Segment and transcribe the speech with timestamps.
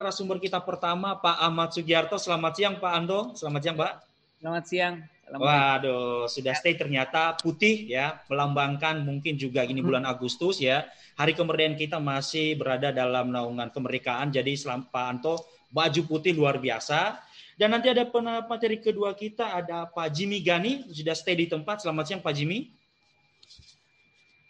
[0.00, 2.16] narasumber kita pertama Pak Ahmad Sugiarto.
[2.16, 3.36] Selamat siang Pak Ando.
[3.36, 3.92] Selamat siang Pak.
[4.40, 4.94] Selamat siang.
[5.30, 10.88] Waduh, sudah stay ternyata putih ya, melambangkan mungkin juga ini bulan Agustus ya.
[11.20, 14.32] Hari kemerdekaan kita masih berada dalam naungan kemerdekaan.
[14.32, 15.36] Jadi selamat Pak Anto,
[15.68, 17.20] baju putih luar biasa.
[17.60, 18.08] Dan nanti ada
[18.48, 21.84] materi kedua kita ada Pak Jimmy Gani, sudah stay di tempat.
[21.84, 22.72] Selamat siang Pak Jimmy.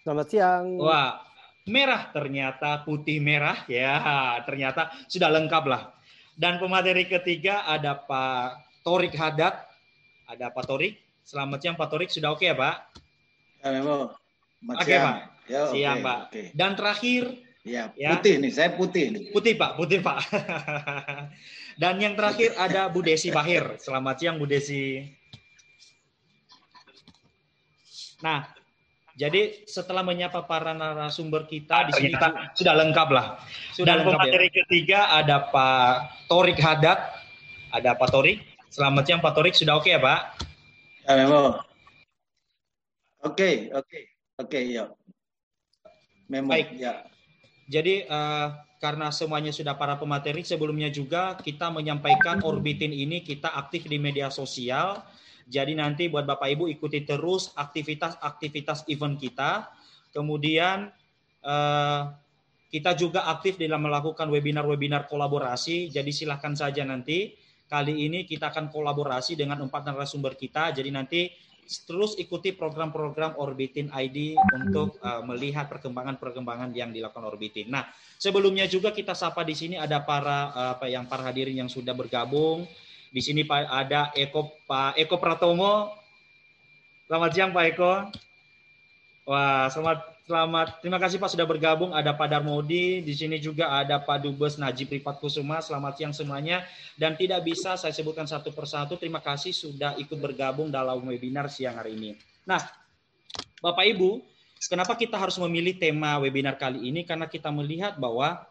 [0.07, 0.79] Selamat siang.
[0.79, 1.27] Wah,
[1.69, 4.01] merah ternyata putih merah ya,
[4.47, 5.83] ternyata sudah lengkap lah.
[6.39, 9.69] Dan pemateri ketiga ada Pak Torik Hadat,
[10.25, 10.97] ada Pak Torik.
[11.21, 12.77] Selamat siang Pak Torik, sudah oke okay, ya Pak?
[13.61, 14.01] Ya, memang.
[14.73, 15.17] Oke okay, Pak.
[15.51, 16.19] Ya, siang okay, Pak.
[16.33, 16.47] Okay.
[16.57, 17.25] Dan terakhir
[17.61, 19.23] Ya, ya, putih nih, saya putih nih.
[19.37, 20.25] Putih Pak, putih Pak.
[21.81, 23.77] Dan yang terakhir ada Bu Desi Bahir.
[23.77, 25.05] Selamat siang Bu Desi.
[28.25, 28.49] Nah,
[29.21, 32.17] jadi setelah menyapa para narasumber kita di sini
[32.57, 33.37] sudah lengkap lah.
[33.77, 34.65] Sudah Dan lengkap materi ya.
[34.65, 37.21] ketiga ada Pak Torik Hadat,
[37.69, 38.41] ada Pak Torik.
[38.73, 40.21] Selamat siang Pak Torik, sudah oke okay, ya Pak?
[41.05, 41.61] Ya memang.
[43.21, 44.01] Oke, oke,
[44.41, 44.89] oke, ya.
[46.33, 46.57] Memang.
[46.57, 46.81] Baik.
[46.81, 47.05] Ya.
[47.69, 53.85] Jadi uh, karena semuanya sudah para pemateri, sebelumnya juga kita menyampaikan orbitin ini kita aktif
[53.85, 55.05] di media sosial
[55.51, 59.67] jadi nanti buat Bapak Ibu ikuti terus aktivitas-aktivitas event kita.
[60.15, 60.95] Kemudian
[61.43, 62.03] eh,
[62.71, 65.91] kita juga aktif dalam melakukan webinar-webinar kolaborasi.
[65.91, 67.35] Jadi silahkan saja nanti
[67.67, 70.71] kali ini kita akan kolaborasi dengan empat narasumber kita.
[70.71, 71.21] Jadi nanti
[71.67, 77.71] terus ikuti program-program Orbitin ID untuk uh, melihat perkembangan-perkembangan yang dilakukan Orbitin.
[77.71, 77.87] Nah,
[78.19, 81.95] sebelumnya juga kita sapa di sini ada para uh, apa yang para hadirin yang sudah
[81.95, 82.67] bergabung
[83.11, 85.91] di sini Pak ada Eko Pak Eko Pratomo.
[87.11, 87.93] Selamat siang Pak Eko.
[89.27, 89.99] Wah, selamat
[90.31, 90.69] selamat.
[90.79, 91.91] Terima kasih Pak sudah bergabung.
[91.91, 95.59] Ada Pak Darmodi, di sini juga ada Pak Dubes Najib Ripat Kusuma.
[95.59, 96.63] Selamat siang semuanya.
[96.95, 98.95] Dan tidak bisa saya sebutkan satu persatu.
[98.95, 102.15] Terima kasih sudah ikut bergabung dalam webinar siang hari ini.
[102.47, 102.63] Nah,
[103.59, 104.23] Bapak Ibu,
[104.71, 107.03] kenapa kita harus memilih tema webinar kali ini?
[107.03, 108.47] Karena kita melihat bahwa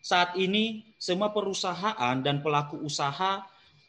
[0.00, 3.44] saat ini semua perusahaan dan pelaku usaha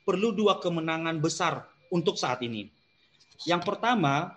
[0.09, 2.65] perlu dua kemenangan besar untuk saat ini.
[3.45, 4.33] Yang pertama,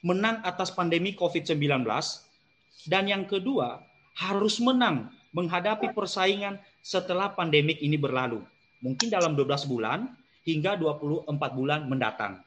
[0.00, 1.84] menang atas pandemi COVID-19
[2.88, 3.84] dan yang kedua,
[4.16, 8.40] harus menang menghadapi persaingan setelah pandemik ini berlalu.
[8.80, 10.08] Mungkin dalam 12 bulan
[10.48, 12.40] hingga 24 bulan mendatang.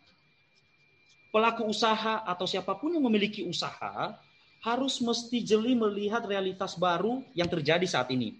[1.29, 4.17] Pelaku usaha atau siapa pun yang memiliki usaha
[4.65, 8.33] harus mesti jeli melihat realitas baru yang terjadi saat ini.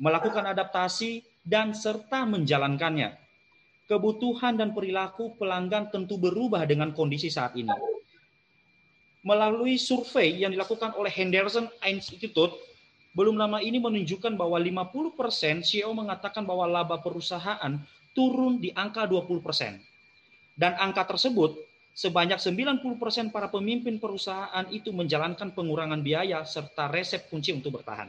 [0.00, 3.29] Melakukan adaptasi dan serta menjalankannya
[3.90, 7.74] kebutuhan dan perilaku pelanggan tentu berubah dengan kondisi saat ini.
[9.26, 12.54] Melalui survei yang dilakukan oleh Henderson Institute,
[13.18, 17.82] belum lama ini menunjukkan bahwa 50% CEO mengatakan bahwa laba perusahaan
[18.14, 19.42] turun di angka 20%.
[20.54, 21.58] Dan angka tersebut
[21.90, 28.08] sebanyak 90% para pemimpin perusahaan itu menjalankan pengurangan biaya serta resep kunci untuk bertahan.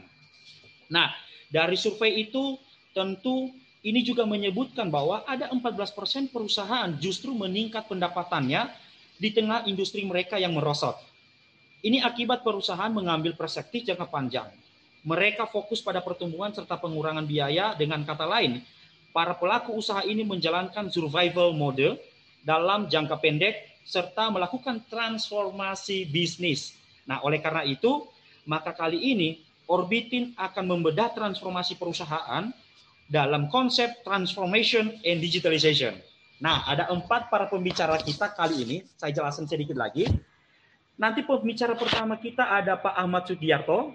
[0.94, 1.10] Nah,
[1.50, 2.54] dari survei itu
[2.94, 3.50] tentu
[3.82, 8.70] ini juga menyebutkan bahwa ada 14% perusahaan justru meningkat pendapatannya
[9.18, 10.94] di tengah industri mereka yang merosot.
[11.82, 14.46] Ini akibat perusahaan mengambil perspektif jangka panjang.
[15.02, 17.74] Mereka fokus pada pertumbuhan serta pengurangan biaya.
[17.74, 18.62] Dengan kata lain,
[19.10, 21.98] para pelaku usaha ini menjalankan survival mode
[22.46, 26.78] dalam jangka pendek serta melakukan transformasi bisnis.
[27.02, 28.06] Nah, oleh karena itu,
[28.46, 32.50] maka kali ini Orbitin akan membedah transformasi perusahaan
[33.12, 35.92] dalam konsep transformation and digitalization.
[36.40, 38.76] Nah, ada empat para pembicara kita kali ini.
[38.96, 40.08] Saya jelaskan sedikit lagi.
[40.96, 43.92] Nanti pembicara pertama kita ada Pak Ahmad Sugiarto,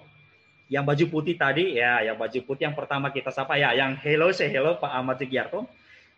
[0.69, 4.29] yang baju putih tadi, ya, yang baju putih yang pertama kita sapa ya, yang hello,
[4.29, 5.65] say hello Pak Ahmad Sugiarto.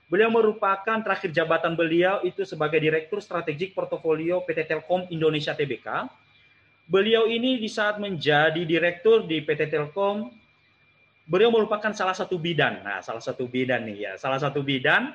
[0.09, 6.09] Beliau merupakan terakhir jabatan beliau itu sebagai Direktur Strategik Portofolio PT Telkom Indonesia Tbk.
[6.89, 10.38] Beliau ini di saat menjadi direktur di PT Telkom
[11.29, 12.81] beliau merupakan salah satu bidan.
[12.81, 15.13] Nah, salah satu bidan nih ya, salah satu bidan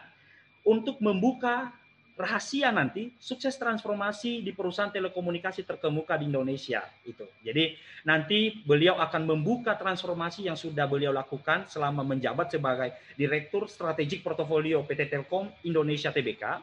[0.62, 1.74] untuk membuka
[2.14, 7.26] rahasia nanti sukses transformasi di perusahaan telekomunikasi terkemuka di Indonesia itu.
[7.42, 7.74] Jadi
[8.06, 14.86] nanti beliau akan membuka transformasi yang sudah beliau lakukan selama menjabat sebagai Direktur Strategik Portofolio
[14.86, 16.62] PT Telkom Indonesia Tbk.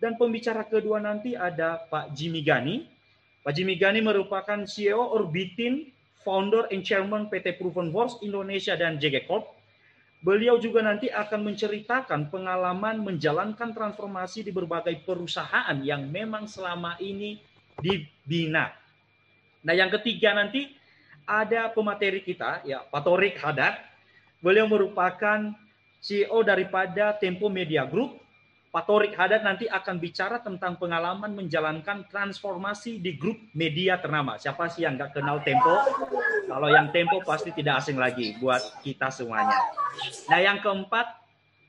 [0.00, 2.88] Dan pembicara kedua nanti ada Pak Jimmy Gani.
[3.44, 9.26] Pak Jimmy Gani merupakan CEO Orbitin founder and chairman PT Proven Force Indonesia dan JG
[9.26, 9.58] Corp.
[10.18, 17.38] Beliau juga nanti akan menceritakan pengalaman menjalankan transformasi di berbagai perusahaan yang memang selama ini
[17.78, 18.74] dibina.
[19.62, 20.74] Nah, yang ketiga nanti
[21.22, 23.78] ada pemateri kita, ya Pak Torik Hadat.
[24.42, 25.54] Beliau merupakan
[25.98, 28.18] CEO daripada Tempo Media Group.
[28.68, 34.36] Pak Torik nanti akan bicara tentang pengalaman menjalankan transformasi di grup media ternama.
[34.36, 35.72] Siapa sih yang nggak kenal Tempo?
[36.44, 39.56] Kalau yang Tempo pasti tidak asing lagi buat kita semuanya.
[40.28, 41.16] Nah yang keempat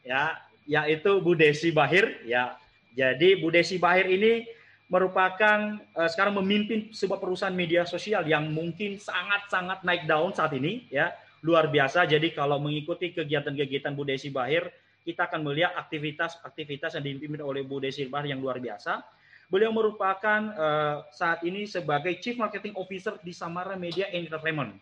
[0.04, 2.60] ya yaitu Bu Desi Bahir ya.
[2.92, 4.44] Jadi Bu Desi Bahir ini
[4.92, 10.84] merupakan uh, sekarang memimpin sebuah perusahaan media sosial yang mungkin sangat-sangat naik daun saat ini
[10.92, 12.04] ya luar biasa.
[12.10, 14.68] Jadi kalau mengikuti kegiatan-kegiatan Bu Desi Bahir,
[15.10, 19.02] kita akan melihat aktivitas-aktivitas yang dipimpin oleh Bu Desi Bahir yang luar biasa.
[19.50, 24.78] Beliau merupakan uh, saat ini sebagai Chief Marketing Officer di Samara Media Entertainment.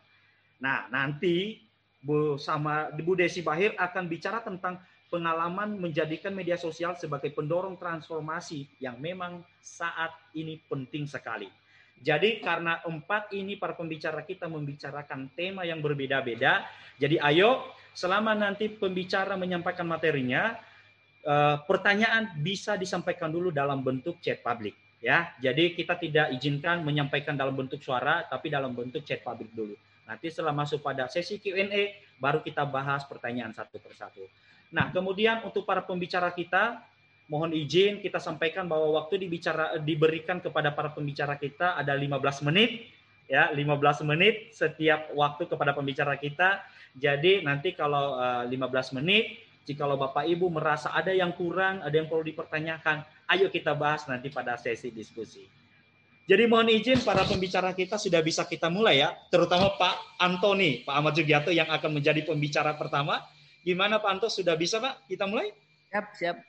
[0.60, 1.64] Nah, nanti
[2.04, 8.68] Bu sama Bu Desi Bahir akan bicara tentang pengalaman menjadikan media sosial sebagai pendorong transformasi
[8.84, 11.48] yang memang saat ini penting sekali.
[12.02, 16.66] Jadi karena empat ini para pembicara kita membicarakan tema yang berbeda-beda.
[16.98, 17.66] Jadi ayo
[17.98, 20.54] selama nanti pembicara menyampaikan materinya,
[21.26, 24.78] eh, pertanyaan bisa disampaikan dulu dalam bentuk chat publik.
[24.98, 29.78] Ya, jadi kita tidak izinkan menyampaikan dalam bentuk suara, tapi dalam bentuk chat publik dulu.
[30.10, 34.26] Nanti setelah masuk pada sesi Q&A, baru kita bahas pertanyaan satu persatu.
[34.74, 36.82] Nah, kemudian untuk para pembicara kita,
[37.28, 42.88] mohon izin kita sampaikan bahwa waktu dibicara diberikan kepada para pembicara kita ada 15 menit
[43.28, 46.64] ya 15 menit setiap waktu kepada pembicara kita.
[46.98, 49.38] Jadi nanti kalau uh, eh, 15 menit
[49.68, 53.04] jikalau Bapak Ibu merasa ada yang kurang ada yang perlu dipertanyakan
[53.36, 55.44] ayo kita bahas nanti pada sesi diskusi.
[56.28, 60.96] Jadi mohon izin para pembicara kita sudah bisa kita mulai ya terutama Pak Antoni Pak
[60.96, 63.20] Ahmad Jugiato yang akan menjadi pembicara pertama.
[63.68, 65.52] Gimana Pak Anto sudah bisa Pak kita mulai?
[65.92, 66.40] Siap siap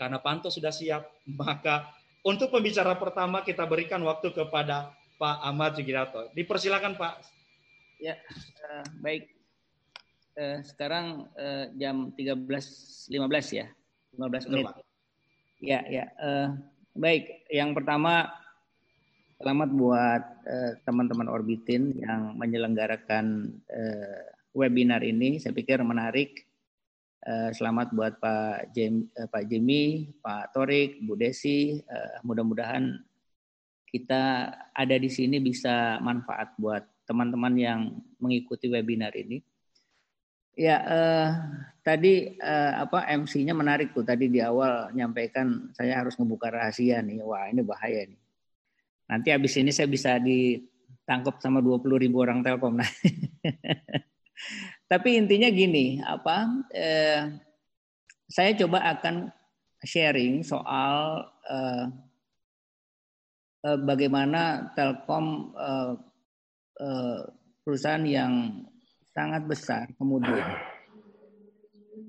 [0.00, 1.04] karena Panto sudah siap,
[1.44, 1.92] maka
[2.24, 6.32] untuk pembicara pertama kita berikan waktu kepada Pak Ahmad Sugirato.
[6.32, 7.20] Dipersilakan Pak.
[8.00, 8.16] Ya,
[8.64, 9.28] uh, baik.
[10.40, 13.12] Uh, sekarang uh, jam 13.15
[13.52, 13.68] ya,
[14.16, 14.72] 15 menit.
[15.60, 16.08] Ya, ya.
[16.16, 16.56] Uh,
[16.96, 18.32] baik, yang pertama
[19.36, 20.22] selamat buat
[20.88, 24.20] teman-teman uh, Orbitin yang menyelenggarakan uh,
[24.56, 25.36] webinar ini.
[25.36, 26.49] Saya pikir menarik Eh,
[27.28, 31.76] selamat buat Pak Jem, eh, Pak Jimmy, Pak Torik, Bu Desi.
[31.76, 32.96] Eh, mudah-mudahan
[33.84, 34.22] kita
[34.72, 37.80] ada di sini bisa manfaat buat teman-teman yang
[38.22, 39.42] mengikuti webinar ini.
[40.56, 41.28] Ya, eh,
[41.84, 47.20] tadi eh, apa MC-nya menarik tuh tadi di awal nyampaikan saya harus ngebuka rahasia nih.
[47.20, 48.20] Wah, ini bahaya nih.
[49.10, 52.80] Nanti habis ini saya bisa ditangkap sama 20 ribu orang Telkom.
[52.84, 52.88] Nah.
[54.90, 56.66] Tapi intinya gini, apa?
[56.74, 57.22] Eh,
[58.26, 59.30] saya coba akan
[59.86, 61.86] sharing soal eh,
[63.70, 65.94] eh, bagaimana Telkom eh,
[66.82, 67.20] eh,
[67.62, 68.66] perusahaan yang
[69.10, 70.46] sangat besar kemudian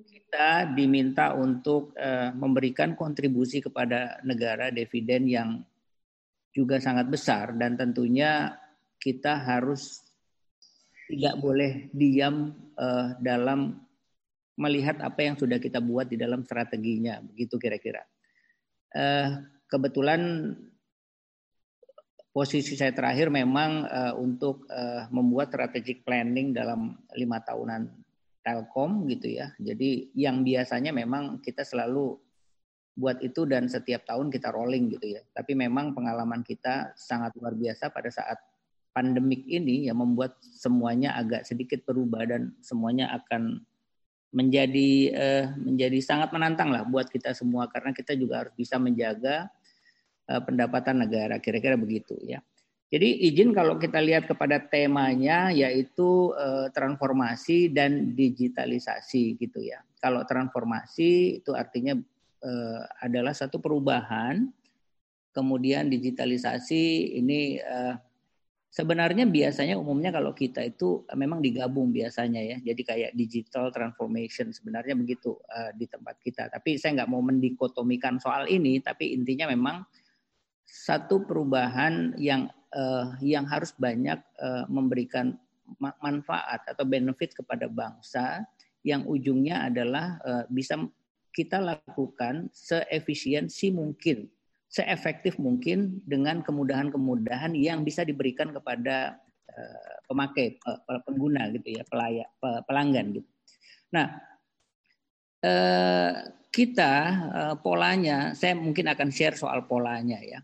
[0.05, 5.49] kita diminta untuk eh, memberikan kontribusi kepada negara dividen yang
[6.51, 8.55] juga sangat besar dan tentunya
[8.99, 10.10] kita harus
[11.11, 13.75] tidak boleh diam uh, dalam
[14.55, 18.07] melihat apa yang sudah kita buat di dalam strateginya, begitu kira-kira.
[18.95, 20.51] Uh, kebetulan
[22.31, 27.91] posisi saya terakhir memang uh, untuk uh, membuat strategic planning dalam lima tahunan
[28.41, 29.53] Telkom gitu ya.
[29.61, 32.17] Jadi yang biasanya memang kita selalu
[32.97, 35.21] buat itu dan setiap tahun kita rolling gitu ya.
[35.31, 38.39] Tapi memang pengalaman kita sangat luar biasa pada saat
[38.91, 43.63] pandemik ini yang membuat semuanya agak sedikit berubah dan semuanya akan
[44.31, 49.51] menjadi uh, menjadi sangat menantang lah buat kita semua karena kita juga harus bisa menjaga
[50.31, 52.39] uh, pendapatan negara kira-kira begitu ya.
[52.91, 59.79] Jadi izin kalau kita lihat kepada temanya yaitu uh, transformasi dan digitalisasi gitu ya.
[60.03, 61.95] Kalau transformasi itu artinya
[62.43, 64.51] uh, adalah satu perubahan,
[65.31, 67.95] kemudian digitalisasi ini uh,
[68.71, 74.55] Sebenarnya biasanya umumnya kalau kita itu eh, memang digabung biasanya ya, jadi kayak digital transformation
[74.55, 76.47] sebenarnya begitu uh, di tempat kita.
[76.47, 79.83] Tapi saya nggak mau mendikotomikan soal ini, tapi intinya memang
[80.63, 85.35] satu perubahan yang uh, yang harus banyak uh, memberikan
[85.79, 88.47] manfaat atau benefit kepada bangsa
[88.87, 90.79] yang ujungnya adalah uh, bisa
[91.31, 94.31] kita lakukan seefisiensi mungkin
[94.71, 99.19] seefektif mungkin dengan kemudahan-kemudahan yang bisa diberikan kepada
[99.51, 103.29] uh, pemakai uh, pengguna gitu ya pelayak pelanggan gitu.
[103.91, 104.07] Nah
[105.43, 106.11] uh,
[106.51, 106.93] kita
[107.63, 110.43] polanya saya mungkin akan share soal polanya ya.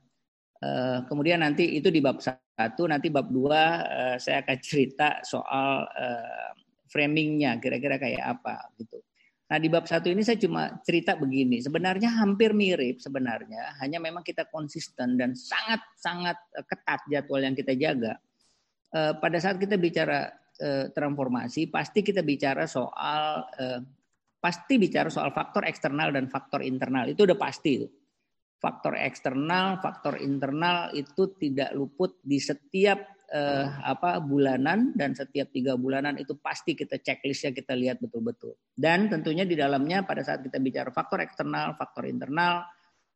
[1.04, 3.84] Kemudian nanti itu di bab satu nanti bab dua
[4.16, 5.84] saya akan cerita soal
[6.88, 9.04] framingnya kira-kira kayak apa gitu.
[9.48, 14.20] Nah di bab satu ini saya cuma cerita begini, sebenarnya hampir mirip sebenarnya, hanya memang
[14.20, 18.20] kita konsisten dan sangat-sangat eh, ketat jadwal yang kita jaga.
[18.92, 20.28] Eh, pada saat kita bicara
[20.60, 23.48] eh, transformasi, pasti kita bicara soal
[24.38, 27.08] pasti bicara soal faktor eksternal dan faktor internal.
[27.10, 27.88] Itu udah pasti
[28.58, 35.76] faktor eksternal, faktor internal itu tidak luput di setiap eh, apa bulanan dan setiap tiga
[35.76, 38.56] bulanan itu pasti kita checklistnya kita lihat betul-betul.
[38.72, 42.64] Dan tentunya di dalamnya pada saat kita bicara faktor eksternal, faktor internal,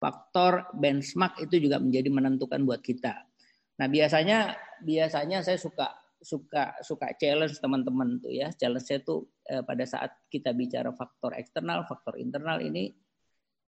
[0.01, 3.13] faktor benchmark itu juga menjadi menentukan buat kita.
[3.79, 5.87] Nah biasanya biasanya saya suka
[6.21, 11.33] suka suka challenge teman-teman tuh ya challenge saya tuh eh, pada saat kita bicara faktor
[11.33, 12.93] eksternal faktor internal ini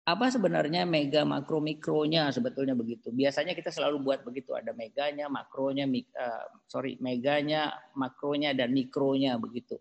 [0.01, 3.13] apa sebenarnya mega makro mikronya sebetulnya begitu.
[3.13, 9.38] Biasanya kita selalu buat begitu ada meganya, makronya, mik, uh, sorry meganya, makronya dan mikronya
[9.38, 9.77] begitu.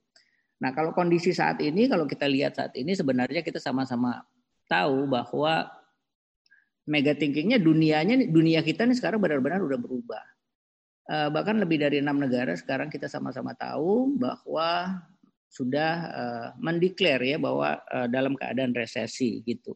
[0.61, 4.21] Nah kalau kondisi saat ini kalau kita lihat saat ini sebenarnya kita sama-sama
[4.69, 5.73] tahu bahwa
[6.85, 10.25] mega thinkingnya dunianya dunia kita nih sekarang benar-benar udah berubah.
[11.11, 15.01] Uh, bahkan lebih dari enam negara sekarang kita sama-sama tahu bahwa
[15.51, 19.75] sudah uh, mendeklar ya bahwa uh, dalam keadaan resesi gitu.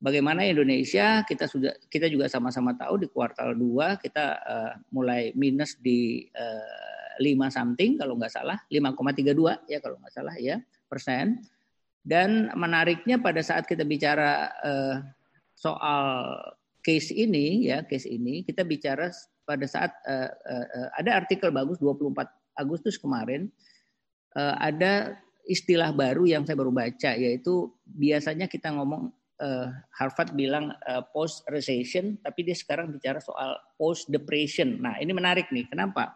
[0.00, 5.76] Bagaimana Indonesia kita sudah kita juga sama-sama tahu di kuartal 2 kita uh, mulai minus
[5.76, 10.56] di uh, eh, 5 something kalau nggak salah 5,32 ya kalau nggak salah ya
[10.88, 11.44] persen.
[12.00, 15.04] Dan menariknya pada saat kita bicara uh,
[15.52, 16.40] soal
[16.80, 19.12] case ini ya case ini kita bicara
[19.44, 22.16] pada saat uh, uh, ada artikel bagus 24
[22.56, 23.52] Agustus kemarin
[24.32, 30.70] uh, ada istilah baru yang saya baru baca yaitu biasanya kita ngomong uh, Harvard bilang
[30.86, 34.78] uh, eh, post recession, tapi dia sekarang bicara soal post depression.
[34.78, 35.66] Nah, ini menarik nih.
[35.66, 36.14] Kenapa?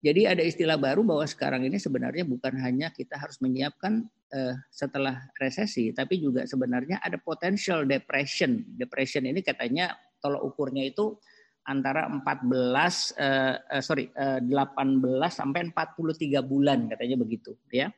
[0.00, 5.28] Jadi ada istilah baru bahwa sekarang ini sebenarnya bukan hanya kita harus menyiapkan uh, setelah
[5.36, 8.64] resesi, tapi juga sebenarnya ada potential depression.
[8.80, 9.92] Depression ini katanya
[10.24, 11.20] tolok ukurnya itu
[11.68, 17.92] antara 14 uh, uh, sorry uh, 18 sampai 43 bulan katanya begitu ya.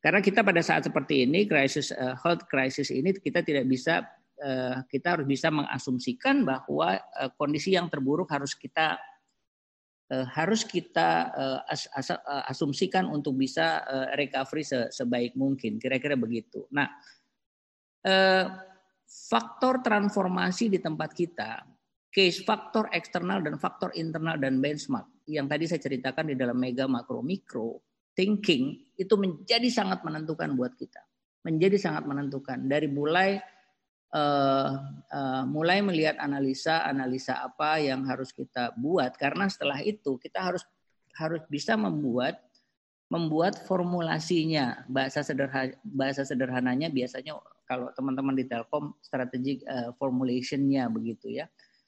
[0.00, 4.06] Karena kita pada saat seperti ini, krisis uh, health crisis ini kita tidak bisa
[4.44, 9.00] uh, kita harus bisa mengasumsikan bahwa uh, kondisi yang terburuk harus kita
[10.12, 12.12] uh, harus kita uh, as, as,
[12.52, 15.80] asumsikan untuk bisa uh, recovery se, sebaik mungkin.
[15.80, 16.68] Kira-kira begitu.
[16.70, 16.86] Nah,
[18.06, 18.46] uh,
[19.06, 21.64] faktor transformasi di tempat kita,
[22.12, 26.86] case faktor eksternal dan faktor internal dan benchmark yang tadi saya ceritakan di dalam mega
[26.86, 27.85] makro mikro
[28.16, 31.04] thinking itu menjadi sangat menentukan buat kita.
[31.44, 32.66] Menjadi sangat menentukan.
[32.66, 33.38] Dari mulai
[34.10, 34.72] uh,
[35.12, 39.14] uh, mulai melihat analisa analisa apa yang harus kita buat.
[39.14, 40.64] Karena setelah itu kita harus
[41.14, 42.40] harus bisa membuat
[43.12, 44.82] membuat formulasinya.
[44.90, 51.46] Bahasa sederhana bahasa sederhananya biasanya kalau teman-teman di Telkom strategic uh, formulationnya begitu ya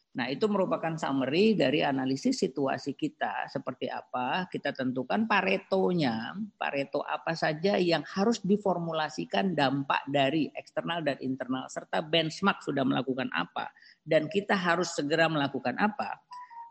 [0.09, 4.49] Nah, itu merupakan summary dari analisis situasi kita seperti apa.
[4.49, 12.01] Kita tentukan paretonya, pareto apa saja yang harus diformulasikan dampak dari eksternal dan internal serta
[12.01, 13.69] benchmark sudah melakukan apa
[14.09, 16.19] dan kita harus segera melakukan apa.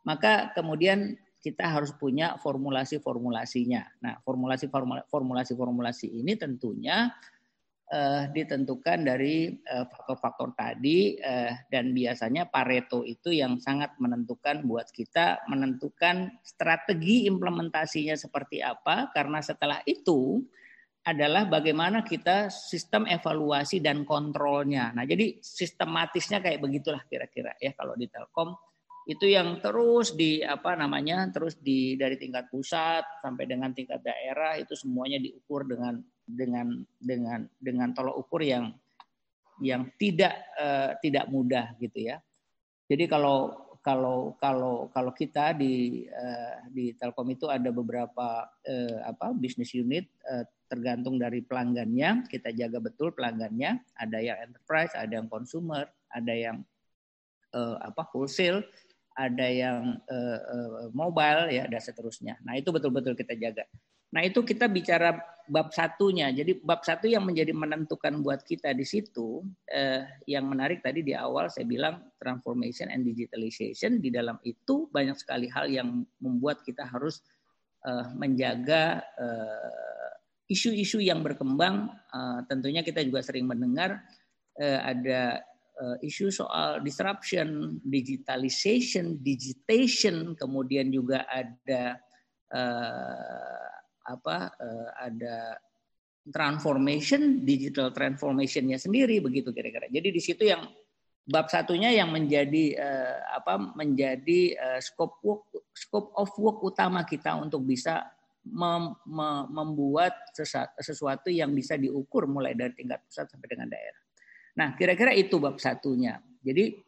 [0.01, 4.03] Maka kemudian kita harus punya formulasi-formulasinya.
[4.03, 7.13] Nah, formulasi-formulasi ini tentunya
[7.91, 14.63] uh, ditentukan dari eh, faktor-faktor uh, tadi uh, dan biasanya Pareto itu yang sangat menentukan
[14.67, 20.43] buat kita menentukan strategi implementasinya seperti apa karena setelah itu
[21.07, 24.91] adalah bagaimana kita sistem evaluasi dan kontrolnya.
[24.91, 28.51] Nah, jadi sistematisnya kayak begitulah kira-kira ya kalau di Telkom
[29.07, 34.59] itu yang terus di apa namanya terus di dari tingkat pusat sampai dengan tingkat daerah
[34.59, 35.95] itu semuanya diukur dengan
[36.27, 38.75] dengan dengan dengan tolok ukur yang
[39.63, 42.19] yang tidak uh, tidak mudah gitu ya.
[42.91, 49.31] Jadi kalau kalau kalau kalau kita di uh, di Telkom itu ada beberapa uh, apa
[49.31, 55.31] bisnis unit uh, tergantung dari pelanggannya, kita jaga betul pelanggannya, ada yang enterprise, ada yang
[55.31, 56.67] consumer, ada yang
[57.55, 58.67] uh, apa wholesale,
[59.15, 62.35] ada yang uh, uh, mobile ya dan seterusnya.
[62.43, 63.63] Nah, itu betul-betul kita jaga.
[64.11, 66.29] Nah itu kita bicara bab satunya.
[66.31, 71.15] Jadi bab satu yang menjadi menentukan buat kita di situ, eh, yang menarik tadi di
[71.15, 74.03] awal saya bilang transformation and digitalization.
[74.03, 77.23] Di dalam itu banyak sekali hal yang membuat kita harus
[77.87, 80.11] eh, menjaga eh,
[80.51, 81.91] isu-isu eh, yang berkembang.
[81.91, 84.03] Eh, tentunya kita juga sering mendengar
[84.59, 85.41] eh, ada
[85.79, 92.03] eh, isu soal disruption, digitalization, digitation, kemudian juga ada
[92.53, 93.76] uh,
[94.07, 95.59] apa uh, ada
[96.27, 99.87] transformation, digital transformationnya sendiri begitu kira-kira.
[99.87, 100.67] Jadi di situ yang
[101.27, 105.43] bab satunya yang menjadi uh, apa menjadi uh, scope work,
[105.75, 108.07] scope of work utama kita untuk bisa
[108.47, 110.15] mem, mem, membuat
[110.79, 114.01] sesuatu yang bisa diukur mulai dari tingkat pusat sampai dengan daerah.
[114.57, 116.17] Nah, kira-kira itu bab satunya.
[116.41, 116.79] Jadi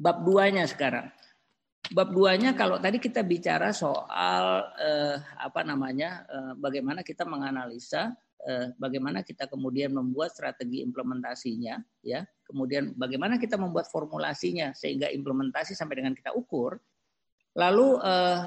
[0.00, 1.12] bab duanya sekarang.
[1.90, 8.72] Bab duanya kalau tadi kita bicara soal eh, apa namanya eh, bagaimana kita menganalisa Eh,
[8.80, 12.24] bagaimana kita kemudian membuat strategi implementasinya ya.
[12.48, 16.80] Kemudian bagaimana kita membuat formulasinya sehingga implementasi sampai dengan kita ukur.
[17.60, 18.40] Lalu eh,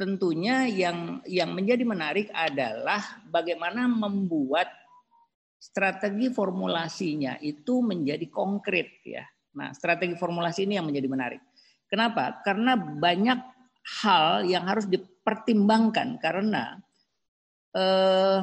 [0.00, 4.72] tentunya yang yang menjadi menarik adalah bagaimana membuat
[5.60, 9.28] strategi formulasinya itu menjadi konkret ya.
[9.60, 11.42] Nah strategi formulasi ini yang menjadi menarik
[11.90, 13.38] kenapa karena banyak
[14.00, 16.78] hal yang harus dipertimbangkan karena
[17.74, 18.42] eh,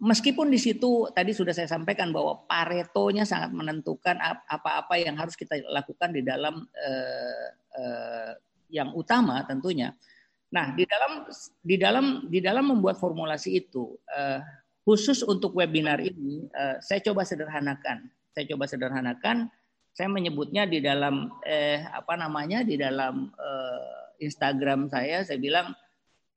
[0.00, 4.16] meskipun di situ tadi sudah saya sampaikan bahwa paretonya sangat menentukan
[4.48, 8.32] apa-apa yang harus kita lakukan di dalam eh, eh,
[8.72, 9.92] yang utama tentunya.
[10.50, 11.12] Nah, di dalam
[11.62, 14.42] di dalam di dalam membuat formulasi itu eh,
[14.82, 18.08] khusus untuk webinar ini eh, saya coba sederhanakan.
[18.34, 19.46] Saya coba sederhanakan.
[19.90, 25.72] Saya menyebutnya di dalam eh, apa namanya di dalam eh, Instagram saya saya bilang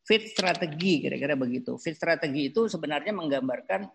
[0.04, 1.80] fit strategi kira-kira begitu.
[1.80, 3.88] Fit strategi itu sebenarnya menggambarkan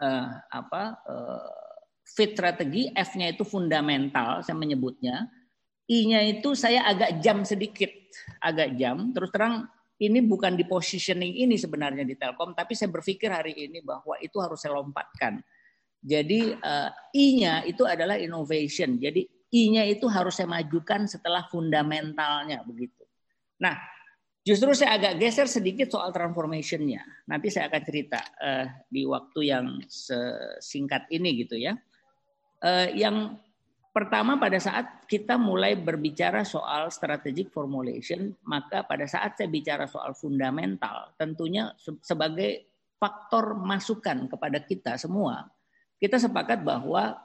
[0.00, 1.50] uh, apa uh,
[2.06, 5.26] fit strategi F-nya itu fundamental saya menyebutnya.
[5.90, 7.90] I-nya itu saya agak jam sedikit,
[8.38, 9.10] agak jam.
[9.10, 9.66] Terus terang
[9.98, 14.38] ini bukan di positioning ini sebenarnya di Telkom, tapi saya berpikir hari ini bahwa itu
[14.38, 15.42] harus saya lompatkan.
[16.00, 18.96] Jadi uh, I-nya itu adalah innovation.
[18.96, 23.04] Jadi I-nya itu harus saya majukan setelah fundamentalnya begitu.
[23.60, 23.76] Nah,
[24.40, 27.04] Justru saya agak geser sedikit soal transformationnya.
[27.28, 29.84] Nanti saya akan cerita uh, di waktu yang
[30.64, 31.76] singkat ini gitu ya.
[32.64, 33.36] Uh, yang
[33.92, 40.16] pertama pada saat kita mulai berbicara soal strategic formulation, maka pada saat saya bicara soal
[40.16, 42.64] fundamental, tentunya sebagai
[42.96, 45.52] faktor masukan kepada kita semua,
[46.00, 47.20] kita sepakat bahwa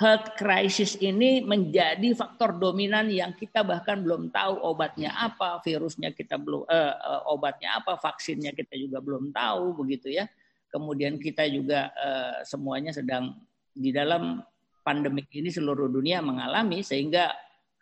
[0.00, 6.40] health crisis ini menjadi faktor dominan yang kita bahkan belum tahu obatnya apa, virusnya kita
[6.40, 10.24] belum eh, eh, obatnya apa, vaksinnya kita juga belum tahu begitu ya.
[10.72, 13.36] Kemudian kita juga eh, semuanya sedang
[13.76, 14.40] di dalam
[14.80, 17.28] pandemik ini seluruh dunia mengalami sehingga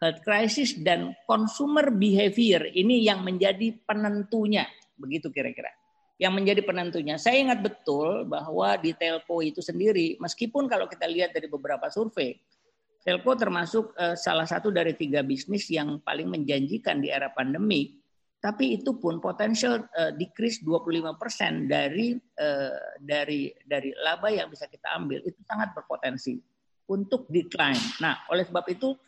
[0.02, 4.66] health crisis dan consumer behavior ini yang menjadi penentunya
[4.98, 5.70] begitu kira-kira
[6.18, 7.14] yang menjadi penentunya.
[7.14, 12.35] Saya ingat betul bahwa di telco itu sendiri, meskipun kalau kita lihat dari beberapa survei,
[13.07, 17.94] telco termasuk uh, salah satu dari tiga bisnis yang paling menjanjikan di era pandemi,
[18.42, 24.98] tapi itu pun potensial uh, decrease 25% dari uh, dari dari laba yang bisa kita
[24.98, 26.35] ambil itu sangat berpotensi
[26.90, 27.78] untuk decline.
[28.02, 28.98] Nah, oleh sebab itu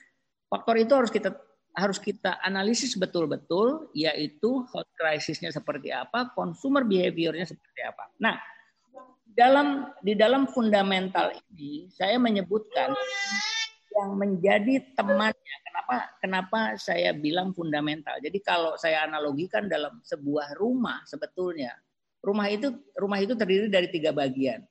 [0.46, 1.34] faktor itu harus kita
[1.74, 8.10] harus kita analisis betul-betul yaitu health crisisnya seperti apa, consumer behaviornya seperti apa.
[8.18, 8.36] Nah,
[9.30, 12.90] dalam di dalam fundamental ini saya menyebutkan
[13.94, 15.56] yang menjadi temannya.
[15.66, 18.18] Kenapa kenapa saya bilang fundamental?
[18.22, 21.74] Jadi kalau saya analogikan dalam sebuah rumah sebetulnya
[22.20, 24.62] rumah itu rumah itu terdiri dari tiga bagian.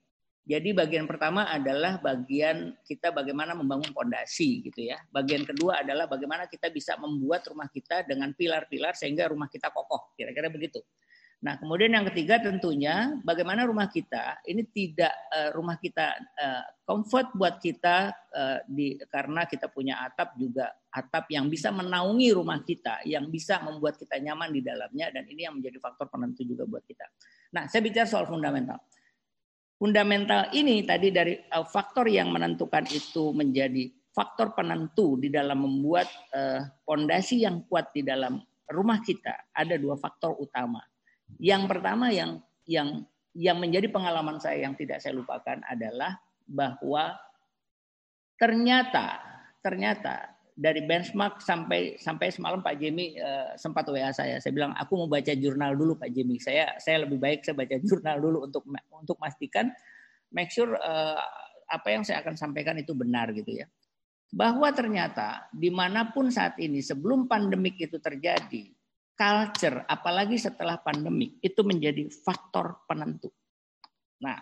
[0.49, 4.97] Jadi bagian pertama adalah bagian kita bagaimana membangun pondasi gitu ya.
[5.13, 10.17] Bagian kedua adalah bagaimana kita bisa membuat rumah kita dengan pilar-pilar sehingga rumah kita kokoh.
[10.17, 10.81] Kira-kira begitu.
[11.39, 17.31] Nah, kemudian yang ketiga tentunya bagaimana rumah kita ini tidak uh, rumah kita uh, comfort
[17.31, 23.05] buat kita uh, di karena kita punya atap juga atap yang bisa menaungi rumah kita,
[23.07, 26.83] yang bisa membuat kita nyaman di dalamnya dan ini yang menjadi faktor penentu juga buat
[26.83, 27.05] kita.
[27.55, 28.81] Nah, saya bicara soal fundamental
[29.79, 36.11] fundamental ini tadi dari uh, faktor yang menentukan itu menjadi faktor penentu di dalam membuat
[36.83, 40.83] pondasi uh, yang kuat di dalam rumah kita ada dua faktor utama.
[41.39, 47.15] Yang pertama yang yang yang menjadi pengalaman saya yang tidak saya lupakan adalah bahwa
[48.35, 49.21] ternyata
[49.61, 54.43] ternyata dari benchmark sampai sampai semalam Pak Jemi uh, sempat WA saya.
[54.43, 56.35] Saya bilang aku mau baca jurnal dulu Pak Jemi.
[56.35, 59.71] Saya saya lebih baik saya baca jurnal dulu untuk untuk memastikan
[60.35, 61.23] make sure uh,
[61.71, 63.71] apa yang saya akan sampaikan itu benar gitu ya.
[64.35, 68.67] Bahwa ternyata di mana pun saat ini sebelum pandemik itu terjadi,
[69.15, 73.31] culture apalagi setelah pandemik itu menjadi faktor penentu.
[74.19, 74.35] Nah,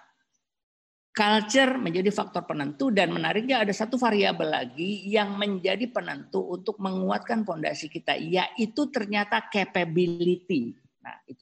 [1.17, 7.41] Culture menjadi faktor penentu dan menariknya ada satu variabel lagi yang menjadi penentu untuk menguatkan
[7.41, 10.77] fondasi kita yaitu ternyata capability.
[11.01, 11.41] Nah, itu.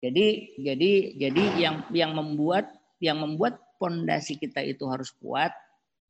[0.00, 0.92] Jadi jadi
[1.28, 2.72] jadi yang yang membuat
[3.04, 5.52] yang membuat pondasi kita itu harus kuat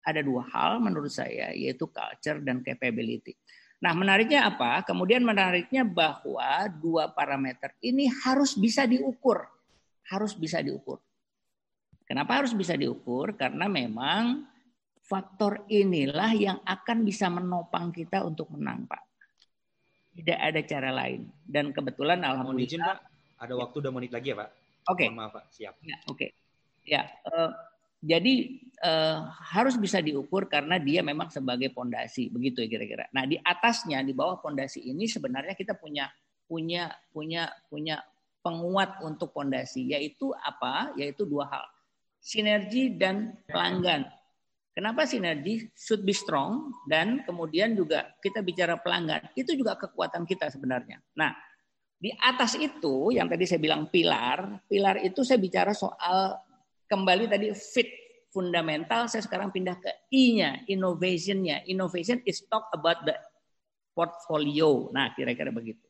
[0.07, 3.35] ada dua hal menurut saya yaitu culture dan capability.
[3.83, 4.87] Nah, menariknya apa?
[4.87, 9.43] Kemudian menariknya bahwa dua parameter ini harus bisa diukur.
[10.07, 11.03] Harus bisa diukur.
[12.13, 13.33] Kenapa harus bisa diukur?
[13.41, 14.45] Karena memang
[15.01, 19.01] faktor inilah yang akan bisa menopang kita untuk menang, Pak.
[20.21, 21.25] Tidak ada cara lain.
[21.41, 23.01] Dan kebetulan alhamdulillah izin, Pak.
[23.41, 24.51] Ada waktu udah menit lagi ya, Pak?
[24.93, 25.09] Oke.
[25.09, 25.09] Okay.
[25.09, 25.45] Maaf, Pak.
[25.57, 25.75] Siap.
[25.81, 26.21] Ya, oke.
[26.21, 26.31] Okay.
[26.85, 27.49] Ya, uh,
[28.05, 33.09] jadi uh, harus bisa diukur karena dia memang sebagai pondasi, begitu ya kira-kira.
[33.17, 36.13] Nah, di atasnya di bawah pondasi ini sebenarnya kita punya
[36.45, 38.05] punya punya punya
[38.45, 40.93] penguat untuk pondasi yaitu apa?
[41.01, 41.65] Yaitu dua hal.
[42.23, 44.07] Sinergi dan pelanggan.
[44.73, 50.49] Kenapa sinergi should be strong dan kemudian juga kita bicara pelanggan, itu juga kekuatan kita
[50.49, 50.97] sebenarnya.
[51.13, 51.35] Nah,
[52.01, 56.41] di atas itu yang tadi saya bilang pilar, pilar itu saya bicara soal
[56.89, 57.91] kembali tadi fit
[58.33, 61.69] fundamental, saya sekarang pindah ke I-nya, innovation-nya.
[61.69, 63.13] Innovation is talk about the
[63.93, 64.89] portfolio.
[64.91, 65.85] Nah, kira-kira begitu.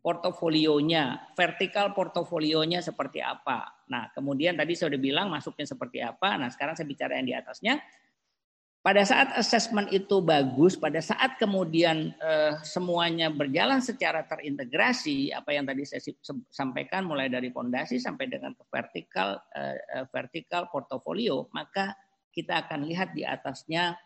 [0.00, 3.77] Portofolionya, vertikal portofolionya seperti apa.
[3.88, 6.36] Nah, kemudian tadi saya sudah bilang masuknya seperti apa.
[6.36, 7.80] Nah, sekarang saya bicara yang di atasnya.
[8.78, 15.66] Pada saat assessment itu bagus, pada saat kemudian eh, semuanya berjalan secara terintegrasi, apa yang
[15.66, 16.00] tadi saya
[16.48, 21.92] sampaikan mulai dari pondasi sampai dengan ke vertikal eh, eh, vertikal portofolio, maka
[22.32, 23.98] kita akan lihat di atasnya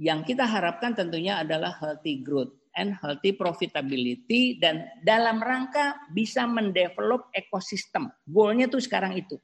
[0.00, 7.26] yang kita harapkan tentunya adalah healthy growth and healthy profitability dan dalam rangka bisa mendevelop
[7.34, 8.10] ekosistem.
[8.26, 9.38] Goalnya tuh sekarang itu.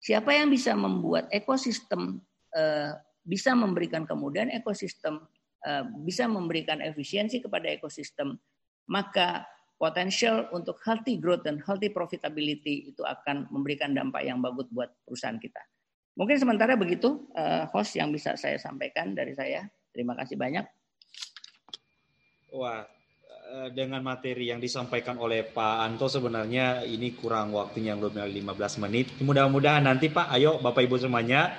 [0.00, 2.20] Siapa yang bisa membuat ekosistem
[2.52, 2.92] eh,
[3.26, 5.18] bisa memberikan kemudian ekosistem,
[5.66, 8.38] eh, bisa memberikan efisiensi kepada ekosistem,
[8.86, 14.88] maka potensial untuk healthy growth dan healthy profitability itu akan memberikan dampak yang bagus buat
[15.04, 15.60] perusahaan kita.
[16.16, 19.68] Mungkin sementara begitu eh, host yang bisa saya sampaikan dari saya.
[19.92, 20.64] Terima kasih banyak.
[22.56, 22.88] Wah,
[23.52, 29.12] eh, dengan materi yang disampaikan oleh Pak Anto sebenarnya ini kurang waktunya belum 15 menit.
[29.20, 31.52] Mudah-mudahan nanti Pak, ayo Bapak Ibu semuanya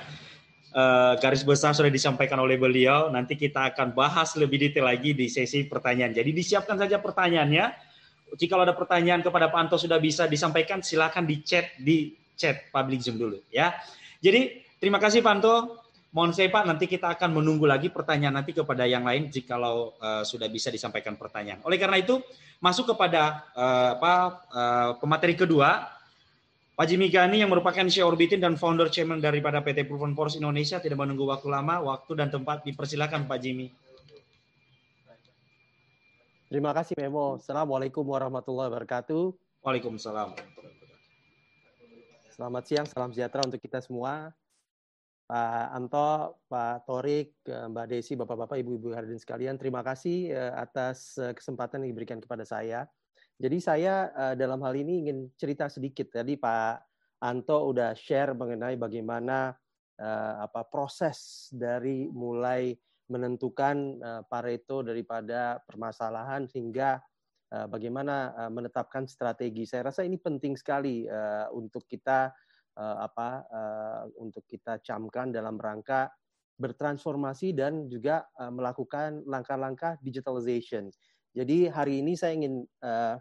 [0.74, 3.14] uh, garis besar sudah disampaikan oleh beliau.
[3.14, 6.18] Nanti kita akan bahas lebih detail lagi di sesi pertanyaan.
[6.18, 7.66] Jadi disiapkan saja pertanyaannya.
[8.28, 13.00] Jika ada pertanyaan kepada Pak Anto sudah bisa disampaikan, silakan di chat di chat public
[13.00, 13.72] Zoom dulu ya.
[14.20, 15.87] Jadi terima kasih Pak Anto.
[16.08, 20.24] Mohon saya Pak, nanti kita akan menunggu lagi pertanyaan nanti kepada yang lain jikalau uh,
[20.24, 21.60] sudah bisa disampaikan pertanyaan.
[21.68, 22.24] Oleh karena itu,
[22.64, 24.14] masuk kepada uh, apa
[24.50, 25.84] uh, pemateri kedua,
[26.78, 30.80] Pak Jimmy Gani yang merupakan CEO Orbitin dan founder chairman daripada PT Proven Force Indonesia
[30.80, 33.74] tidak menunggu waktu lama, waktu dan tempat dipersilakan Pak Jimmy.
[36.48, 37.36] Terima kasih Memo.
[37.36, 39.36] Assalamualaikum warahmatullahi wabarakatuh.
[39.60, 40.32] Waalaikumsalam.
[42.32, 44.32] Selamat siang, salam sejahtera untuk kita semua.
[45.28, 51.36] Pak Anto, Pak Torik, Mbak Desi, Bapak-Bapak, Ibu-Ibu hadirin sekalian, terima kasih eh, atas eh,
[51.36, 52.88] kesempatan yang diberikan kepada saya
[53.38, 53.94] jadi saya
[54.34, 56.10] dalam hal ini ingin cerita sedikit.
[56.10, 56.74] Tadi Pak
[57.22, 59.54] Anto udah share mengenai bagaimana
[60.42, 62.74] apa proses dari mulai
[63.14, 66.98] menentukan Pareto daripada permasalahan hingga
[67.70, 69.70] bagaimana menetapkan strategi.
[69.70, 71.06] Saya rasa ini penting sekali
[71.54, 72.34] untuk kita
[72.78, 76.14] uh, apa uh, untuk kita camkan dalam rangka
[76.58, 80.90] bertransformasi dan juga uh, melakukan langkah-langkah digitalization.
[81.38, 83.18] Jadi hari ini saya ingin uh,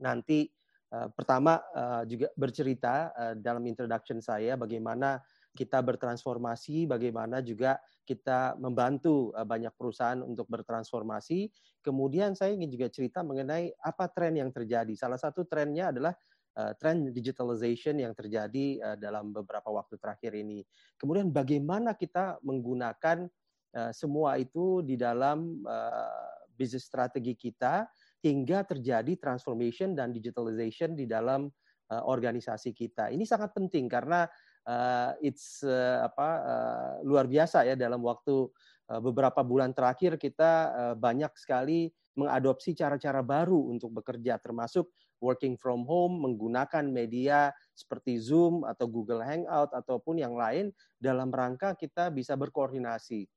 [0.00, 0.48] nanti
[0.92, 5.20] uh, pertama uh, juga bercerita uh, dalam introduction saya bagaimana
[5.56, 7.74] kita bertransformasi, bagaimana juga
[8.06, 11.50] kita membantu banyak perusahaan untuk bertransformasi.
[11.82, 14.94] Kemudian saya ingin juga cerita mengenai apa tren yang terjadi.
[14.94, 16.14] Salah satu trennya adalah
[16.60, 20.60] uh, tren digitalization yang terjadi uh, dalam beberapa waktu terakhir ini.
[21.00, 23.24] Kemudian bagaimana kita menggunakan
[23.72, 27.88] uh, semua itu di dalam uh, bisnis strategi kita
[28.20, 31.48] hingga terjadi transformation dan digitalization di dalam
[31.88, 33.08] uh, organisasi kita.
[33.08, 34.28] Ini sangat penting karena
[34.68, 38.48] uh, it's uh, apa uh, luar biasa ya dalam waktu
[38.90, 44.90] beberapa bulan terakhir kita banyak sekali mengadopsi cara-cara baru untuk bekerja termasuk
[45.20, 51.76] working from home menggunakan media seperti Zoom atau Google Hangout ataupun yang lain dalam rangka
[51.76, 53.28] kita bisa berkoordinasi.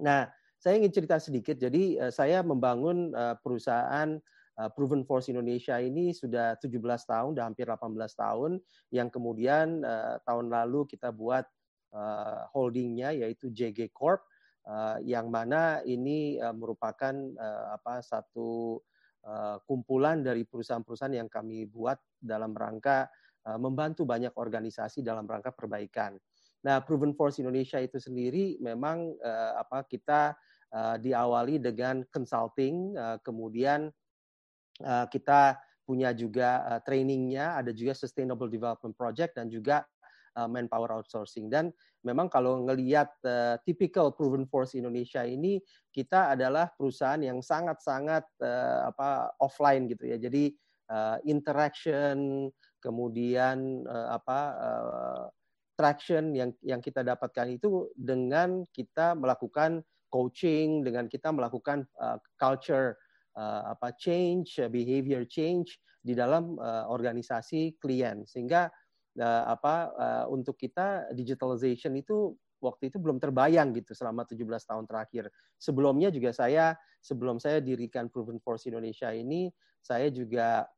[0.00, 1.56] Nah, saya ingin cerita sedikit.
[1.56, 4.20] Jadi uh, saya membangun uh, perusahaan
[4.60, 8.60] uh, Proven Force Indonesia ini sudah 17 tahun, sudah hampir 18 tahun.
[8.92, 9.80] Yang kemudian
[10.28, 11.48] tahun lalu kita buat
[12.54, 14.22] holdingnya yaitu JG Corp,
[15.02, 17.10] yang mana ini merupakan
[17.74, 18.78] apa satu
[19.68, 23.08] kumpulan dari perusahaan-perusahaan yang kami buat dalam rangka
[23.60, 26.16] membantu banyak organisasi dalam rangka perbaikan.
[26.60, 29.16] Nah, Proven Force Indonesia itu sendiri memang
[29.56, 30.36] apa kita
[31.00, 33.88] diawali dengan consulting, kemudian
[35.12, 39.82] kita punya juga trainingnya, ada juga Sustainable Development Project dan juga
[40.46, 41.50] manpower outsourcing.
[41.50, 41.74] Dan
[42.06, 45.60] memang kalau ngelihat uh, typical proven force Indonesia ini
[45.92, 50.16] kita adalah perusahaan yang sangat-sangat uh, apa offline gitu ya.
[50.16, 50.54] Jadi
[50.88, 52.48] uh, interaction
[52.80, 55.24] kemudian uh, apa uh,
[55.76, 59.80] traction yang yang kita dapatkan itu dengan kita melakukan
[60.12, 62.98] coaching, dengan kita melakukan uh, culture
[63.38, 68.72] uh, apa change, behavior change di dalam uh, organisasi klien sehingga
[69.18, 74.84] uh, apa uh, untuk kita digitalization itu waktu itu belum terbayang gitu selama 17 tahun
[74.84, 75.32] terakhir.
[75.56, 79.48] Sebelumnya juga saya sebelum saya dirikan Proven Force Indonesia ini
[79.80, 80.68] saya juga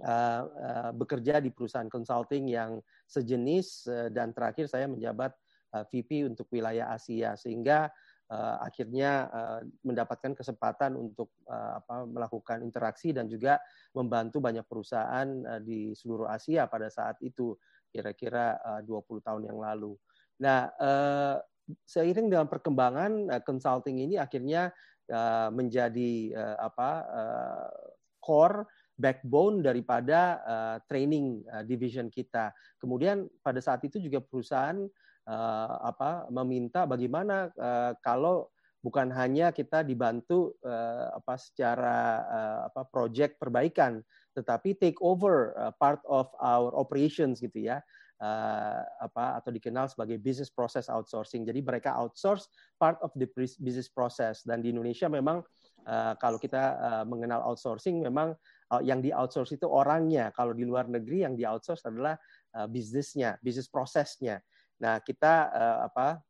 [0.00, 5.36] uh, uh, bekerja di perusahaan consulting yang sejenis uh, dan terakhir saya menjabat
[5.76, 7.92] uh, VP untuk wilayah Asia sehingga
[8.30, 13.58] uh, akhirnya uh, mendapatkan kesempatan untuk uh, apa, melakukan interaksi dan juga
[13.92, 17.58] membantu banyak perusahaan uh, di seluruh Asia pada saat itu
[17.90, 19.98] kira-kira uh, 20 tahun yang lalu.
[20.40, 21.36] Nah, uh,
[21.84, 24.70] seiring dengan perkembangan uh, consulting ini akhirnya
[25.10, 27.68] uh, menjadi uh, apa uh,
[28.22, 28.66] core
[29.00, 32.52] backbone daripada uh, training uh, division kita.
[32.76, 34.76] Kemudian pada saat itu juga perusahaan
[35.30, 38.50] uh, apa meminta bagaimana uh, kalau
[38.82, 44.02] bukan hanya kita dibantu uh, apa secara uh, apa project perbaikan
[44.34, 47.78] tetapi take over uh, part of our operations gitu ya
[48.20, 51.42] uh, apa atau dikenal sebagai business process outsourcing.
[51.48, 53.26] Jadi mereka outsource part of the
[53.58, 54.44] business process.
[54.44, 55.42] Dan di Indonesia memang
[55.88, 58.36] uh, kalau kita uh, mengenal outsourcing memang
[58.70, 60.30] uh, yang di outsource itu orangnya.
[60.36, 62.14] Kalau di luar negeri yang di outsource adalah
[62.54, 64.38] uh, bisnisnya bisnis prosesnya
[64.80, 66.20] Nah, kita uh, apa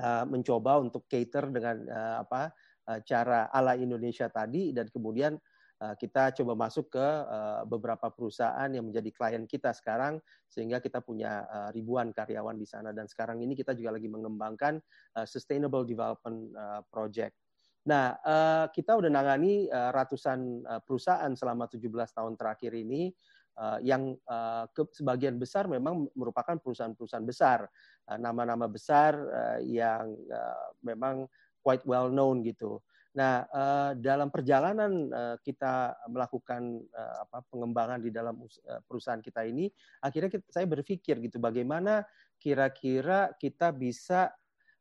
[0.00, 2.50] uh, mencoba untuk cater dengan uh, apa
[2.88, 5.36] uh, cara ala Indonesia tadi dan kemudian
[5.84, 10.18] uh, kita coba masuk ke uh, beberapa perusahaan yang menjadi klien kita sekarang
[10.48, 14.80] sehingga kita punya uh, ribuan karyawan di sana dan sekarang ini kita juga lagi mengembangkan
[15.20, 17.36] uh, sustainable development uh, project.
[17.84, 21.84] Nah, uh, kita udah nangani uh, ratusan uh, perusahaan selama 17
[22.16, 23.12] tahun terakhir ini
[23.58, 27.66] uh, yang uh, ke, sebagian besar memang merupakan perusahaan-perusahaan besar,
[28.10, 31.26] uh, nama-nama besar uh, yang uh, memang
[31.64, 32.78] quite well known gitu.
[33.14, 38.42] Nah, uh, dalam perjalanan uh, kita melakukan uh, apa pengembangan di dalam
[38.90, 39.70] perusahaan kita ini,
[40.02, 42.02] akhirnya kita, saya berpikir gitu, bagaimana
[42.42, 44.34] kira-kira kita bisa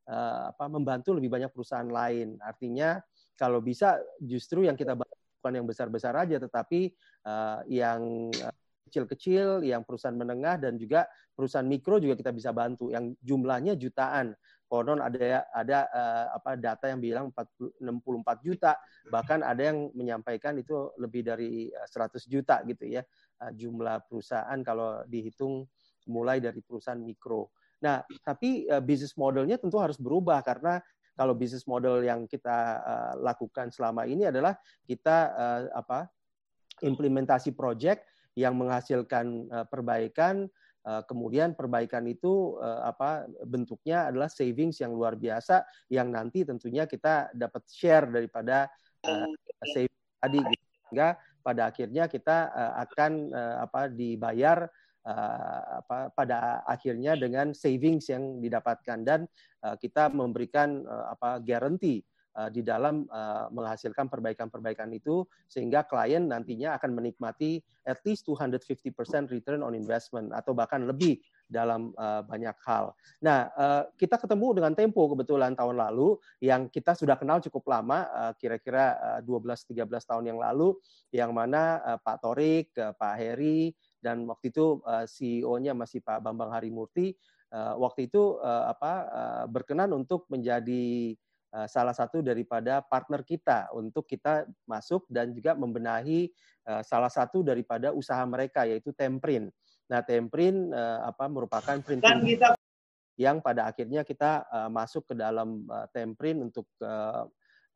[0.09, 2.41] uh, apa membantu lebih banyak perusahaan lain.
[2.41, 2.97] Artinya,
[3.37, 6.89] kalau bisa justru yang kita bukan yang besar-besar aja, tetapi
[7.29, 8.33] uh, yang
[8.93, 14.37] kecil-kecil, yang perusahaan menengah dan juga perusahaan mikro juga kita bisa bantu yang jumlahnya jutaan.
[14.69, 18.77] Konon ada ada uh, apa data yang bilang 40, 64 juta,
[19.09, 23.01] bahkan ada yang menyampaikan itu lebih dari 100 eh, juta gitu ya
[23.41, 25.65] uh, jumlah perusahaan kalau dihitung
[26.05, 27.49] mulai dari perusahaan mikro.
[27.81, 30.77] Nah, tapi uh, bisnis modelnya tentu harus berubah karena
[31.13, 36.09] kalau bisnis model yang kita uh, lakukan selama ini adalah kita uh, apa
[36.81, 40.49] implementasi project yang menghasilkan uh, perbaikan
[40.85, 46.89] uh, kemudian perbaikan itu uh, apa bentuknya adalah savings yang luar biasa yang nanti tentunya
[46.89, 48.69] kita dapat share daripada
[49.05, 49.29] uh,
[50.21, 50.65] tadi gitu.
[50.89, 52.55] sehingga pada akhirnya kita
[52.87, 54.63] akan apa dibayar
[55.83, 59.27] apa pada akhirnya dengan savings yang didapatkan dan
[59.79, 61.99] kita memberikan uh, apa uh,
[62.49, 69.61] di dalam uh, menghasilkan perbaikan-perbaikan itu sehingga klien nantinya akan menikmati at least 250% return
[69.61, 72.95] on investment atau bahkan lebih dalam uh, banyak hal.
[73.21, 78.09] Nah, uh, kita ketemu dengan Tempo kebetulan tahun lalu yang kita sudah kenal cukup lama,
[78.09, 80.73] uh, kira-kira uh, 12-13 tahun yang lalu,
[81.13, 86.23] yang mana uh, Pak Torik, uh, Pak Heri, dan waktu itu uh, CEO-nya masih Pak
[86.23, 87.13] Bambang Harimurti,
[87.53, 91.13] uh, waktu itu uh, apa uh, berkenan untuk menjadi
[91.53, 96.25] Eh, salah satu daripada partner kita untuk kita masuk dan juga membenahi
[96.65, 99.53] eh, salah satu daripada usaha mereka yaitu Temprin.
[99.85, 102.57] Nah, Temprin eh, apa merupakan printing kita
[103.21, 104.41] yang pada akhirnya kita
[104.73, 106.65] masuk ke dalam Temprin untuk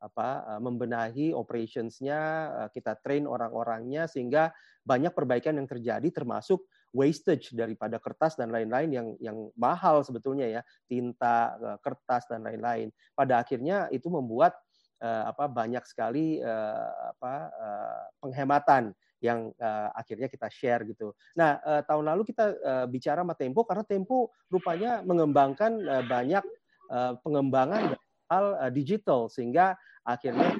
[0.02, 2.18] apa membenahi operationsnya
[2.74, 4.50] kita train orang-orangnya sehingga
[4.82, 10.62] banyak perbaikan yang terjadi termasuk wastage daripada kertas dan lain-lain yang yang mahal sebetulnya ya
[10.88, 14.56] tinta eh, kertas dan lain-lain pada akhirnya itu membuat
[14.98, 17.54] apa banyak sekali apa
[18.18, 21.10] penghematan yang uh, akhirnya kita share gitu.
[21.34, 26.44] Nah, uh, tahun lalu kita uh, bicara sama Tempo karena Tempo rupanya mengembangkan uh, banyak
[26.90, 27.98] uh, pengembangan
[28.30, 29.74] hal uh, digital sehingga
[30.06, 30.54] akhirnya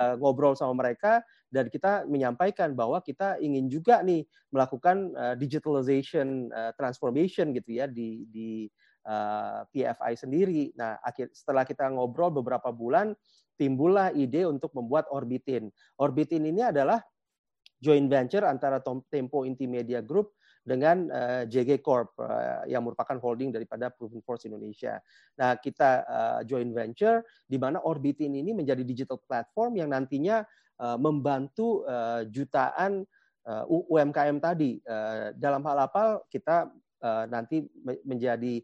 [0.00, 1.20] uh, ngobrol sama mereka
[1.52, 7.86] dan kita menyampaikan bahwa kita ingin juga nih melakukan uh, digitalization uh, transformation gitu ya
[7.86, 8.66] di di
[9.04, 10.72] uh, PFI sendiri.
[10.74, 13.12] Nah, akhir setelah kita ngobrol beberapa bulan
[13.60, 15.68] timbullah ide untuk membuat Orbitin.
[16.00, 17.04] Orbitin ini adalah
[17.76, 20.32] joint venture antara Tempo Inti Media Group
[20.70, 25.02] dengan uh, eh, JG Corp uh, yang merupakan holding daripada Proven Force Indonesia.
[25.34, 30.46] Nah, kita uh, joint venture di mana Orbitin ini menjadi digital platform yang nantinya
[30.78, 33.02] uh, membantu uh, jutaan
[33.50, 34.78] uh, UMKM tadi.
[34.86, 36.70] Uh, dalam hal apa kita
[37.02, 37.66] uh, nanti
[38.06, 38.62] menjadi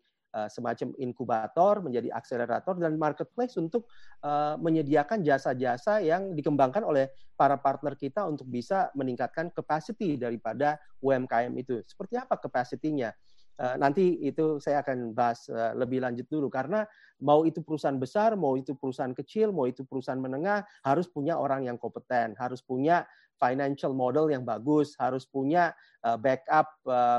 [0.52, 3.88] semacam inkubator, menjadi akselerator dan marketplace untuk
[4.20, 11.52] uh, menyediakan jasa-jasa yang dikembangkan oleh para partner kita untuk bisa meningkatkan capacity daripada UMKM
[11.56, 11.80] itu.
[11.88, 13.16] Seperti apa capacity-nya?
[13.56, 16.84] Uh, nanti itu saya akan bahas lebih lanjut dulu karena
[17.24, 21.64] mau itu perusahaan besar, mau itu perusahaan kecil, mau itu perusahaan menengah harus punya orang
[21.64, 23.08] yang kompeten, harus punya
[23.40, 25.72] financial model yang bagus, harus punya
[26.20, 26.72] backup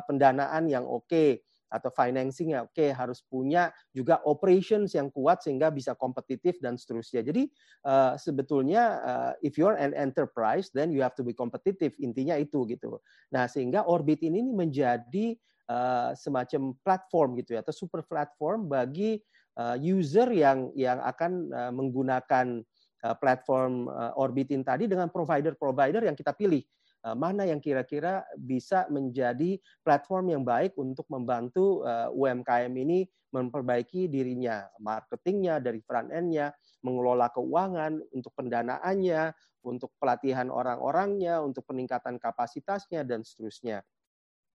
[0.10, 5.44] pendanaan yang oke, okay, atau financing ya oke okay, harus punya juga operations yang kuat
[5.44, 7.24] sehingga bisa kompetitif dan seterusnya.
[7.24, 7.48] Jadi
[7.84, 12.64] uh, sebetulnya uh, if you're an enterprise then you have to be competitive intinya itu
[12.68, 13.00] gitu.
[13.36, 15.36] Nah sehingga Orbit ini menjadi
[15.68, 19.20] uh, semacam platform gitu ya atau super platform bagi
[19.60, 22.64] uh, user yang yang akan uh, menggunakan
[23.04, 26.64] uh, platform uh, Orbitin tadi dengan provider-provider yang kita pilih.
[27.06, 34.10] Eh, mana yang kira-kira bisa menjadi platform yang baik untuk membantu eh, UMKM ini memperbaiki
[34.10, 36.50] dirinya, marketingnya dari front end-nya,
[36.82, 43.84] mengelola keuangan untuk pendanaannya, untuk pelatihan orang-orangnya, untuk peningkatan kapasitasnya dan seterusnya.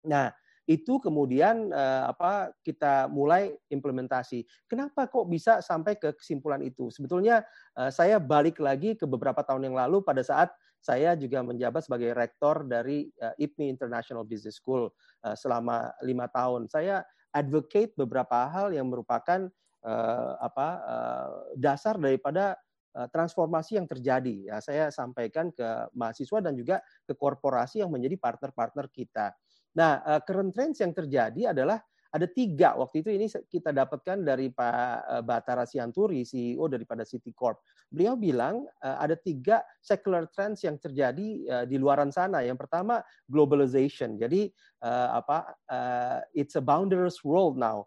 [0.09, 0.33] Nah,
[0.67, 4.43] itu kemudian uh, apa kita mulai implementasi.
[4.67, 6.89] Kenapa kok bisa sampai ke kesimpulan itu?
[6.89, 7.45] Sebetulnya
[7.93, 12.67] saya balik lagi ke beberapa tahun yang lalu pada saat saya juga menjabat sebagai rektor
[12.67, 14.91] dari uh, IPMI International Business School
[15.23, 16.67] uh, selama lima tahun.
[16.67, 19.47] Saya advocate beberapa hal yang merupakan
[19.87, 22.59] uh, apa uh, dasar daripada
[22.93, 24.53] transformasi yang terjadi.
[24.53, 25.65] Ya, saya sampaikan ke
[25.97, 29.33] mahasiswa dan juga ke korporasi yang menjadi partner-partner kita.
[29.81, 31.81] Nah, current trends yang terjadi adalah
[32.13, 34.77] ada tiga waktu itu ini kita dapatkan dari Pak
[35.09, 37.65] eh, Batara Sianturi CEO daripada Citicorp.
[37.89, 42.45] Beliau bilang eh, ada tiga secular trends yang terjadi eh, di luaran sana.
[42.45, 44.21] Yang pertama globalization.
[44.21, 45.55] Jadi apa
[46.35, 47.87] it's a boundaryless world now.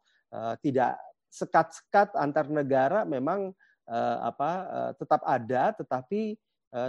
[0.64, 0.96] Tidak
[1.28, 3.52] sekat-sekat antar negara memang
[4.24, 4.52] apa
[4.96, 6.40] tetap ada tetapi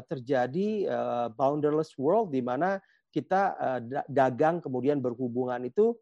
[0.06, 0.86] terjadi
[1.34, 2.78] boundaryless world di mana
[3.10, 3.58] kita
[4.06, 5.98] dagang kemudian berhubungan itu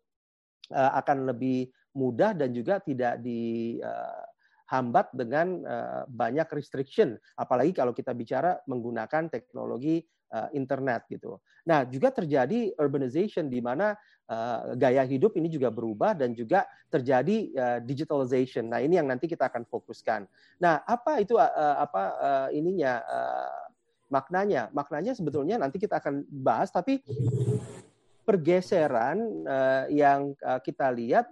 [0.73, 8.11] akan lebih mudah dan juga tidak dihambat uh, dengan uh, banyak restriction apalagi kalau kita
[8.13, 10.03] bicara menggunakan teknologi
[10.51, 11.39] internet gitu.
[11.63, 13.95] Nah, juga terjadi urbanization di mana
[14.75, 17.55] gaya hidup ini juga berubah dan juga terjadi
[17.87, 18.67] digitalization.
[18.67, 20.27] Nah, ini yang nanti kita akan fokuskan.
[20.59, 22.19] Nah, apa itu apa
[22.51, 22.99] ininya
[24.11, 24.75] maknanya?
[24.75, 26.99] Maknanya sebetulnya nanti kita akan bahas tapi
[28.25, 31.29] pergeseran uh, yang uh, kita lihat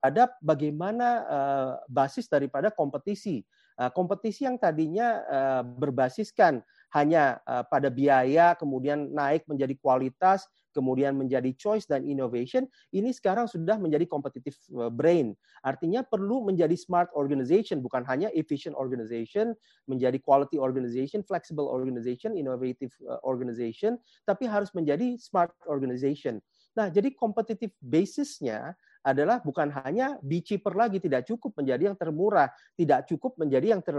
[0.00, 3.44] ada bagaimana uh, basis daripada kompetisi.
[3.76, 11.18] Uh, kompetisi yang tadinya uh, berbasiskan hanya uh, pada biaya, kemudian naik menjadi kualitas, kemudian
[11.18, 14.54] menjadi choice dan innovation, ini sekarang sudah menjadi competitive
[14.94, 15.34] brain.
[15.66, 19.54] Artinya perlu menjadi smart organization, bukan hanya efficient organization,
[19.90, 22.94] menjadi quality organization, flexible organization, innovative
[23.26, 26.38] organization, tapi harus menjadi smart organization.
[26.78, 32.46] Nah, jadi competitive basisnya adalah bukan hanya be cheaper lagi, tidak cukup menjadi yang termurah,
[32.78, 33.96] tidak cukup menjadi yang ter,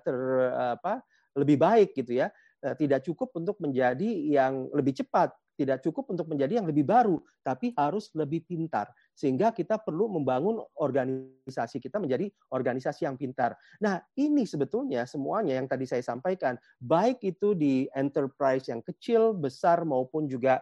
[0.00, 0.16] ter
[0.56, 1.04] apa
[1.36, 2.32] lebih baik gitu ya.
[2.64, 7.20] Eh, tidak cukup untuk menjadi yang lebih cepat, tidak cukup untuk menjadi yang lebih baru,
[7.44, 8.88] tapi harus lebih pintar.
[9.12, 13.56] Sehingga kita perlu membangun organisasi kita menjadi organisasi yang pintar.
[13.80, 19.84] Nah, ini sebetulnya semuanya yang tadi saya sampaikan, baik itu di enterprise yang kecil, besar
[19.84, 20.60] maupun juga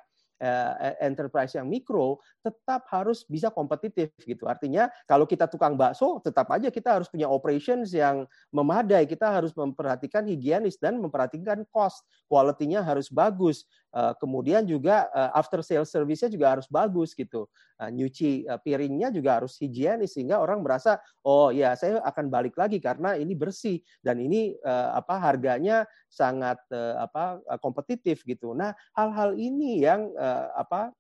[1.01, 4.45] enterprise yang mikro tetap harus bisa kompetitif gitu.
[4.51, 9.07] Artinya kalau kita tukang bakso tetap aja kita harus punya operations yang memadai.
[9.09, 12.05] Kita harus memperhatikan higienis dan memperhatikan cost.
[12.29, 13.65] Quality-nya harus bagus.
[13.95, 17.47] Uh, kemudian juga uh, after sales service-nya juga harus bagus gitu.
[17.79, 22.59] Uh, nyuci uh, piringnya juga harus higienis sehingga orang merasa oh ya saya akan balik
[22.59, 28.51] lagi karena ini bersih dan ini apa harganya sangat apa kompetitif gitu.
[28.51, 30.11] Nah, hal-hal ini yang
[30.59, 30.91] apa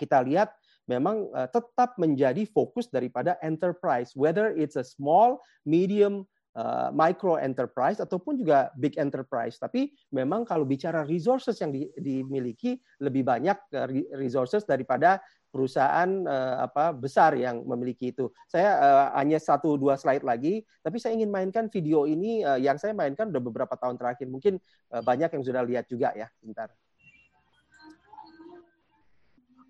[0.00, 0.52] kita lihat
[0.88, 5.38] memang tetap menjadi fokus daripada enterprise whether it's a small,
[5.68, 6.24] medium
[6.57, 9.57] uh, micro enterprise ataupun juga big enterprise.
[9.57, 13.87] Tapi memang kalau bicara resources yang di, dimiliki lebih banyak uh,
[14.17, 15.21] resources daripada
[15.53, 18.33] perusahaan uh, apa besar yang memiliki itu.
[18.49, 22.81] Saya uh, hanya satu dua slide lagi, tapi saya ingin mainkan video ini uh, yang
[22.81, 24.25] saya mainkan udah beberapa tahun terakhir.
[24.33, 24.57] Mungkin
[24.89, 26.29] uh, banyak yang sudah lihat juga ya.
[26.41, 26.73] Bentar.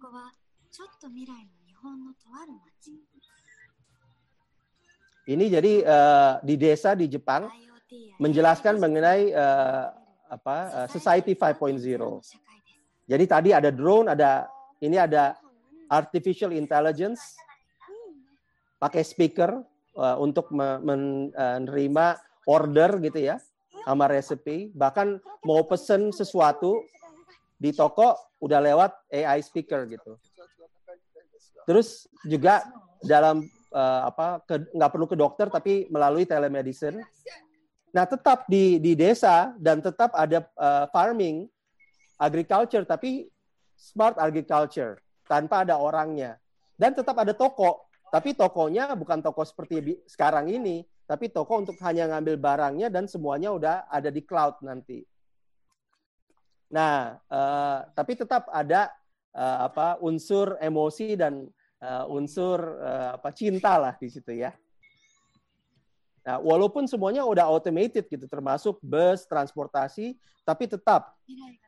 [0.03, 0.36] ここは
[0.69, 2.91] ちょっと未来の日本のとある町
[5.28, 7.52] ini jadi uh, di desa di Jepang
[8.16, 9.92] menjelaskan mengenai uh,
[10.32, 11.76] apa uh, Society 5.0.
[13.08, 14.48] Jadi tadi ada drone, ada
[14.80, 15.36] ini ada
[15.88, 17.36] artificial intelligence
[18.80, 19.60] pakai speaker
[20.00, 22.06] uh, untuk menerima
[22.48, 23.36] order gitu ya
[23.84, 24.72] sama resepi.
[24.72, 26.88] Bahkan mau pesen sesuatu
[27.60, 30.16] di toko udah lewat AI speaker gitu.
[31.68, 32.64] Terus juga
[33.04, 37.02] dalam uh, apa nggak perlu ke dokter tapi melalui telemedicine.
[37.92, 41.48] Nah tetap di di desa dan tetap ada uh, farming,
[42.20, 43.28] agriculture tapi
[43.78, 46.36] smart agriculture tanpa ada orangnya
[46.74, 52.12] dan tetap ada toko tapi tokonya bukan toko seperti sekarang ini tapi toko untuk hanya
[52.12, 55.00] ngambil barangnya dan semuanya udah ada di cloud nanti.
[56.68, 58.92] Nah, uh, tapi tetap ada
[59.32, 61.48] uh, apa unsur emosi dan
[61.82, 64.54] uh, unsur uh, apa cinta lah di situ ya.
[66.28, 70.12] Nah, walaupun semuanya udah automated gitu, termasuk bus, transportasi,
[70.44, 71.16] tapi tetap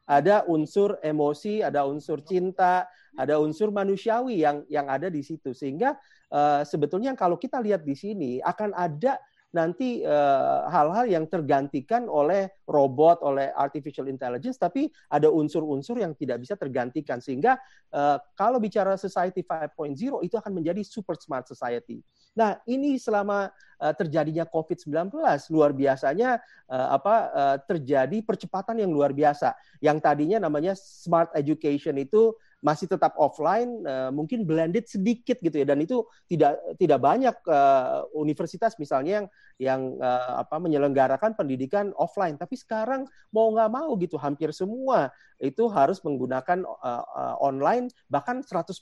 [0.04, 2.84] ada unsur emosi, ada unsur cinta,
[3.16, 5.56] ada unsur manusiawi yang yang ada di situ.
[5.56, 5.96] Sehingga
[6.28, 9.16] uh, sebetulnya kalau kita lihat di sini akan ada
[9.50, 16.14] nanti eh, hal-hal uh, yang tergantikan oleh robot, oleh artificial intelligence, tapi ada unsur-unsur yang
[16.14, 17.18] tidak bisa tergantikan.
[17.18, 17.58] Sehingga
[17.90, 21.98] uh, kalau bicara society 5.0 itu akan menjadi super smart society.
[22.38, 23.50] Nah, ini selama
[23.82, 25.10] uh, terjadinya COVID-19
[25.50, 26.38] luar biasanya
[26.70, 29.58] uh, apa uh, terjadi percepatan yang luar biasa.
[29.82, 35.66] Yang tadinya namanya smart education itu masih tetap offline, uh, mungkin blended sedikit gitu ya,
[35.68, 39.26] dan itu tidak tidak banyak uh, universitas misalnya yang
[39.60, 42.36] yang uh, apa menyelenggarakan pendidikan offline.
[42.36, 45.08] Tapi sekarang mau nggak mau gitu, hampir semua
[45.40, 48.76] itu harus menggunakan uh, uh, online bahkan 100%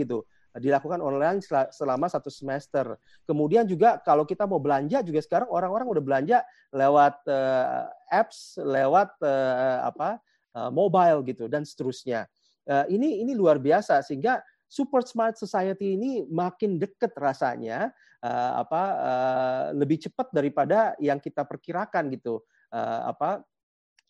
[0.00, 1.42] gitu dilakukan online
[1.74, 2.94] selama satu semester.
[3.26, 6.38] Kemudian juga kalau kita mau belanja juga sekarang orang-orang udah belanja
[6.70, 10.22] lewat uh, apps, lewat uh, apa
[10.54, 12.30] uh, mobile gitu dan seterusnya.
[12.64, 17.92] Uh, ini ini luar biasa sehingga super smart society ini makin dekat rasanya
[18.24, 22.42] uh, apa uh, lebih cepat daripada yang kita perkirakan gitu.
[22.74, 23.38] Apa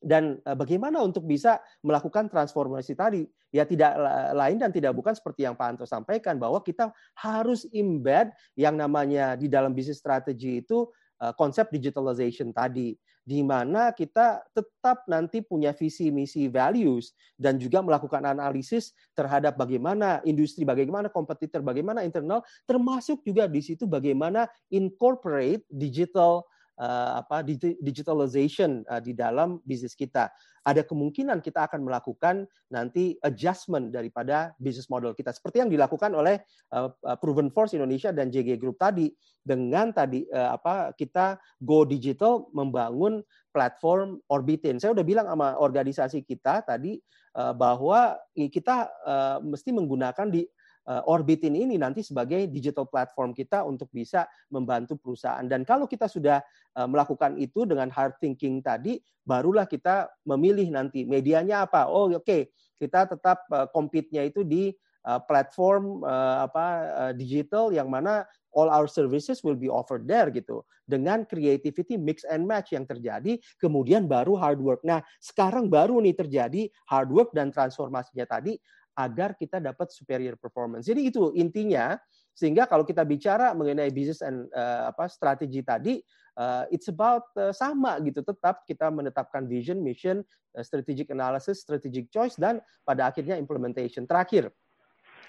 [0.01, 3.29] dan bagaimana untuk bisa melakukan transformasi tadi?
[3.53, 3.93] Ya tidak
[4.33, 9.37] lain dan tidak bukan seperti yang Pak Anto sampaikan bahwa kita harus embed yang namanya
[9.37, 10.89] di dalam bisnis strategi itu
[11.37, 18.21] konsep digitalization tadi di mana kita tetap nanti punya visi misi values dan juga melakukan
[18.21, 26.45] analisis terhadap bagaimana industri, bagaimana kompetitor, bagaimana internal, termasuk juga di situ bagaimana incorporate digital
[26.79, 27.43] uh, apa
[27.81, 30.31] digitalization uh, di dalam bisnis kita.
[30.65, 36.41] Ada kemungkinan kita akan melakukan nanti adjustment daripada bisnis model kita seperti yang dilakukan oleh
[36.73, 36.89] uh,
[37.21, 39.13] Proven Force Indonesia dan JG Group tadi
[39.45, 43.21] dengan tadi uh, apa kita go digital membangun
[43.53, 44.81] platform Orbitin.
[44.81, 46.97] Saya udah bilang sama organisasi kita tadi
[47.37, 50.49] uh, bahwa kita uh, mesti menggunakan di
[50.85, 55.45] Orbitin ini nanti sebagai digital platform kita untuk bisa membantu perusahaan.
[55.49, 56.45] Dan kalau kita sudah
[56.77, 61.89] uh, melakukan itu dengan hard thinking tadi, barulah kita memilih nanti medianya apa.
[61.89, 62.53] Oh oke, okay.
[62.77, 68.25] kita tetap uh, compete-nya itu di platform uh, apa uh, digital yang mana
[68.57, 70.65] all our services will be offered there gitu.
[70.89, 74.81] Dengan creativity mix and match yang terjadi, kemudian baru hard work.
[74.85, 78.57] Nah, sekarang baru nih terjadi hard work dan transformasinya tadi
[78.95, 80.87] agar kita dapat superior performance.
[80.87, 81.99] Jadi itu intinya
[82.35, 86.03] sehingga kalau kita bicara mengenai business and uh, apa strategi tadi
[86.35, 90.23] uh, it's about uh, sama gitu tetap kita menetapkan vision, mission,
[90.59, 94.07] uh, strategic analysis, strategic choice dan pada akhirnya implementation.
[94.07, 94.51] Terakhir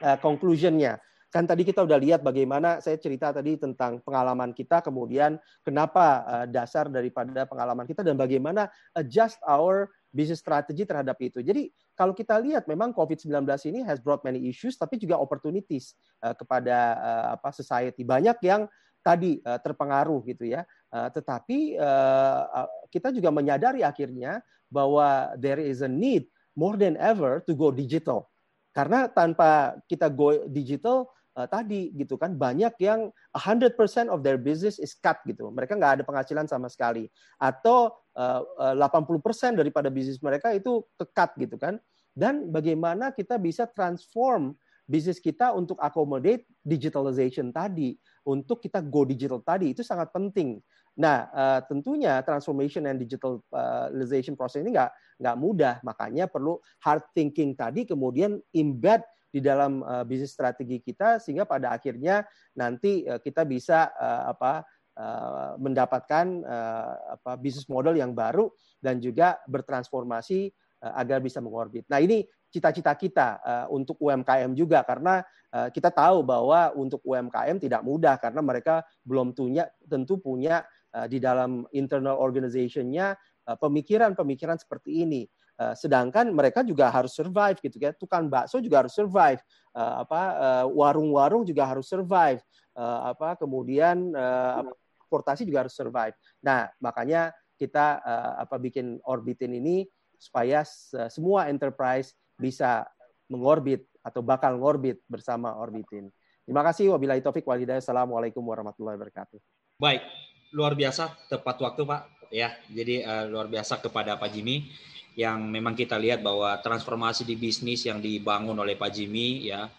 [0.01, 0.97] uh, conclusionnya
[1.29, 5.35] kan tadi kita udah lihat bagaimana saya cerita tadi tentang pengalaman kita, kemudian
[5.67, 11.43] kenapa dasar daripada pengalaman kita dan bagaimana adjust our business strategy terhadap itu.
[11.43, 16.31] Jadi kalau kita lihat memang COVID-19 ini has brought many issues tapi juga opportunities uh,
[16.31, 18.07] kepada uh, apa society.
[18.07, 18.71] Banyak yang
[19.03, 20.63] tadi uh, terpengaruh gitu ya.
[20.87, 24.39] Uh, tetapi uh, kita juga menyadari akhirnya
[24.71, 28.31] bahwa there is a need more than ever to go digital.
[28.71, 33.75] Karena tanpa kita go digital, uh, tadi gitu kan banyak yang 100%
[34.07, 35.51] of their business is cut gitu.
[35.51, 41.35] Mereka nggak ada penghasilan sama sekali atau uh, uh, 80% daripada bisnis mereka itu kekat
[41.37, 41.77] gitu kan.
[42.15, 44.55] Dan bagaimana kita bisa transform
[44.87, 50.61] bisnis kita untuk accommodate digitalization tadi, untuk kita go digital tadi itu sangat penting.
[50.95, 57.51] Nah, uh, tentunya transformation and digitalization proses ini nggak nggak mudah, makanya perlu hard thinking
[57.51, 59.03] tadi, kemudian embed
[59.35, 62.23] di dalam uh, bisnis strategi kita sehingga pada akhirnya
[62.55, 64.63] nanti uh, kita bisa uh, apa
[64.95, 68.47] uh, mendapatkan uh, apa bisnis model yang baru
[68.79, 71.83] dan juga bertransformasi uh, agar bisa mengorbit.
[71.91, 75.19] Nah, ini cita-cita kita uh, untuk UMKM juga karena
[75.51, 80.63] uh, kita tahu bahwa untuk UMKM tidak mudah karena mereka belum punya tentu punya
[80.95, 85.21] uh, di dalam internal organization-nya pemikiran-pemikiran seperti ini.
[85.55, 87.95] Uh, sedangkan mereka juga harus survive gitu ya.
[87.95, 89.39] Tukang bakso juga harus survive.
[89.71, 92.43] Uh, apa uh, warung-warung juga harus survive.
[92.75, 94.67] Uh, apa kemudian uh,
[95.07, 96.11] transportasi juga harus survive.
[96.43, 99.87] Nah, makanya kita uh, apa bikin orbitin ini
[100.19, 100.63] supaya
[101.11, 102.83] semua enterprise bisa
[103.31, 106.11] mengorbit atau bakal ngorbit bersama orbitin.
[106.43, 106.91] Terima kasih.
[106.91, 107.79] Wabillahi taufik walhidayah.
[107.79, 109.39] Assalamualaikum warahmatullahi wabarakatuh.
[109.79, 110.03] Baik,
[110.51, 112.01] luar biasa tepat waktu Pak.
[112.33, 114.67] Ya, jadi uh, luar biasa kepada Pak Jimmy
[115.15, 119.71] yang memang kita lihat bahwa transformasi di bisnis yang dibangun oleh Pak Jimmy ya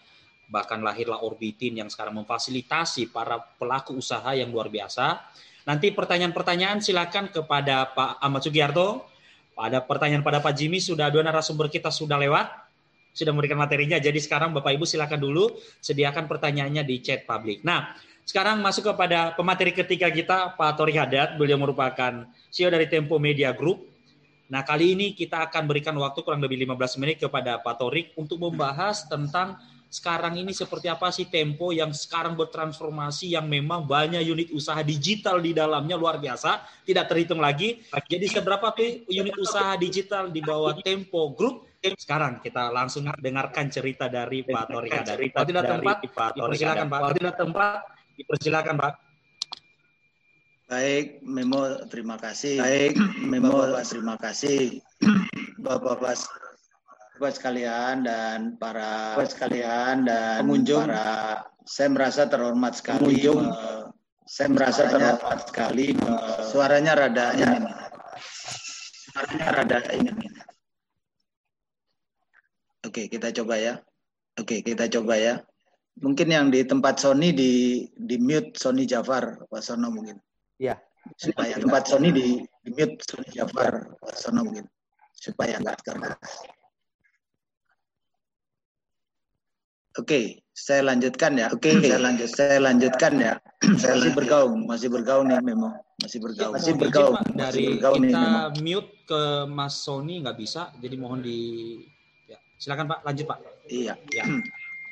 [0.47, 5.19] bahkan lahirlah Orbitin yang sekarang memfasilitasi para pelaku usaha yang luar biasa.
[5.67, 9.03] Nanti pertanyaan-pertanyaan silakan kepada Pak Ahmad Sugiarto.
[9.59, 12.47] Ada pertanyaan pada Pak Jimmy sudah dua narasumber kita sudah lewat,
[13.11, 13.99] sudah memberikan materinya.
[13.99, 15.51] Jadi sekarang Bapak Ibu silakan dulu
[15.83, 17.65] sediakan pertanyaannya di chat publik.
[17.67, 17.91] Nah,
[18.23, 21.35] sekarang masuk kepada pemateri ketiga kita Pak Tori Haddad.
[21.35, 23.96] Beliau merupakan CEO dari Tempo Media Group
[24.47, 28.39] Nah, kali ini kita akan berikan waktu kurang lebih 15 menit kepada Pak Torik untuk
[28.39, 34.51] membahas tentang sekarang ini seperti apa sih tempo yang sekarang bertransformasi yang memang banyak unit
[34.51, 37.79] usaha digital di dalamnya luar biasa, tidak terhitung lagi.
[38.07, 41.67] Jadi seberapa tuh unit usaha digital di bawah Tempo Group?
[41.79, 44.91] Sekarang kita langsung dengarkan cerita dari Pak Torik.
[45.31, 46.99] Kalau tidak tempat, Pak Torik, silakan Pak.
[46.99, 47.79] Kalau tidak tempat,
[48.19, 49.06] dipersilakan Pak.
[50.67, 52.59] Baik, Memo terima kasih.
[52.59, 52.99] Baik,
[53.31, 54.83] Memo Bapak, terima kasih.
[55.63, 56.19] Bapak-bapak
[57.17, 63.89] Bapak sekalian dan para Bapak sekalian dan pengunjung para saya merasa terhormat sekali pengunjung, uh,
[64.27, 67.59] saya merasa terhormat sekali uh, suaranya rada ini
[69.11, 70.11] suaranya rada ini
[72.85, 73.73] Oke, kita coba ya.
[74.39, 75.43] Oke, kita coba ya.
[75.99, 80.15] Mungkin yang di tempat Sony di di mute Sony Jafar, Pak Sono mungkin.
[80.57, 80.75] Iya.
[81.15, 84.67] Supaya tempat Sony di, di mute Sony Jafar sana mungkin
[85.15, 86.33] supaya nggak terbatas.
[89.97, 91.49] Oke, saya lanjutkan ya.
[91.49, 92.29] Oke, saya lanjut.
[92.29, 93.33] Saya lanjutkan ya.
[93.81, 95.73] saya masih bergaung, masih bergaung nih Memo.
[95.97, 96.53] Masih bergaung.
[96.53, 97.17] Masih bergaung.
[97.33, 101.81] Dari masih bergaung kita nih, mute ke Mas Sony nggak bisa, jadi mohon di
[102.29, 102.37] ya.
[102.61, 103.39] Silakan Pak, lanjut Pak.
[103.73, 103.97] Iya.
[104.13, 104.23] Ya.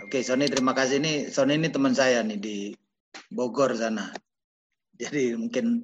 [0.02, 1.30] Oke, Sony terima kasih nih.
[1.30, 2.58] Sony ini teman saya nih di
[3.30, 4.10] Bogor sana.
[4.96, 5.84] Jadi mungkin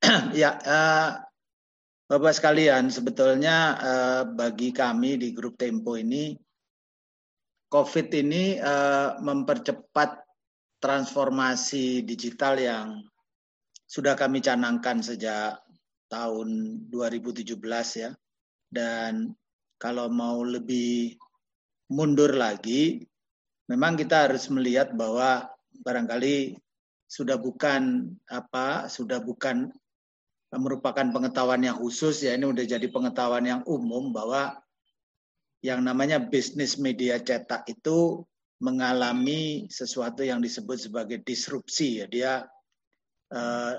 [0.40, 1.10] ya uh,
[2.10, 6.34] Bapak sekalian, sebetulnya uh, bagi kami di grup Tempo ini
[7.70, 10.18] COVID ini uh, mempercepat
[10.82, 12.86] transformasi digital yang
[13.86, 15.62] sudah kami canangkan sejak
[16.10, 17.54] tahun 2017
[18.02, 18.10] ya.
[18.66, 19.30] Dan
[19.78, 21.14] kalau mau lebih
[21.94, 23.06] mundur lagi,
[23.70, 25.46] memang kita harus melihat bahwa
[25.86, 26.58] barangkali
[27.10, 29.74] sudah bukan apa sudah bukan
[30.54, 34.62] merupakan pengetahuan yang khusus ya ini udah jadi pengetahuan yang umum bahwa
[35.60, 38.22] yang namanya bisnis media cetak itu
[38.60, 42.06] mengalami sesuatu yang disebut sebagai disrupsi ya.
[42.06, 42.32] Dia
[43.32, 43.74] eh,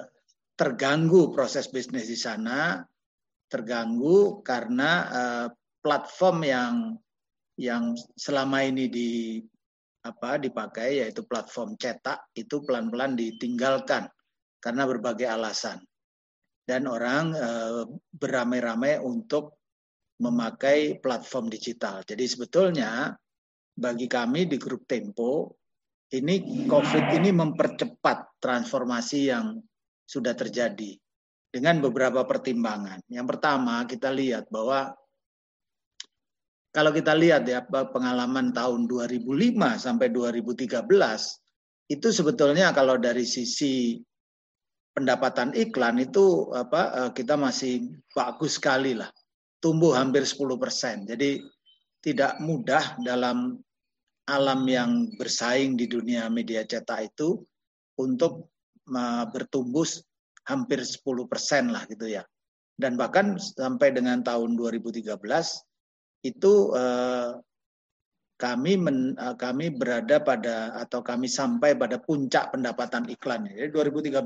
[0.58, 2.84] terganggu proses bisnis di sana
[3.50, 5.48] terganggu karena eh,
[5.82, 6.74] platform yang
[7.60, 9.10] yang selama ini di
[10.02, 14.10] apa dipakai yaitu platform cetak itu pelan-pelan ditinggalkan
[14.58, 15.78] karena berbagai alasan
[16.66, 17.50] dan orang e,
[18.18, 19.62] beramai-ramai untuk
[20.22, 22.06] memakai platform digital.
[22.06, 23.14] Jadi sebetulnya
[23.74, 25.58] bagi kami di grup Tempo
[26.14, 29.58] ini COVID ini mempercepat transformasi yang
[30.06, 30.94] sudah terjadi
[31.50, 33.02] dengan beberapa pertimbangan.
[33.08, 34.94] Yang pertama kita lihat bahwa
[36.72, 39.28] kalau kita lihat ya pengalaman tahun 2005
[39.76, 40.72] sampai 2013
[41.92, 44.00] itu sebetulnya kalau dari sisi
[44.96, 49.12] pendapatan iklan itu apa eh, kita masih bagus sekali lah.
[49.62, 51.06] Tumbuh hampir 10 persen.
[51.06, 51.44] Jadi
[52.02, 53.62] tidak mudah dalam
[54.26, 57.46] alam yang bersaing di dunia media cetak itu
[58.02, 58.50] untuk
[59.30, 59.86] bertumbuh
[60.50, 62.26] hampir 10 persen lah gitu ya.
[62.74, 65.14] Dan bahkan sampai dengan tahun 2013
[66.22, 67.32] itu eh,
[68.42, 73.46] kami men, eh, kami berada pada atau kami sampai pada puncak pendapatan iklan.
[73.50, 74.18] Jadi 2013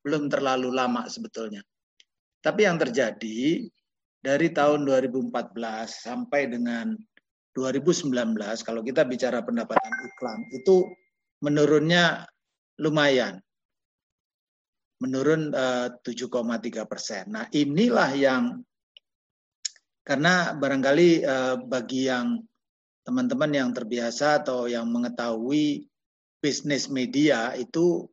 [0.00, 1.60] belum terlalu lama sebetulnya.
[2.40, 3.68] Tapi yang terjadi
[4.20, 5.52] dari tahun 2014
[5.88, 6.96] sampai dengan
[7.52, 8.12] 2019
[8.64, 10.88] kalau kita bicara pendapatan iklan itu
[11.44, 12.24] menurunnya
[12.80, 13.40] lumayan.
[15.00, 17.32] Menurun eh, 7,3 persen.
[17.32, 18.60] Nah inilah yang
[20.10, 22.42] karena barangkali eh, bagi yang
[23.06, 25.86] teman-teman yang terbiasa atau yang mengetahui
[26.42, 28.10] bisnis media itu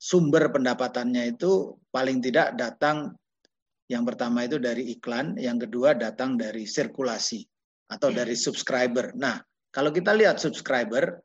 [0.00, 3.12] sumber pendapatannya itu paling tidak datang
[3.92, 7.44] yang pertama itu dari iklan, yang kedua datang dari sirkulasi
[7.92, 8.16] atau hmm.
[8.16, 9.12] dari subscriber.
[9.12, 9.36] Nah,
[9.68, 11.20] kalau kita lihat subscriber,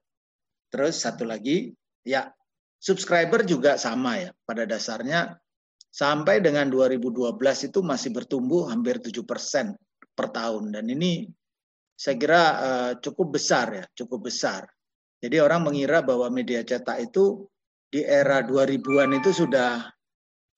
[0.68, 1.72] terus satu lagi,
[2.04, 2.28] ya
[2.76, 4.36] subscriber juga sama ya.
[4.44, 5.32] Pada dasarnya
[5.98, 7.34] sampai dengan 2012
[7.74, 9.26] itu masih bertumbuh hampir 7%
[10.14, 10.70] per tahun.
[10.78, 11.26] Dan ini
[11.98, 14.70] saya kira uh, cukup besar ya, cukup besar.
[15.18, 17.50] Jadi orang mengira bahwa media cetak itu
[17.90, 19.90] di era 2000-an itu sudah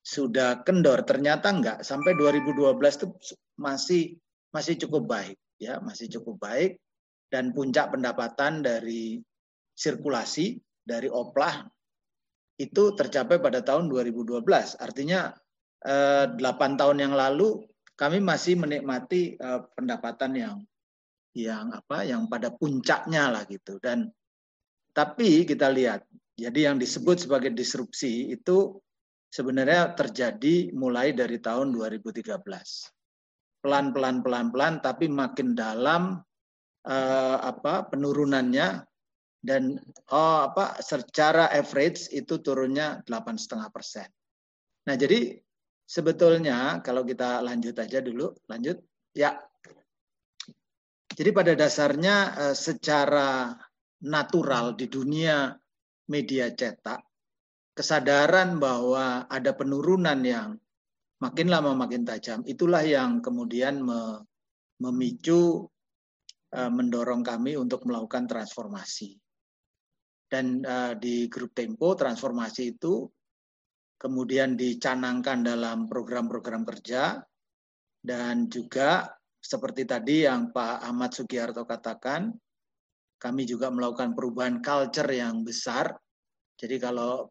[0.04, 1.08] sudah kendor.
[1.08, 1.78] Ternyata enggak.
[1.88, 3.08] Sampai 2012 itu
[3.56, 4.20] masih
[4.52, 6.84] masih cukup baik ya, masih cukup baik
[7.32, 9.24] dan puncak pendapatan dari
[9.72, 11.64] sirkulasi dari oplah
[12.60, 14.44] itu tercapai pada tahun 2012.
[14.84, 15.32] Artinya
[15.88, 17.64] eh, 8 tahun yang lalu
[17.96, 20.58] kami masih menikmati eh, pendapatan yang
[21.38, 24.10] yang apa yang pada puncaknya lah gitu dan
[24.92, 26.04] tapi kita lihat
[26.34, 28.82] jadi yang disebut sebagai disrupsi itu
[29.30, 32.34] sebenarnya terjadi mulai dari tahun 2013
[33.62, 36.18] pelan-pelan pelan-pelan tapi makin dalam
[36.90, 38.89] eh, apa penurunannya
[39.40, 39.80] dan
[40.12, 44.08] oh, apa secara average itu turunnya delapan setengah persen.
[44.88, 45.40] Nah jadi
[45.88, 48.78] sebetulnya kalau kita lanjut aja dulu lanjut
[49.16, 49.34] ya
[51.20, 52.16] jadi pada dasarnya
[52.48, 53.52] eh, secara
[54.08, 55.52] natural di dunia
[56.08, 57.04] media cetak,
[57.76, 60.56] kesadaran bahwa ada penurunan yang
[61.20, 63.84] makin lama makin tajam, itulah yang kemudian
[64.80, 65.68] memicu
[66.56, 69.20] eh, mendorong kami untuk melakukan transformasi.
[70.30, 73.10] Dan eh, di grup Tempo transformasi itu
[74.00, 77.20] kemudian dicanangkan dalam program-program kerja
[78.00, 82.32] dan juga seperti tadi yang Pak Ahmad Sugiharto katakan,
[83.20, 85.92] kami juga melakukan perubahan culture yang besar.
[86.56, 87.28] Jadi kalau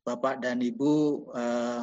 [0.00, 0.92] Bapak dan Ibu
[1.36, 1.82] eh,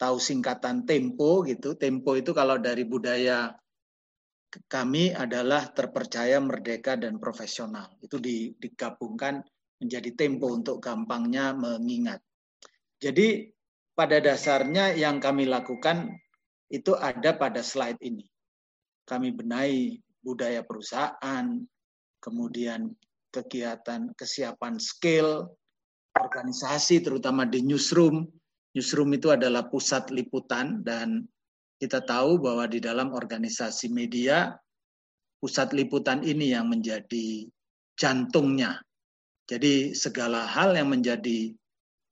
[0.00, 3.52] tahu singkatan tempo gitu, tempo itu kalau dari budaya
[4.68, 7.92] kami adalah terpercaya, merdeka, dan profesional.
[8.04, 8.20] Itu
[8.56, 9.40] digabungkan
[9.80, 12.20] menjadi tempo untuk gampangnya mengingat.
[13.00, 13.50] Jadi
[13.92, 16.12] pada dasarnya yang kami lakukan
[16.72, 18.24] itu ada pada slide ini
[19.06, 21.46] kami benahi budaya perusahaan,
[22.22, 22.94] kemudian
[23.34, 25.50] kegiatan kesiapan skill,
[26.14, 28.24] organisasi terutama di newsroom.
[28.72, 31.26] Newsroom itu adalah pusat liputan dan
[31.82, 34.54] kita tahu bahwa di dalam organisasi media
[35.42, 37.50] pusat liputan ini yang menjadi
[37.98, 38.78] jantungnya.
[39.50, 41.50] Jadi segala hal yang menjadi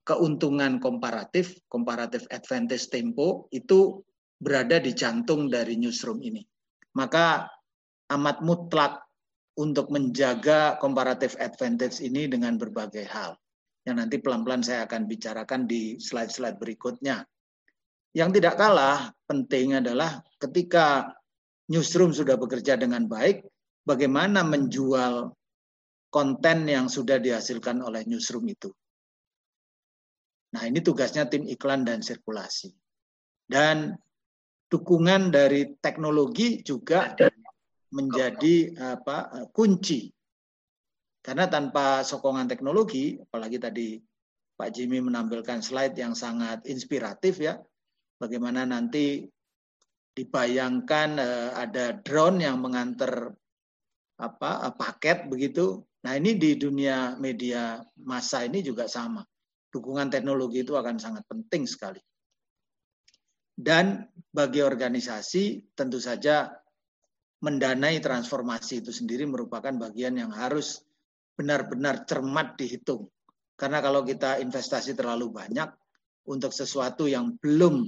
[0.02, 4.02] keuntungan komparatif, komparatif advantage tempo itu
[4.42, 6.42] berada di jantung dari newsroom ini
[6.94, 7.46] maka
[8.10, 9.06] amat mutlak
[9.58, 13.36] untuk menjaga comparative advantage ini dengan berbagai hal.
[13.84, 17.22] Yang nanti pelan-pelan saya akan bicarakan di slide-slide berikutnya.
[18.10, 21.14] Yang tidak kalah penting adalah ketika
[21.70, 23.46] newsroom sudah bekerja dengan baik,
[23.86, 25.30] bagaimana menjual
[26.10, 28.74] konten yang sudah dihasilkan oleh newsroom itu.
[30.50, 32.74] Nah, ini tugasnya tim iklan dan sirkulasi.
[33.46, 33.94] Dan
[34.66, 37.14] dukungan dari teknologi juga
[37.94, 40.10] menjadi apa kunci.
[41.22, 43.88] Karena tanpa sokongan teknologi, apalagi tadi
[44.58, 47.54] Pak Jimmy menampilkan slide yang sangat inspiratif ya,
[48.20, 49.24] bagaimana nanti
[50.12, 53.32] dibayangkan uh, ada drone yang mengantar
[54.20, 57.76] apa uh, paket begitu Nah ini di dunia media
[58.08, 59.20] massa ini juga sama.
[59.70, 62.00] Dukungan teknologi itu akan sangat penting sekali.
[63.52, 66.48] Dan bagi organisasi tentu saja
[67.44, 70.80] mendanai transformasi itu sendiri merupakan bagian yang harus
[71.36, 73.12] benar-benar cermat dihitung.
[73.60, 75.68] Karena kalau kita investasi terlalu banyak
[76.32, 77.84] untuk sesuatu yang belum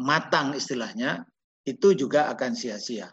[0.00, 1.22] matang istilahnya,
[1.64, 3.08] itu juga akan sia-sia.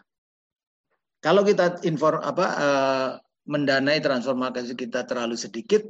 [1.22, 3.10] Kalau kita inform apa uh,
[3.46, 5.82] mendanai transformasi kita terlalu sedikit,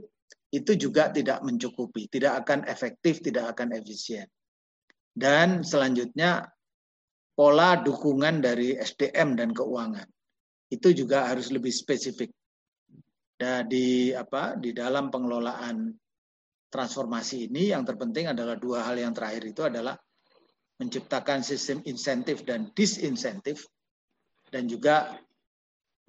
[0.53, 4.29] itu juga tidak mencukupi, tidak akan efektif, tidak akan efisien.
[5.13, 6.45] Dan selanjutnya
[7.33, 10.05] pola dukungan dari SDM dan keuangan
[10.73, 12.33] itu juga harus lebih spesifik.
[13.37, 15.89] Dan di apa di dalam pengelolaan
[16.73, 19.97] transformasi ini yang terpenting adalah dua hal yang terakhir itu adalah
[20.83, 23.63] menciptakan sistem insentif dan disinsentif
[24.51, 25.15] dan juga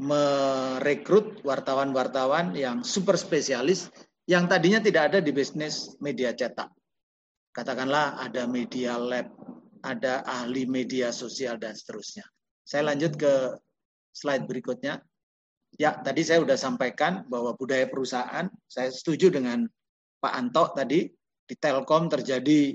[0.01, 3.93] merekrut wartawan-wartawan yang super spesialis
[4.25, 6.73] yang tadinya tidak ada di bisnis media cetak.
[7.53, 9.29] Katakanlah ada media lab,
[9.85, 12.25] ada ahli media sosial dan seterusnya.
[12.65, 13.53] Saya lanjut ke
[14.09, 14.97] slide berikutnya.
[15.77, 19.69] Ya, tadi saya sudah sampaikan bahwa budaya perusahaan, saya setuju dengan
[20.17, 21.05] Pak Anto tadi,
[21.43, 22.73] di Telkom terjadi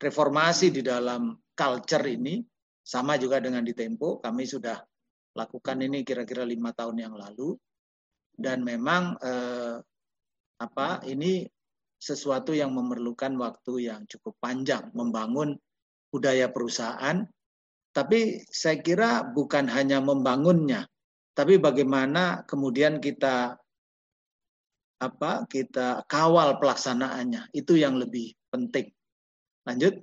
[0.00, 2.40] reformasi di dalam culture ini,
[2.80, 4.80] sama juga dengan di Tempo, kami sudah
[5.36, 7.54] lakukan ini kira-kira lima tahun yang lalu.
[8.40, 9.76] Dan memang eh,
[10.60, 11.44] apa ini
[12.00, 15.52] sesuatu yang memerlukan waktu yang cukup panjang membangun
[16.08, 17.20] budaya perusahaan.
[17.92, 20.88] Tapi saya kira bukan hanya membangunnya
[21.40, 23.56] tapi bagaimana kemudian kita
[25.00, 27.48] apa kita kawal pelaksanaannya.
[27.56, 28.92] Itu yang lebih penting
[29.68, 29.94] lanjut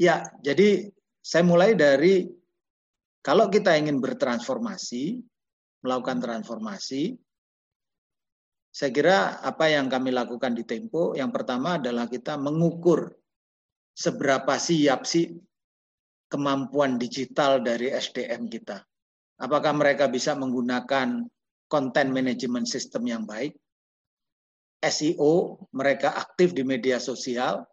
[0.00, 0.88] ya jadi
[1.20, 2.24] saya mulai dari
[3.20, 5.20] kalau kita ingin bertransformasi,
[5.84, 7.12] melakukan transformasi,
[8.72, 13.12] saya kira apa yang kami lakukan di Tempo, yang pertama adalah kita mengukur
[13.92, 15.36] seberapa siap sih
[16.32, 18.80] kemampuan digital dari SDM kita.
[19.36, 21.28] Apakah mereka bisa menggunakan
[21.68, 23.52] content management system yang baik,
[24.80, 27.64] SEO, mereka aktif di media sosial,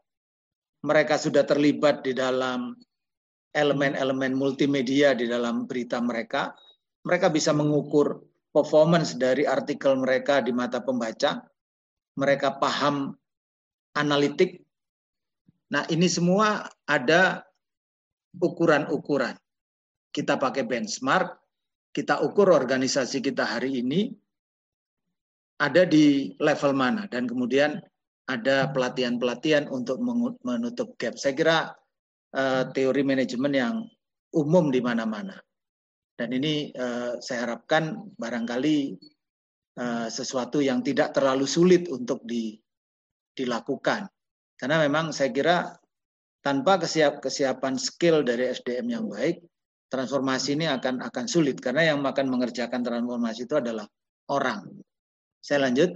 [0.84, 2.76] mereka sudah terlibat di dalam
[3.56, 6.54] elemen-elemen multimedia di dalam berita mereka.
[7.08, 11.42] Mereka bisa mengukur performance dari artikel mereka di mata pembaca.
[12.20, 13.16] Mereka paham
[13.96, 14.62] analitik.
[15.72, 17.48] Nah, ini semua ada
[18.38, 19.36] ukuran-ukuran.
[20.12, 21.40] Kita pakai benchmark,
[21.94, 24.14] kita ukur organisasi kita hari ini
[25.58, 27.82] ada di level mana dan kemudian
[28.28, 30.04] ada pelatihan-pelatihan untuk
[30.44, 31.16] menutup gap.
[31.16, 31.58] Saya kira
[32.36, 33.76] uh, teori manajemen yang
[34.36, 35.40] umum di mana-mana.
[36.18, 39.00] Dan ini uh, saya harapkan barangkali
[39.80, 42.58] uh, sesuatu yang tidak terlalu sulit untuk di,
[43.32, 44.10] dilakukan.
[44.58, 45.58] Karena memang saya kira
[46.42, 49.40] tanpa kesiap, kesiapan skill dari SDM yang baik,
[49.88, 53.88] transformasi ini akan akan sulit karena yang akan mengerjakan transformasi itu adalah
[54.34, 54.68] orang.
[55.48, 55.96] Saya lanjut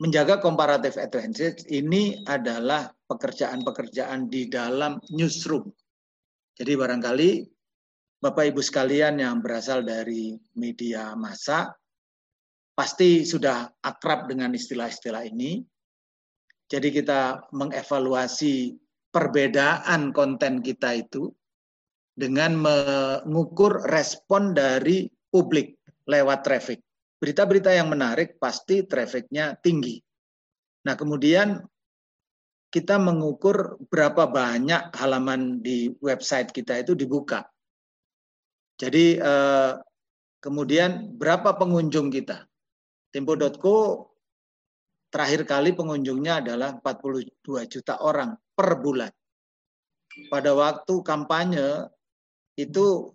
[0.00, 5.68] menjaga comparative advantage ini adalah pekerjaan-pekerjaan di dalam newsroom.
[6.56, 7.30] Jadi barangkali
[8.24, 11.76] Bapak Ibu sekalian yang berasal dari media massa
[12.72, 15.60] pasti sudah akrab dengan istilah-istilah ini.
[16.72, 18.72] Jadi kita mengevaluasi
[19.12, 21.28] perbedaan konten kita itu
[22.16, 25.76] dengan mengukur respon dari publik
[26.08, 26.85] lewat traffic
[27.16, 29.96] berita-berita yang menarik pasti trafficnya tinggi.
[30.86, 31.64] Nah kemudian
[32.68, 37.48] kita mengukur berapa banyak halaman di website kita itu dibuka.
[38.76, 39.72] Jadi eh,
[40.44, 42.44] kemudian berapa pengunjung kita.
[43.08, 44.12] Tempo.co
[45.08, 49.12] terakhir kali pengunjungnya adalah 42 juta orang per bulan.
[50.28, 51.88] Pada waktu kampanye
[52.60, 53.08] itu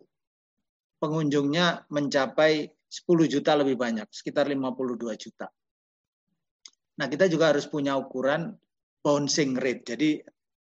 [0.98, 5.48] pengunjungnya mencapai 10 juta lebih banyak, sekitar 52 juta.
[7.00, 8.52] Nah, kita juga harus punya ukuran
[9.00, 9.96] bouncing rate.
[9.96, 10.20] Jadi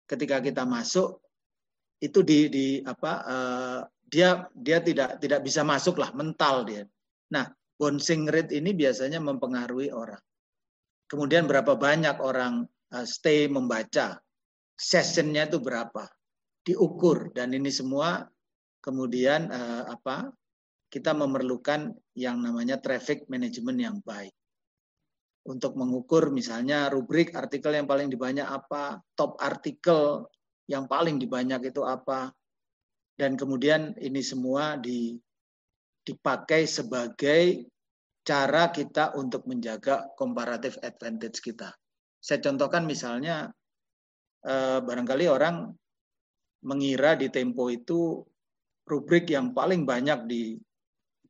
[0.09, 1.21] ketika kita masuk
[2.01, 6.89] itu di di apa uh, dia dia tidak tidak bisa masuk lah mental dia.
[7.37, 7.45] Nah,
[7.77, 10.21] bouncing rate ini biasanya mempengaruhi orang.
[11.05, 12.65] Kemudian berapa banyak orang
[12.97, 14.17] uh, stay membaca,
[14.75, 16.09] sessionnya itu berapa,
[16.65, 18.25] diukur dan ini semua
[18.81, 20.33] kemudian uh, apa
[20.95, 24.31] kita memerlukan yang namanya traffic management yang baik.
[25.43, 30.31] Untuk mengukur misalnya rubrik artikel yang paling dibanyak apa, top artikel
[30.71, 32.31] yang paling dibanyak itu apa,
[33.19, 35.19] dan kemudian ini semua di
[36.07, 37.67] dipakai sebagai
[38.23, 41.75] cara kita untuk menjaga comparative advantage kita.
[42.23, 43.51] Saya contohkan misalnya
[44.47, 45.75] eh, barangkali orang
[46.65, 48.23] mengira di Tempo itu
[48.89, 50.25] rubrik yang paling banyak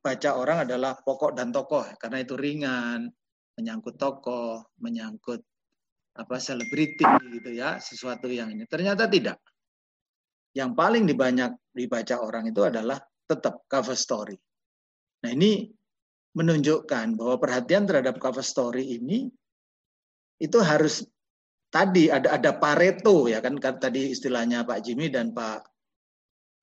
[0.05, 3.09] dibaca orang adalah pokok dan tokoh karena itu ringan,
[3.57, 5.41] menyangkut tokoh, menyangkut
[6.13, 7.01] apa selebriti
[7.33, 8.69] gitu ya, sesuatu yang ini.
[8.69, 9.41] Ternyata tidak.
[10.53, 14.37] Yang paling dibanyak dibaca orang itu adalah tetap cover story.
[15.25, 15.73] Nah, ini
[16.37, 19.25] menunjukkan bahwa perhatian terhadap cover story ini
[20.37, 21.01] itu harus
[21.73, 25.65] tadi ada ada Pareto ya kan tadi istilahnya Pak Jimmy dan Pak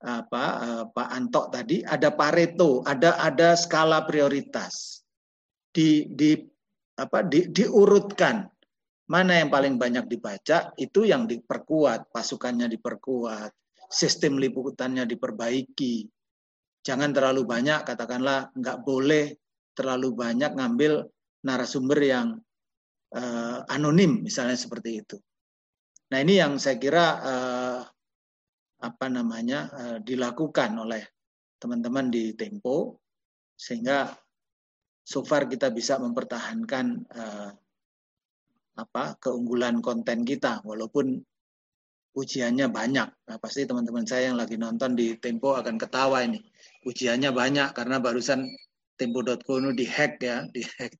[0.02, 5.00] apa uh, Pak Antok tadi ada Pareto, ada ada skala prioritas.
[5.72, 6.36] Di di
[6.98, 8.44] apa di, diurutkan
[9.08, 13.50] mana yang paling banyak dibaca itu yang diperkuat, pasukannya diperkuat,
[13.88, 16.08] sistem liputannya diperbaiki.
[16.82, 19.38] Jangan terlalu banyak katakanlah nggak boleh
[19.72, 21.06] terlalu banyak ngambil
[21.46, 22.28] narasumber yang
[23.14, 25.16] uh, anonim misalnya seperti itu.
[26.12, 27.61] Nah ini yang saya kira uh,
[28.82, 31.02] apa namanya uh, dilakukan oleh
[31.62, 32.98] teman-teman di Tempo
[33.54, 34.10] sehingga
[35.06, 37.50] so far kita bisa mempertahankan uh,
[38.72, 41.22] apa keunggulan konten kita walaupun
[42.12, 43.08] ujiannya banyak.
[43.08, 46.40] Nah, pasti teman-teman saya yang lagi nonton di Tempo akan ketawa ini.
[46.84, 48.44] Ujiannya banyak karena barusan
[48.96, 50.92] tempo.co ini dihack ya, dihack.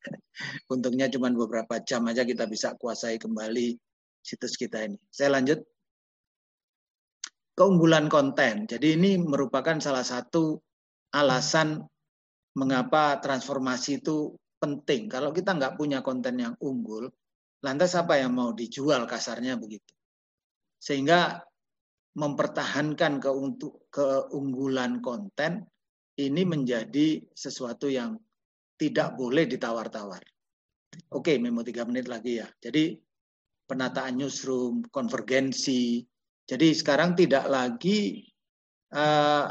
[0.72, 3.76] Untungnya cuma beberapa jam aja kita bisa kuasai kembali
[4.24, 4.97] situs kita ini.
[5.12, 5.61] Saya lanjut.
[7.53, 8.64] Keunggulan konten.
[8.64, 10.57] Jadi ini merupakan salah satu
[11.12, 11.84] alasan
[12.57, 15.12] mengapa transformasi itu penting.
[15.12, 17.12] Kalau kita nggak punya konten yang unggul,
[17.61, 19.92] lantas apa yang mau dijual kasarnya begitu.
[20.80, 21.40] Sehingga
[22.12, 23.20] mempertahankan
[23.88, 25.64] keunggulan konten
[26.20, 28.20] ini menjadi sesuatu yang
[28.76, 30.20] tidak boleh ditawar-tawar.
[31.16, 32.48] Oke, memo tiga menit lagi ya.
[32.61, 32.92] Jadi
[33.64, 36.05] penataan newsroom, konvergensi.
[36.47, 38.26] Jadi sekarang tidak lagi
[38.93, 39.47] uh,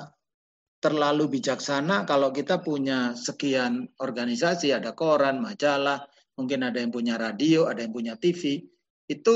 [0.82, 6.04] terlalu bijaksana kalau kita punya sekian organisasi, ada koran, majalah,
[6.36, 8.66] mungkin ada yang punya radio, ada yang punya TV,
[9.08, 9.36] itu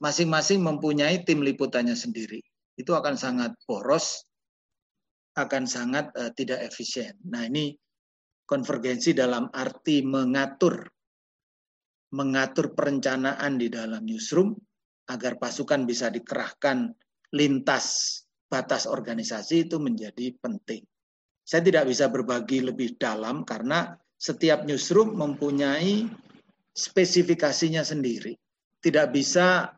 [0.00, 2.40] masing-masing mempunyai tim liputannya sendiri.
[2.74, 4.24] Itu akan sangat boros
[5.38, 7.14] akan sangat uh, tidak efisien.
[7.30, 7.72] Nah, ini
[8.44, 10.90] konvergensi dalam arti mengatur
[12.10, 14.58] mengatur perencanaan di dalam newsroom
[15.10, 16.94] agar pasukan bisa dikerahkan
[17.34, 20.82] lintas batas organisasi itu menjadi penting.
[21.42, 26.06] Saya tidak bisa berbagi lebih dalam karena setiap newsroom mempunyai
[26.70, 28.38] spesifikasinya sendiri.
[28.78, 29.70] Tidak bisa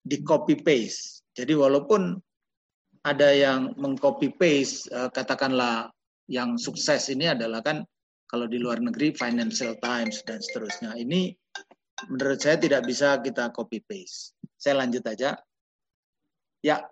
[0.00, 1.28] di copy paste.
[1.36, 2.16] Jadi walaupun
[3.04, 5.88] ada yang mengcopy paste uh, katakanlah
[6.28, 7.84] yang sukses ini adalah kan
[8.28, 10.94] kalau di luar negeri Financial Times dan seterusnya.
[10.96, 11.34] Ini
[12.08, 14.39] menurut saya tidak bisa kita copy paste.
[14.60, 15.40] Saya lanjut aja.
[16.60, 16.84] Ya,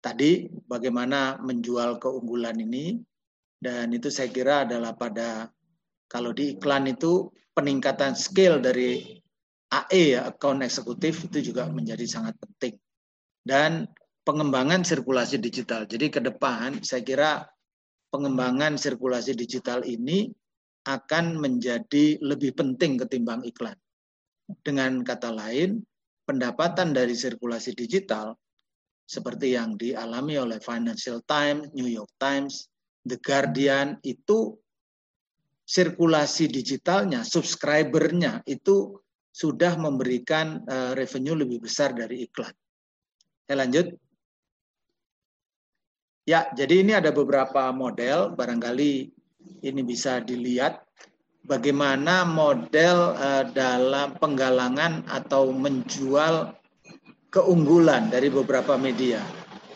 [0.00, 2.96] tadi bagaimana menjual keunggulan ini
[3.60, 5.52] dan itu saya kira adalah pada
[6.08, 9.20] kalau di iklan itu peningkatan skill dari
[9.72, 12.80] AE ya, account eksekutif itu juga menjadi sangat penting.
[13.44, 13.84] Dan
[14.24, 15.84] pengembangan sirkulasi digital.
[15.84, 17.44] Jadi ke depan saya kira
[18.08, 20.32] pengembangan sirkulasi digital ini
[20.88, 23.76] akan menjadi lebih penting ketimbang iklan.
[24.60, 25.80] Dengan kata lain,
[26.22, 28.34] pendapatan dari sirkulasi digital
[29.02, 32.70] seperti yang dialami oleh Financial Times, New York Times,
[33.02, 34.56] The Guardian itu
[35.66, 38.98] sirkulasi digitalnya, subscribernya itu
[39.32, 42.52] sudah memberikan uh, revenue lebih besar dari iklan.
[43.48, 43.86] Saya lanjut.
[46.22, 49.10] Ya, jadi ini ada beberapa model, barangkali
[49.66, 50.86] ini bisa dilihat
[51.46, 56.54] bagaimana model uh, dalam penggalangan atau menjual
[57.32, 59.18] keunggulan dari beberapa media.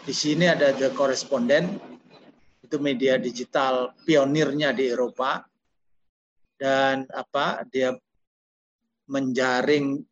[0.06, 1.82] Di sini ada The Correspondent,
[2.62, 5.42] itu media digital pionirnya di Eropa,
[6.56, 7.94] dan apa dia
[9.06, 10.02] menjaring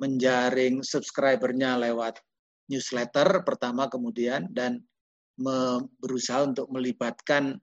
[0.00, 2.18] menjaring subscribernya lewat
[2.66, 4.82] newsletter pertama kemudian dan
[6.00, 7.60] berusaha untuk melibatkan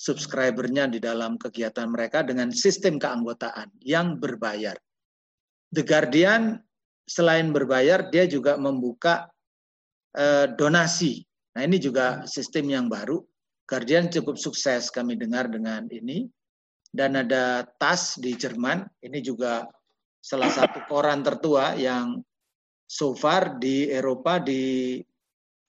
[0.00, 4.72] subscribernya di dalam kegiatan mereka dengan sistem keanggotaan yang berbayar.
[5.76, 6.56] The Guardian
[7.04, 9.28] selain berbayar, dia juga membuka
[10.16, 11.20] eh, donasi.
[11.52, 13.20] Nah ini juga sistem yang baru.
[13.68, 16.24] Guardian cukup sukses kami dengar dengan ini.
[16.90, 19.62] Dan ada TAS di Jerman, ini juga
[20.18, 22.18] salah satu koran tertua yang
[22.90, 24.98] so far di Eropa di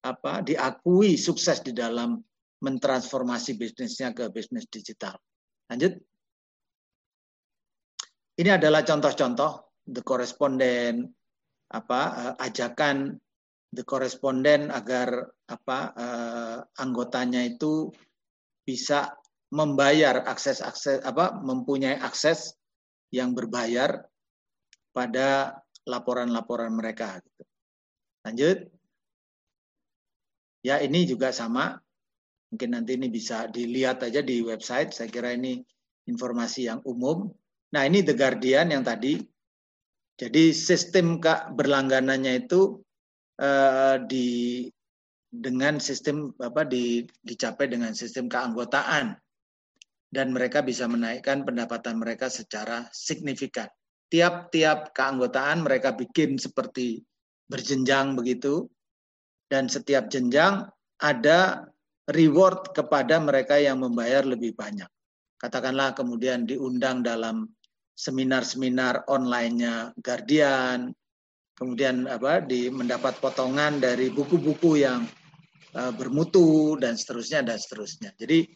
[0.01, 2.17] apa diakui sukses di dalam
[2.61, 5.17] mentransformasi bisnisnya ke bisnis digital.
[5.67, 5.97] Lanjut.
[8.37, 11.09] Ini adalah contoh-contoh the correspondent
[11.71, 13.17] apa uh, ajakan
[13.71, 17.91] the correspondent agar apa uh, anggotanya itu
[18.61, 19.15] bisa
[19.51, 22.55] membayar akses akses apa mempunyai akses
[23.11, 24.07] yang berbayar
[24.95, 27.19] pada laporan-laporan mereka.
[27.19, 27.43] Gitu.
[28.27, 28.57] Lanjut.
[30.61, 31.81] Ya ini juga sama.
[32.51, 34.91] Mungkin nanti ini bisa dilihat aja di website.
[34.91, 35.63] Saya kira ini
[36.07, 37.31] informasi yang umum.
[37.71, 39.23] Nah ini The Guardian yang tadi.
[40.19, 41.17] Jadi sistem
[41.55, 42.83] berlangganannya itu
[43.39, 44.27] eh, di
[45.31, 49.15] dengan sistem apa di, dicapai dengan sistem keanggotaan
[50.11, 53.71] dan mereka bisa menaikkan pendapatan mereka secara signifikan.
[54.11, 56.99] Tiap-tiap keanggotaan mereka bikin seperti
[57.47, 58.67] berjenjang begitu
[59.47, 60.67] dan setiap jenjang
[60.99, 61.70] ada
[62.09, 64.89] reward kepada mereka yang membayar lebih banyak.
[65.37, 67.49] Katakanlah kemudian diundang dalam
[67.93, 70.89] seminar-seminar online-nya Guardian,
[71.53, 75.05] kemudian apa di mendapat potongan dari buku-buku yang
[75.77, 78.13] uh, bermutu dan seterusnya dan seterusnya.
[78.17, 78.49] Jadi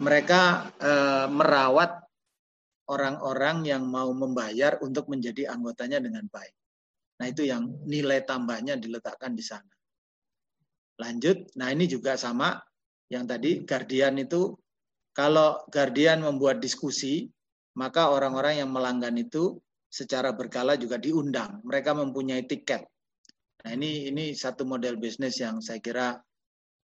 [0.00, 2.08] mereka uh, merawat
[2.88, 6.54] orang-orang yang mau membayar untuk menjadi anggotanya dengan baik.
[7.18, 9.68] Nah, itu yang nilai tambahnya diletakkan di sana.
[10.98, 12.58] Lanjut, nah ini juga sama
[13.08, 14.52] yang tadi Guardian itu
[15.16, 17.26] kalau Guardian membuat diskusi,
[17.74, 21.58] maka orang-orang yang melanggan itu secara berkala juga diundang.
[21.64, 22.84] Mereka mempunyai tiket.
[23.64, 26.14] Nah, ini ini satu model bisnis yang saya kira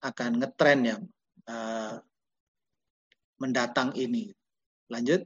[0.03, 0.97] akan ngetren ya
[1.47, 1.95] uh,
[3.39, 4.33] mendatang ini.
[4.91, 5.23] Lanjut.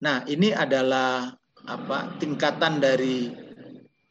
[0.00, 1.32] Nah, ini adalah
[1.64, 3.28] apa tingkatan dari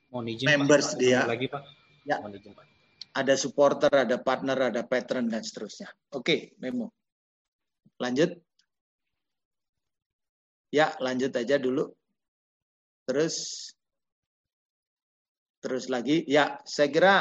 [0.09, 1.01] izin, members Pak.
[1.01, 1.25] dia.
[1.25, 1.61] Lagi, Pak.
[2.05, 2.21] Ya.
[2.21, 2.68] izin, Pak.
[3.09, 5.89] Ada supporter, ada partner, ada patron dan seterusnya.
[6.13, 6.93] Oke, memo.
[7.97, 8.37] Lanjut.
[10.69, 11.89] Ya, lanjut aja dulu.
[13.09, 13.67] Terus
[15.59, 16.23] terus lagi.
[16.29, 17.15] Ya, saya kira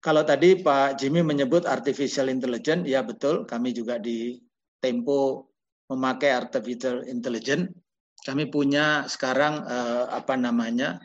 [0.00, 3.42] kalau tadi Pak Jimmy menyebut artificial intelligence, ya betul.
[3.42, 4.38] Kami juga di
[4.78, 5.50] Tempo
[5.90, 7.74] memakai artificial intelligence.
[8.22, 11.02] Kami punya sekarang eh, apa namanya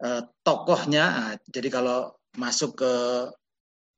[0.00, 1.36] eh, tokohnya.
[1.52, 2.92] Jadi kalau masuk ke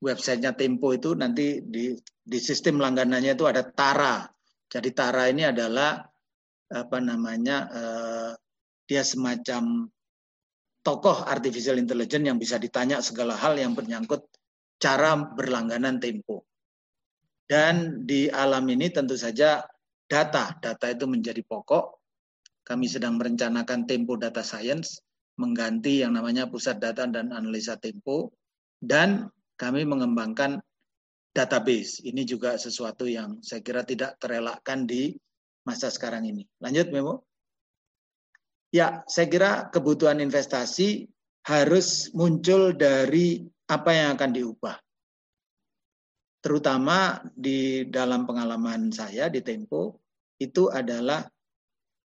[0.01, 4.25] websitenya Tempo itu nanti di di sistem langganannya itu ada Tara.
[4.67, 5.97] Jadi Tara ini adalah
[6.67, 8.31] apa namanya eh,
[8.87, 9.87] dia semacam
[10.83, 14.23] tokoh artificial intelligence yang bisa ditanya segala hal yang menyangkut
[14.77, 16.45] cara berlangganan Tempo.
[17.47, 19.63] Dan di alam ini tentu saja
[20.03, 20.51] data.
[20.59, 21.95] Data itu menjadi pokok.
[22.67, 25.06] Kami sedang merencanakan Tempo Data Science
[25.37, 28.33] mengganti yang namanya Pusat Data dan Analisa Tempo
[28.81, 30.61] dan kami mengembangkan
[31.33, 32.01] database.
[32.05, 35.13] Ini juga sesuatu yang saya kira tidak terelakkan di
[35.65, 36.45] masa sekarang ini.
[36.61, 37.25] Lanjut Memo.
[38.73, 41.07] Ya, saya kira kebutuhan investasi
[41.47, 43.39] harus muncul dari
[43.71, 44.75] apa yang akan diubah
[46.47, 49.99] terutama di dalam pengalaman saya di Tempo
[50.39, 51.25] itu adalah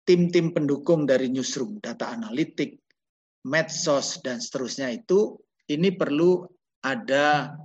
[0.05, 2.79] tim-tim pendukung dari newsroom, data analitik,
[3.47, 5.37] medsos dan seterusnya itu
[5.71, 6.45] ini perlu
[6.81, 7.55] ada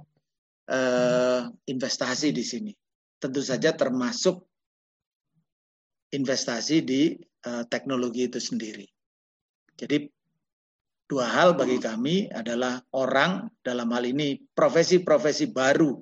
[0.68, 2.72] eh, investasi di sini.
[3.16, 4.44] Tentu saja termasuk
[6.12, 8.86] investasi di eh, teknologi itu sendiri.
[9.76, 10.08] Jadi
[11.06, 15.94] dua hal bagi kami adalah orang dalam hal ini profesi-profesi baru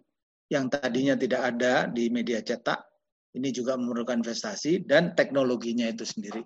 [0.49, 2.79] yang tadinya tidak ada di media cetak,
[3.35, 6.43] ini juga memerlukan investasi dan teknologinya itu sendiri.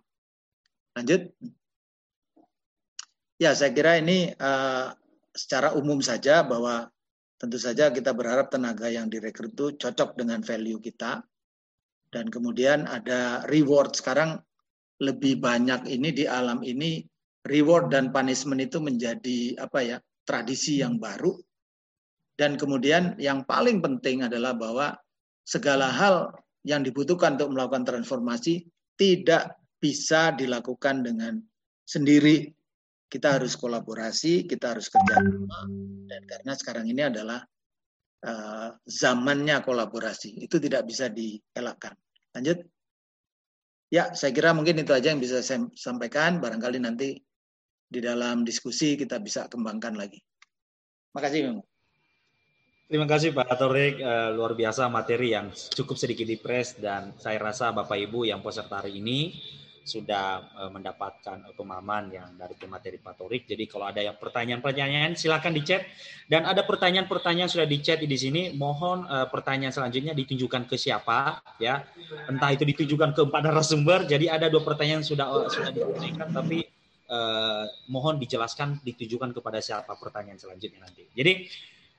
[0.97, 1.29] Lanjut.
[3.39, 4.91] Ya, saya kira ini uh,
[5.31, 6.91] secara umum saja bahwa
[7.39, 11.23] tentu saja kita berharap tenaga yang direkrut itu cocok dengan value kita.
[12.09, 13.95] Dan kemudian ada reward.
[13.95, 14.43] Sekarang
[14.99, 17.07] lebih banyak ini di alam ini
[17.47, 21.39] reward dan punishment itu menjadi apa ya tradisi yang baru
[22.39, 24.95] dan kemudian yang paling penting adalah bahwa
[25.43, 26.31] segala hal
[26.63, 28.63] yang dibutuhkan untuk melakukan transformasi
[28.95, 31.43] tidak bisa dilakukan dengan
[31.83, 32.55] sendiri.
[33.09, 35.65] Kita harus kolaborasi, kita harus kerja sama,
[36.13, 37.41] dan karena sekarang ini adalah
[38.21, 41.97] uh, zamannya kolaborasi, itu tidak bisa dielakkan.
[42.37, 42.69] Lanjut.
[43.89, 46.45] Ya, saya kira mungkin itu aja yang bisa saya sampaikan.
[46.45, 47.17] Barangkali nanti
[47.89, 50.21] di dalam diskusi kita bisa kembangkan lagi.
[51.17, 51.65] Makasih, Memang.
[52.89, 57.69] Terima kasih Pak Torik, uh, luar biasa materi yang cukup sedikit dipres dan saya rasa
[57.69, 59.37] Bapak Ibu yang peserta hari ini
[59.89, 63.49] sudah uh, mendapatkan pemahaman yang dari pemateri Patorik.
[63.49, 65.89] Jadi kalau ada yang pertanyaan-pertanyaan silakan di chat
[66.29, 68.53] dan ada pertanyaan-pertanyaan sudah di chat di sini.
[68.53, 71.89] Mohon uh, pertanyaan selanjutnya ditunjukkan ke siapa ya.
[72.29, 74.05] Entah itu ditujukan ke empat narasumber.
[74.05, 76.69] Jadi ada dua pertanyaan sudah uh, sudah diberikan tapi
[77.09, 81.09] uh, mohon dijelaskan ditujukan kepada siapa pertanyaan selanjutnya nanti.
[81.17, 81.49] Jadi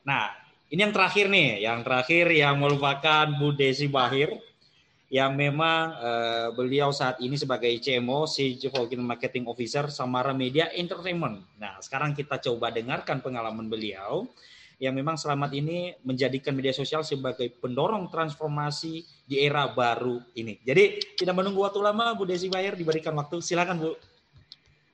[0.05, 0.29] nah,
[0.69, 4.37] ini yang terakhir nih, yang terakhir yang merupakan Bu Desi Bahir
[5.09, 8.69] yang memang uh, beliau saat ini sebagai CMO, Chief
[9.01, 11.41] Marketing Officer Samara Media Entertainment.
[11.57, 14.29] Nah, sekarang kita coba dengarkan pengalaman beliau
[14.79, 20.61] yang memang selamat ini menjadikan media sosial sebagai pendorong transformasi di era baru ini.
[20.63, 23.43] Jadi tidak menunggu waktu lama, Bu Desi Bayer diberikan waktu.
[23.43, 23.91] Silakan Bu.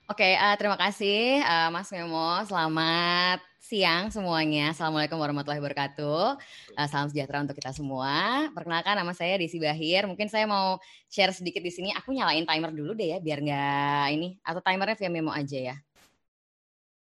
[0.10, 2.40] Oke, uh, terima kasih uh, Mas Memo.
[2.48, 4.70] Selamat siang semuanya.
[4.78, 6.38] Assalamualaikum warahmatullahi wabarakatuh.
[6.78, 8.46] Uh, salam sejahtera untuk kita semua.
[8.54, 10.06] Perkenalkan nama saya Desi Bahir.
[10.06, 10.78] Mungkin saya mau
[11.10, 11.90] share sedikit di sini.
[11.98, 14.28] Aku nyalain timer dulu deh ya, biar nggak ini.
[14.46, 15.76] Atau timernya via memo aja ya.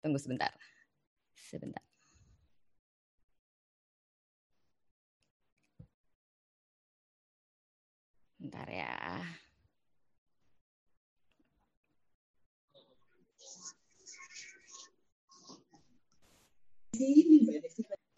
[0.03, 0.51] Tunggu sebentar.
[1.39, 1.83] Sebentar.
[8.41, 9.40] Bentar ya.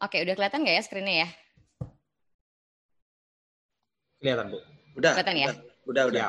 [0.03, 1.29] Oke, udah kelihatan nggak ya screen-nya ya?
[4.19, 4.59] Kelihatan, Bu.
[4.99, 5.13] Udah.
[5.15, 5.47] Kelihatan ya?
[5.87, 6.27] Udah, udah.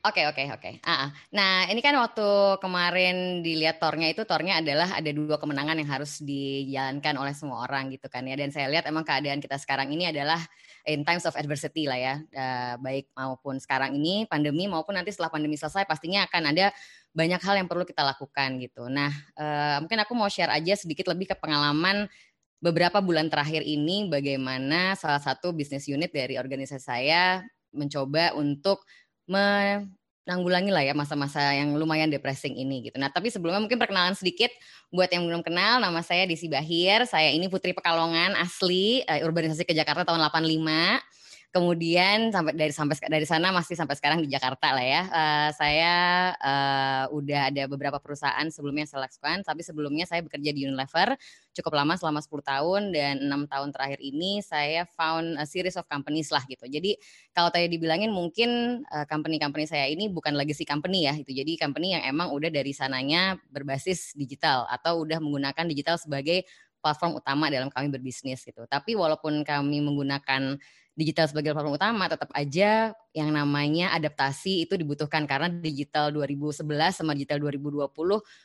[0.00, 0.70] Oke oke oke.
[0.80, 1.10] Ah, ah.
[1.28, 6.24] Nah ini kan waktu kemarin dilihat tornya itu tornya adalah ada dua kemenangan yang harus
[6.24, 8.32] dijalankan oleh semua orang gitu kan ya.
[8.32, 10.40] Dan saya lihat emang keadaan kita sekarang ini adalah
[10.88, 12.14] in times of adversity lah ya.
[12.32, 16.72] Uh, baik maupun sekarang ini pandemi maupun nanti setelah pandemi selesai pastinya akan ada
[17.12, 18.88] banyak hal yang perlu kita lakukan gitu.
[18.88, 22.08] Nah uh, mungkin aku mau share aja sedikit lebih ke pengalaman
[22.56, 27.44] beberapa bulan terakhir ini bagaimana salah satu bisnis unit dari organisasi saya
[27.76, 28.82] mencoba untuk
[29.30, 32.98] menanggulangi lah ya masa-masa yang lumayan depressing ini gitu.
[32.98, 34.50] Nah, tapi sebelumnya mungkin perkenalan sedikit
[34.90, 37.06] buat yang belum kenal, nama saya Desi Bahir.
[37.06, 41.19] Saya ini Putri Pekalongan asli uh, urbanisasi ke Jakarta tahun 85
[41.50, 45.02] kemudian sampai dari sampai dari sana masih sampai sekarang di Jakarta lah ya.
[45.10, 45.94] Uh, saya
[46.38, 51.18] uh, udah ada beberapa perusahaan sebelumnya saya lakukan, tapi sebelumnya saya bekerja di Unilever
[51.50, 55.84] cukup lama selama 10 tahun dan enam tahun terakhir ini saya found a series of
[55.90, 56.70] companies lah gitu.
[56.70, 56.94] Jadi
[57.34, 61.34] kalau tadi dibilangin mungkin uh, company-company saya ini bukan legacy company ya itu.
[61.34, 66.46] Jadi company yang emang udah dari sananya berbasis digital atau udah menggunakan digital sebagai
[66.80, 68.64] platform utama dalam kami berbisnis gitu.
[68.64, 70.56] Tapi walaupun kami menggunakan
[71.00, 76.60] digital sebagai platform utama, tetap aja yang namanya adaptasi itu dibutuhkan karena digital 2011
[76.92, 77.88] sama digital 2020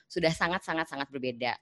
[0.08, 1.60] sudah sangat-sangat sangat berbeda.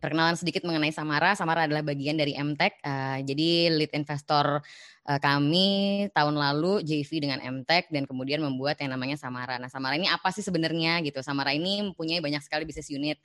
[0.00, 1.32] Perkenalan sedikit mengenai Samara.
[1.32, 2.76] Samara adalah bagian dari MTech.
[2.84, 4.60] Uh, jadi lead investor
[5.08, 9.56] uh, kami tahun lalu JV dengan MTech dan kemudian membuat yang namanya Samara.
[9.56, 11.24] Nah, Samara ini apa sih sebenarnya gitu?
[11.24, 13.16] Samara ini mempunyai banyak sekali bisnis unit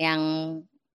[0.00, 0.20] yang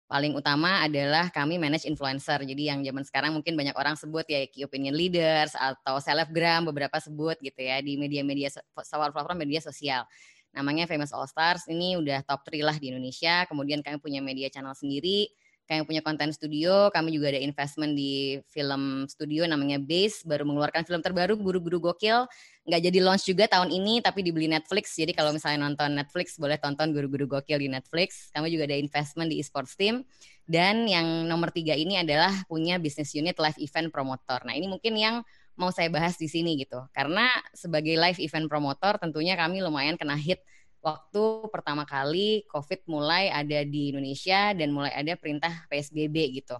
[0.10, 2.42] paling utama adalah kami manage influencer.
[2.42, 6.98] Jadi yang zaman sekarang mungkin banyak orang sebut ya key opinion leaders atau selebgram beberapa
[6.98, 10.02] sebut gitu ya di media-media platform media sosial.
[10.50, 13.46] Namanya Famous All Stars ini udah top 3 lah di Indonesia.
[13.46, 15.30] Kemudian kami punya media channel sendiri
[15.70, 20.82] kami punya konten studio, kami juga ada investment di film studio namanya Base, baru mengeluarkan
[20.82, 22.26] film terbaru Guru-Guru Gokil.
[22.70, 24.94] Nggak jadi launch juga tahun ini, tapi dibeli Netflix.
[24.94, 28.30] Jadi kalau misalnya nonton Netflix, boleh tonton Guru-Guru Gokil di Netflix.
[28.30, 30.06] Kami juga ada investment di esports team.
[30.46, 34.46] Dan yang nomor tiga ini adalah punya business unit live event promotor.
[34.46, 35.26] Nah ini mungkin yang
[35.58, 36.78] mau saya bahas di sini gitu.
[36.94, 37.26] Karena
[37.58, 40.46] sebagai live event promotor tentunya kami lumayan kena hit
[40.80, 46.56] waktu pertama kali COVID mulai ada di Indonesia dan mulai ada perintah PSBB gitu.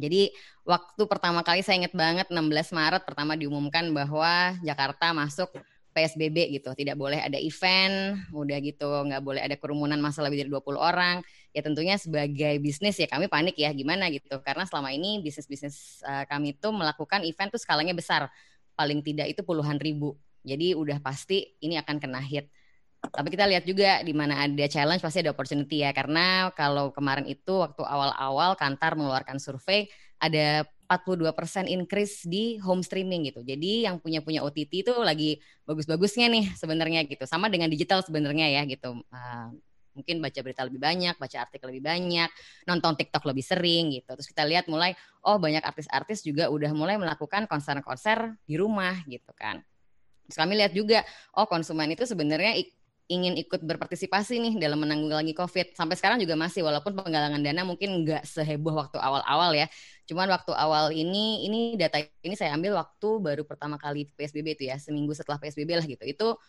[0.00, 0.32] Jadi
[0.64, 5.52] waktu pertama kali saya ingat banget 16 Maret pertama diumumkan bahwa Jakarta masuk
[5.92, 10.50] PSBB gitu, tidak boleh ada event, udah gitu, nggak boleh ada kerumunan masa lebih dari
[10.50, 11.20] 20 orang.
[11.52, 16.24] Ya tentunya sebagai bisnis ya kami panik ya gimana gitu, karena selama ini bisnis-bisnis uh,
[16.24, 18.32] kami itu melakukan event tuh skalanya besar,
[18.72, 20.16] paling tidak itu puluhan ribu.
[20.42, 22.48] Jadi udah pasti ini akan kena hit.
[23.02, 27.26] Tapi kita lihat juga di mana ada challenge pasti ada opportunity ya karena kalau kemarin
[27.26, 29.90] itu waktu awal-awal Kantar mengeluarkan survei
[30.22, 33.40] ada 42% increase di home streaming gitu.
[33.42, 37.24] Jadi yang punya punya OTT itu lagi bagus-bagusnya nih sebenarnya gitu.
[37.24, 39.00] Sama dengan digital sebenarnya ya gitu.
[39.08, 39.48] Uh,
[39.96, 42.28] mungkin baca berita lebih banyak, baca artikel lebih banyak,
[42.68, 44.08] nonton TikTok lebih sering gitu.
[44.12, 44.92] Terus kita lihat mulai
[45.24, 49.64] oh banyak artis-artis juga udah mulai melakukan konser-konser di rumah gitu kan.
[50.28, 51.04] Terus kami lihat juga
[51.36, 52.56] oh konsumen itu sebenarnya
[53.12, 55.76] ingin ikut berpartisipasi nih dalam menanggulangi COVID.
[55.76, 59.68] Sampai sekarang juga masih, walaupun penggalangan dana mungkin nggak seheboh waktu awal-awal ya.
[60.08, 64.64] Cuman waktu awal ini, ini data ini saya ambil waktu baru pertama kali PSBB itu
[64.72, 66.04] ya, seminggu setelah PSBB lah gitu.
[66.08, 66.40] Itu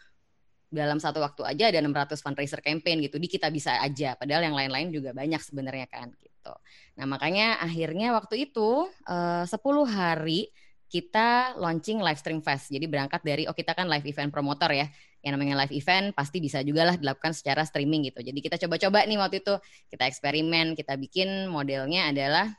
[0.73, 4.57] dalam satu waktu aja ada 600 fundraiser campaign gitu di kita bisa aja padahal yang
[4.57, 6.53] lain-lain juga banyak sebenarnya kan gitu.
[6.98, 10.49] Nah, makanya akhirnya waktu itu eh, uh, 10 hari
[10.93, 12.69] kita launching live stream fest.
[12.69, 14.85] Jadi berangkat dari oh kita kan live event promotor ya.
[15.25, 18.21] Yang namanya live event pasti bisa juga lah dilakukan secara streaming gitu.
[18.21, 19.57] Jadi kita coba-coba nih waktu itu
[19.89, 22.53] kita eksperimen, kita bikin modelnya adalah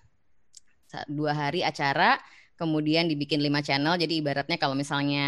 [1.06, 2.18] dua hari acara
[2.54, 3.98] kemudian dibikin lima channel.
[3.98, 5.26] Jadi ibaratnya kalau misalnya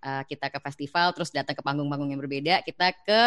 [0.00, 3.20] uh, kita ke festival terus datang ke panggung-panggung yang berbeda, kita ke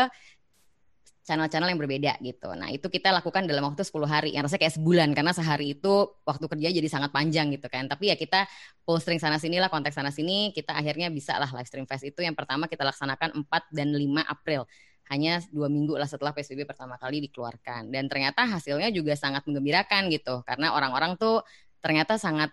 [1.21, 2.49] channel-channel yang berbeda gitu.
[2.57, 4.29] Nah, itu kita lakukan dalam waktu 10 hari.
[4.33, 5.93] Yang rasanya kayak sebulan karena sehari itu
[6.25, 7.85] waktu kerja jadi sangat panjang gitu kan.
[7.85, 8.49] Tapi ya kita
[8.81, 12.25] posting sana sini lah, konteks sana sini, kita akhirnya bisa lah live stream fest itu
[12.25, 14.65] yang pertama kita laksanakan 4 dan 5 April.
[15.11, 17.93] Hanya dua minggu lah setelah PSBB pertama kali dikeluarkan.
[17.93, 20.41] Dan ternyata hasilnya juga sangat menggembirakan gitu.
[20.41, 21.45] Karena orang-orang tuh
[21.83, 22.49] ternyata sangat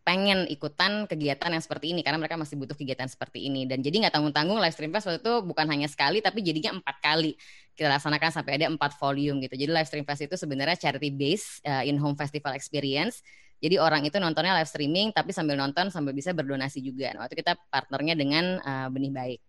[0.00, 4.08] pengen ikutan kegiatan yang seperti ini karena mereka masih butuh kegiatan seperti ini dan jadi
[4.08, 7.36] nggak tanggung tanggung live stream fest waktu itu bukan hanya sekali tapi jadinya empat kali
[7.80, 9.56] kita laksanakan sampai ada empat volume gitu.
[9.56, 13.24] Jadi live stream fest itu sebenarnya charity base uh, in home festival experience.
[13.56, 17.16] Jadi orang itu nontonnya live streaming tapi sambil nonton sambil bisa berdonasi juga.
[17.16, 19.40] Nah, waktu kita partnernya dengan uh, benih baik.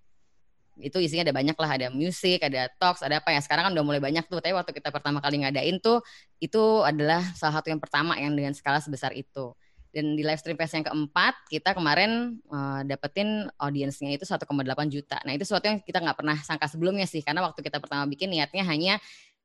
[0.80, 3.36] Itu isinya ada banyak lah ada musik ada talks ada apa.
[3.36, 4.40] Ya sekarang kan udah mulai banyak tuh.
[4.40, 6.00] Tapi waktu kita pertama kali ngadain tuh
[6.40, 9.52] itu adalah salah satu yang pertama yang dengan skala sebesar itu
[9.92, 14.48] dan di live stream fest yang keempat, kita kemarin uh, dapetin audiensnya itu 1,8
[14.88, 15.20] juta.
[15.28, 18.32] Nah itu sesuatu yang kita nggak pernah sangka sebelumnya sih, karena waktu kita pertama bikin
[18.32, 18.96] niatnya hanya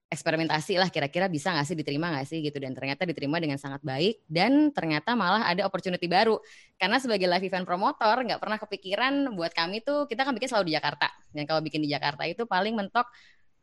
[0.07, 2.63] eksperimentasi lah kira-kira bisa nggak sih diterima nggak sih gitu.
[2.63, 6.39] Dan ternyata diterima dengan sangat baik dan ternyata malah ada opportunity baru.
[6.79, 10.71] Karena sebagai live event promotor nggak pernah kepikiran buat kami tuh kita kan bikin selalu
[10.71, 11.11] di Jakarta.
[11.35, 13.11] Dan kalau bikin di Jakarta itu paling mentok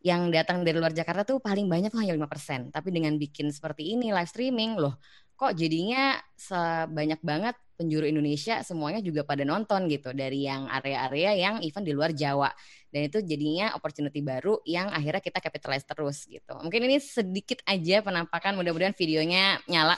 [0.04, 2.68] yang datang dari luar Jakarta tuh paling banyak tuh hanya lima persen.
[2.76, 5.00] Tapi dengan bikin seperti ini live streaming loh
[5.34, 11.56] kok jadinya sebanyak banget penjuru Indonesia semuanya juga pada nonton gitu dari yang area-area yang
[11.66, 12.54] event di luar Jawa.
[12.94, 16.54] Dan itu jadinya opportunity baru yang akhirnya kita capitalize terus gitu.
[16.62, 19.98] Mungkin ini sedikit aja penampakan mudah-mudahan videonya nyala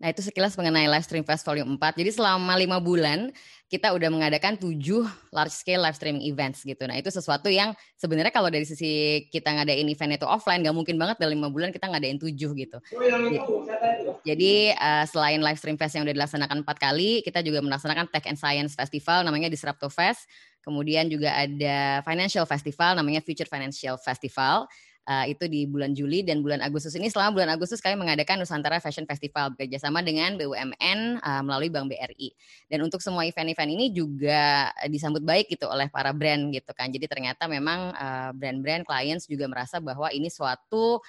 [0.00, 2.00] Nah itu sekilas mengenai live stream fest volume 4.
[2.00, 3.28] Jadi selama lima bulan
[3.68, 6.88] kita udah mengadakan tujuh large scale live streaming events gitu.
[6.88, 10.96] Nah itu sesuatu yang sebenarnya kalau dari sisi kita ngadain event itu offline gak mungkin
[10.96, 12.80] banget dalam lima bulan kita ngadain tujuh gitu.
[14.24, 18.24] Jadi uh, selain live stream fest yang udah dilaksanakan empat kali, kita juga melaksanakan Tech
[18.24, 20.24] and Science Festival namanya Disrupto Fest.
[20.64, 24.64] Kemudian juga ada Financial Festival namanya Future Financial Festival
[25.10, 27.10] uh, itu di bulan Juli dan bulan Agustus ini.
[27.10, 32.30] Selama bulan Agustus kami mengadakan Nusantara Fashion Festival bekerjasama dengan BUMN uh, melalui Bank BRI
[32.70, 36.86] dan untuk semua event-event ini juga disambut baik gitu oleh para brand gitu kan.
[36.94, 41.02] Jadi ternyata memang uh, brand-brand clients juga merasa bahwa ini suatu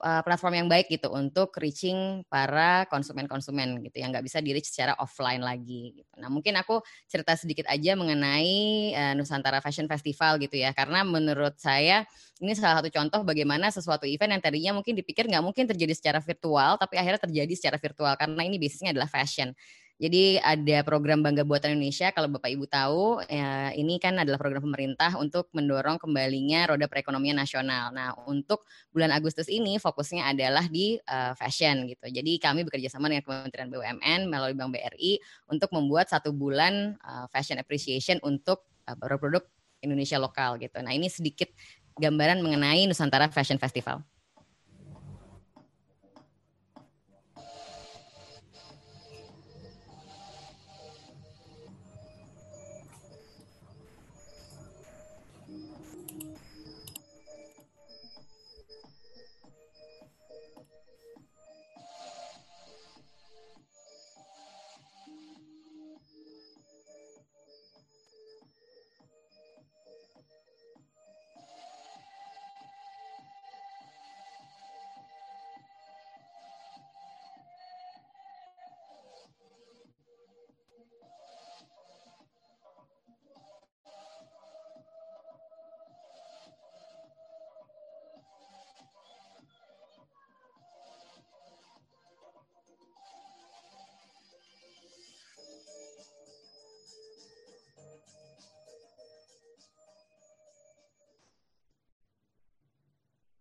[0.00, 4.72] uh, platform yang baik gitu untuk reaching para konsumen-konsumen gitu yang nggak bisa di reach
[4.72, 6.00] secara offline lagi.
[6.00, 6.12] Gitu.
[6.18, 11.56] Nah mungkin aku cerita sedikit aja mengenai uh, Nusantara Fashion Festival gitu ya karena menurut
[11.60, 12.08] saya
[12.40, 16.18] ini salah satu contoh bagaimana sesuatu event yang tadinya mungkin dipikir nggak mungkin terjadi secara
[16.24, 19.52] virtual tapi akhirnya terjadi secara virtual karena ini basisnya adalah fashion.
[20.00, 24.64] Jadi ada program Bangga Buatan Indonesia kalau Bapak Ibu tahu ya, ini kan adalah program
[24.64, 27.92] pemerintah untuk mendorong kembalinya roda perekonomian nasional.
[27.92, 28.64] Nah, untuk
[28.96, 32.08] bulan Agustus ini fokusnya adalah di uh, fashion gitu.
[32.08, 35.20] Jadi kami bekerja sama dengan Kementerian BUMN melalui Bank BRI
[35.52, 39.44] untuk membuat satu bulan uh, fashion appreciation untuk uh, produk-produk
[39.84, 40.80] Indonesia lokal gitu.
[40.80, 41.52] Nah, ini sedikit
[42.00, 44.00] gambaran mengenai Nusantara Fashion Festival.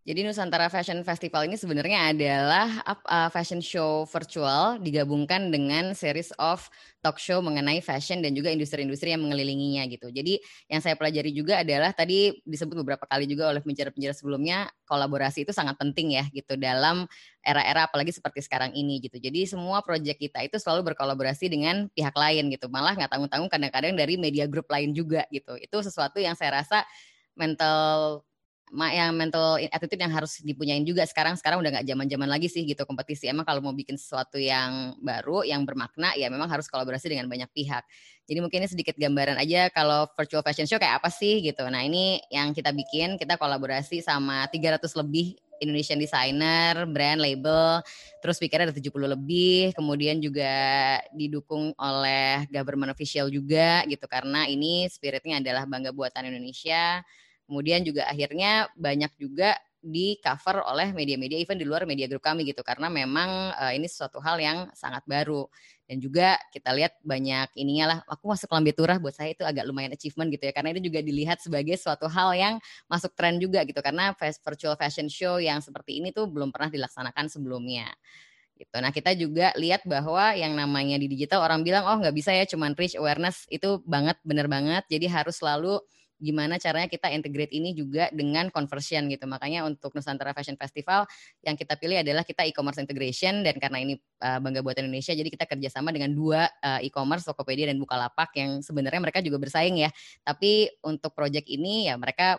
[0.09, 6.65] Jadi Nusantara Fashion Festival ini sebenarnya adalah uh, fashion show virtual digabungkan dengan series of
[7.05, 10.09] talk show mengenai fashion dan juga industri-industri yang mengelilinginya gitu.
[10.09, 15.45] Jadi yang saya pelajari juga adalah tadi disebut beberapa kali juga oleh penjara-penjara sebelumnya kolaborasi
[15.45, 17.05] itu sangat penting ya gitu dalam
[17.45, 19.21] era-era apalagi seperti sekarang ini gitu.
[19.21, 22.65] Jadi semua proyek kita itu selalu berkolaborasi dengan pihak lain gitu.
[22.65, 25.53] Malah nggak tanggung-tanggung kadang-kadang dari media grup lain juga gitu.
[25.61, 26.81] Itu sesuatu yang saya rasa
[27.37, 28.25] mental
[28.71, 31.03] yang mental attitude yang harus dipunyain juga.
[31.09, 33.25] Sekarang sekarang udah nggak zaman zaman lagi sih gitu kompetisi.
[33.25, 37.49] Emang kalau mau bikin sesuatu yang baru yang bermakna ya memang harus kolaborasi dengan banyak
[37.51, 37.83] pihak.
[38.29, 41.65] Jadi mungkin ini sedikit gambaran aja kalau virtual fashion show kayak apa sih gitu.
[41.65, 47.83] Nah ini yang kita bikin kita kolaborasi sama 300 lebih Indonesian designer, brand, label,
[48.23, 54.07] terus speaker ada 70 lebih, kemudian juga didukung oleh government official juga gitu.
[54.07, 57.03] Karena ini spiritnya adalah bangga buatan Indonesia.
[57.49, 62.45] Kemudian juga akhirnya banyak juga di cover oleh media-media even di luar media grup kami
[62.45, 62.61] gitu.
[62.61, 65.49] Karena memang uh, ini sesuatu hal yang sangat baru.
[65.89, 69.65] Dan juga kita lihat banyak ininya lah aku masuk lambe turah buat saya itu agak
[69.65, 70.53] lumayan achievement gitu ya.
[70.53, 72.55] Karena itu juga dilihat sebagai suatu hal yang
[72.85, 73.79] masuk tren juga gitu.
[73.81, 77.89] Karena virtual fashion show yang seperti ini tuh belum pernah dilaksanakan sebelumnya
[78.59, 78.75] gitu.
[78.83, 82.43] Nah kita juga lihat bahwa yang namanya di digital orang bilang oh nggak bisa ya
[82.43, 83.47] cuman reach awareness.
[83.47, 84.83] Itu banget bener banget.
[84.91, 85.79] Jadi harus selalu
[86.19, 89.25] gimana caranya kita integrate ini juga dengan conversion gitu.
[89.25, 91.07] Makanya untuk Nusantara Fashion Festival
[91.41, 95.31] yang kita pilih adalah kita e-commerce integration dan karena ini uh, bangga buatan Indonesia jadi
[95.31, 99.89] kita kerjasama dengan dua uh, e-commerce Tokopedia dan Bukalapak yang sebenarnya mereka juga bersaing ya.
[100.27, 102.37] Tapi untuk project ini ya mereka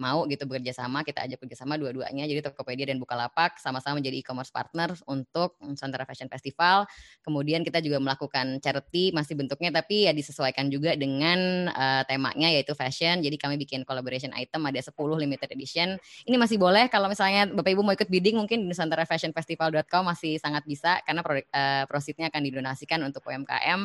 [0.00, 2.26] mau gitu bekerja sama, kita ajak bekerja sama dua-duanya.
[2.26, 6.88] Jadi Tokopedia dan Bukalapak sama-sama menjadi e-commerce partner untuk Nusantara Fashion Festival.
[7.22, 12.74] Kemudian kita juga melakukan charity masih bentuknya tapi ya disesuaikan juga dengan uh, temanya yaitu
[12.74, 13.22] fashion.
[13.22, 15.94] Jadi kami bikin collaboration item ada 10 limited edition.
[16.26, 20.02] Ini masih boleh kalau misalnya Bapak Ibu mau ikut bidding mungkin di Nusantara Fashion Festival.com
[20.08, 23.80] masih sangat bisa karena pro, uh, prositnya akan didonasikan untuk UMKM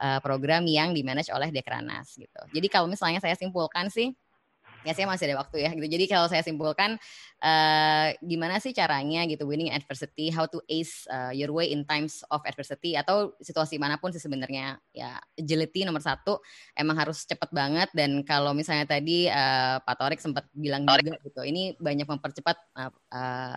[0.00, 2.40] uh, program yang dimanage oleh Dekranas gitu.
[2.54, 4.14] Jadi kalau misalnya saya simpulkan sih
[4.86, 5.86] ya saya masih ada waktu ya gitu.
[5.86, 6.96] Jadi kalau saya simpulkan
[7.42, 12.22] uh, gimana sih caranya gitu winning adversity, how to ace uh, your way in times
[12.30, 16.38] of adversity atau situasi mana pun sih sebenarnya ya agility nomor satu
[16.78, 21.42] emang harus cepat banget dan kalau misalnya tadi uh, Pak Torik sempat bilang juga gitu,
[21.42, 22.56] ini banyak mempercepat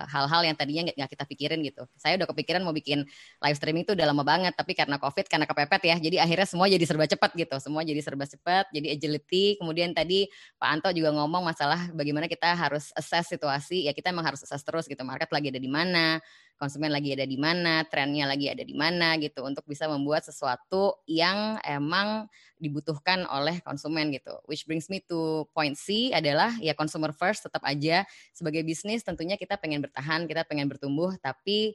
[0.09, 1.85] hal-hal uh, uh, yang tadinya nggak kita pikirin gitu.
[1.95, 3.05] Saya udah kepikiran mau bikin
[3.41, 6.65] live streaming itu udah lama banget, tapi karena COVID, karena kepepet ya, jadi akhirnya semua
[6.67, 9.59] jadi serba cepat gitu, semua jadi serba cepat, jadi agility.
[9.61, 10.25] Kemudian tadi
[10.57, 14.63] Pak Anto juga ngomong masalah bagaimana kita harus assess situasi, ya kita emang harus assess
[14.63, 16.17] terus gitu, market lagi ada di mana,
[16.57, 20.99] konsumen lagi ada di mana, trennya lagi ada di mana gitu, untuk bisa membuat sesuatu
[21.09, 22.29] yang emang
[22.61, 24.37] dibutuhkan oleh konsumen gitu.
[24.45, 29.35] Which brings me to point C adalah ya consumer first tetap aja sebagai bisnis tentunya
[29.35, 31.73] kita pengen bertahan, kita pengen bertumbuh, tapi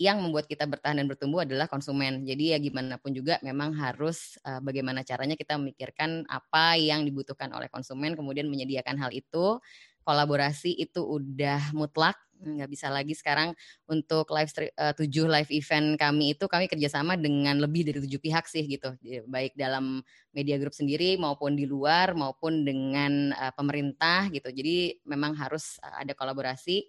[0.00, 2.24] yang membuat kita bertahan dan bertumbuh adalah konsumen.
[2.24, 7.52] Jadi ya gimana pun juga memang harus uh, bagaimana caranya kita memikirkan apa yang dibutuhkan
[7.52, 9.60] oleh konsumen, kemudian menyediakan hal itu.
[10.00, 13.52] Kolaborasi itu udah mutlak, nggak bisa lagi sekarang
[13.84, 14.48] untuk live
[14.80, 18.96] uh, tujuh live event kami itu kami kerjasama dengan lebih dari tujuh pihak sih gitu,
[19.28, 20.00] baik dalam
[20.32, 24.48] media grup sendiri maupun di luar maupun dengan uh, pemerintah gitu.
[24.48, 26.88] Jadi memang harus ada kolaborasi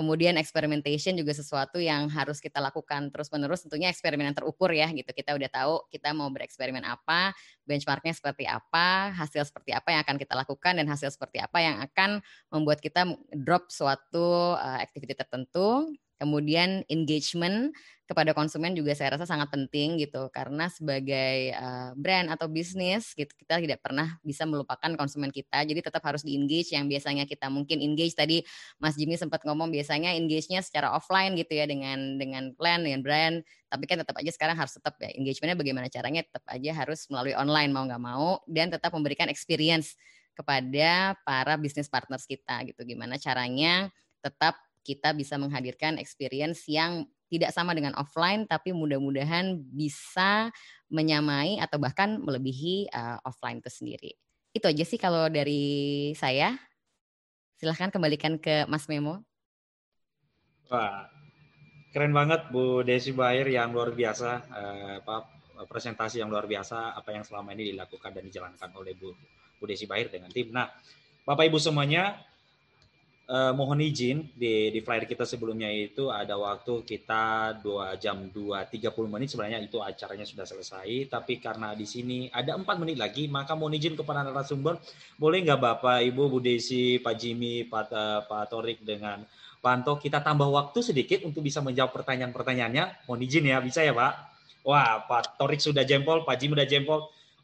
[0.00, 5.12] Kemudian experimentation juga sesuatu yang harus kita lakukan terus-menerus tentunya eksperimen yang terukur ya gitu.
[5.12, 7.36] Kita udah tahu kita mau bereksperimen apa,
[7.68, 11.84] benchmarknya seperti apa, hasil seperti apa yang akan kita lakukan dan hasil seperti apa yang
[11.84, 13.12] akan membuat kita
[13.44, 15.92] drop suatu uh, activity tertentu.
[16.20, 17.72] Kemudian engagement
[18.04, 20.28] kepada konsumen juga saya rasa sangat penting gitu.
[20.34, 25.62] Karena sebagai uh, brand atau bisnis gitu kita tidak pernah bisa melupakan konsumen kita.
[25.62, 28.42] Jadi tetap harus di engage yang biasanya kita mungkin engage tadi
[28.82, 33.46] Mas Jimmy sempat ngomong biasanya engage-nya secara offline gitu ya dengan dengan plan dengan brand.
[33.70, 37.38] Tapi kan tetap aja sekarang harus tetap ya engagementnya bagaimana caranya tetap aja harus melalui
[37.38, 39.94] online mau nggak mau dan tetap memberikan experience
[40.34, 42.82] kepada para bisnis partners kita gitu.
[42.82, 43.86] Gimana caranya
[44.18, 50.50] tetap kita bisa menghadirkan experience yang tidak sama dengan offline tapi mudah-mudahan bisa
[50.90, 54.12] menyamai atau bahkan melebihi uh, offline itu sendiri.
[54.50, 56.58] Itu aja sih kalau dari saya.
[57.60, 59.22] Silahkan kembalikan ke Mas Memo.
[60.72, 61.06] Wah,
[61.92, 64.30] keren banget Bu Desi Bair yang luar biasa,
[65.04, 65.28] apa,
[65.68, 69.12] presentasi yang luar biasa apa yang selama ini dilakukan dan dijalankan oleh Bu,
[69.60, 70.48] Bu Desi Bair dengan tim.
[70.54, 70.72] Nah,
[71.28, 72.16] Bapak Ibu semuanya,
[73.30, 78.34] uh, mohon izin di, di flyer kita sebelumnya itu ada waktu kita 2 jam 2
[78.66, 79.30] 30 menit.
[79.30, 81.06] Sebenarnya itu acaranya sudah selesai.
[81.06, 84.82] Tapi karena di sini ada 4 menit lagi maka mohon izin kepada narasumber.
[85.14, 89.22] Boleh nggak Bapak Ibu Bu Desi Pak Jimmy Pak, uh, Pak Torik dengan
[89.60, 93.04] Pak kita tambah waktu sedikit untuk bisa menjawab pertanyaan-pertanyaannya?
[93.04, 94.12] Mohon izin ya bisa ya Pak?
[94.64, 97.00] Wah Pak Torik sudah jempol Pak Jimmy sudah jempol.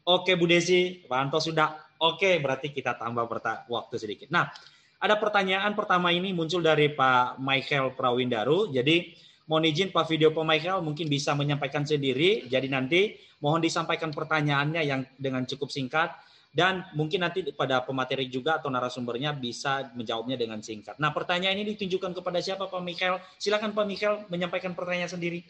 [0.07, 1.87] Oke Bu Desi Pak sudah.
[1.97, 3.25] Oke berarti kita tambah
[3.69, 4.29] waktu sedikit.
[4.29, 4.53] Nah
[4.97, 8.73] ada pertanyaan pertama ini muncul dari Pak Michael Prawindaru.
[8.73, 9.13] Jadi
[9.45, 12.49] mohon izin Pak Video Pak Michael mungkin bisa menyampaikan sendiri.
[12.49, 16.17] Jadi nanti mohon disampaikan pertanyaannya yang dengan cukup singkat
[16.49, 20.97] dan mungkin nanti pada pemateri juga atau narasumbernya bisa menjawabnya dengan singkat.
[20.97, 23.21] Nah, pertanyaan ini ditunjukkan kepada siapa Pak Michael?
[23.37, 25.45] Silakan Pak Michael menyampaikan pertanyaan sendiri.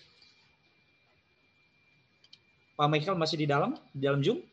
[2.75, 4.43] Pak Michael masih di dalam di dalam Zoom?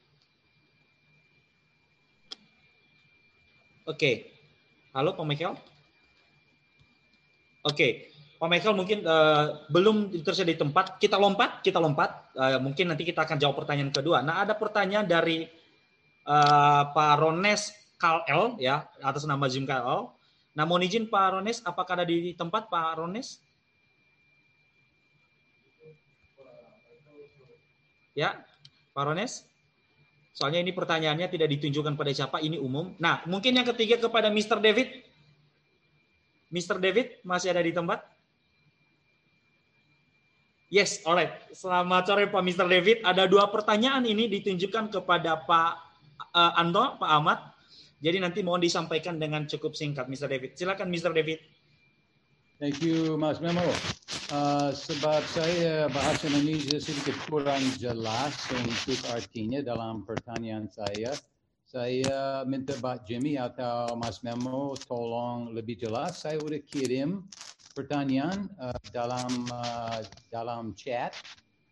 [3.91, 4.34] Oke.
[4.95, 5.59] Halo Pak Michael?
[7.67, 11.03] Oke, Pak Michael mungkin uh, belum tersedia di tempat.
[11.03, 12.31] Kita lompat, kita lompat.
[12.31, 14.23] Uh, mungkin nanti kita akan jawab pertanyaan kedua.
[14.23, 15.51] Nah, ada pertanyaan dari
[16.31, 20.15] uh, Pak Rones KL ya atas nama Zoom KL.
[20.55, 23.43] Nah, mohon izin Pak Rones, apakah ada di tempat Pak Rones?
[28.15, 28.39] Ya,
[28.95, 29.43] Pak Rones?
[30.35, 32.99] Soalnya ini pertanyaannya tidak ditunjukkan pada siapa, ini umum.
[32.99, 34.59] Nah, mungkin yang ketiga kepada Mr.
[34.59, 35.07] David.
[36.51, 36.83] Mr.
[36.83, 38.03] David masih ada di tempat?
[40.75, 41.31] Yes, alright.
[41.55, 42.67] Selamat sore Pak Mr.
[42.67, 43.07] David.
[43.07, 45.73] Ada dua pertanyaan ini ditunjukkan kepada Pak
[46.35, 47.39] uh, Anto, Pak Ahmad.
[48.03, 50.27] Jadi nanti mohon disampaikan dengan cukup singkat, Mr.
[50.27, 50.59] David.
[50.59, 51.15] Silakan, Mr.
[51.15, 51.39] David.
[52.65, 53.61] Thank you, Mas Memo.
[54.33, 61.13] Uh, sebab saya bahasa Indonesia sedikit kurang jelas untuk artinya dalam pertanyaan saya.
[61.69, 66.25] Saya minta Pak Jimmy atau Mas Memo tolong lebih jelas.
[66.25, 67.29] Saya sudah kirim
[67.77, 70.01] pertanyaan uh, dalam uh,
[70.33, 71.13] dalam chat.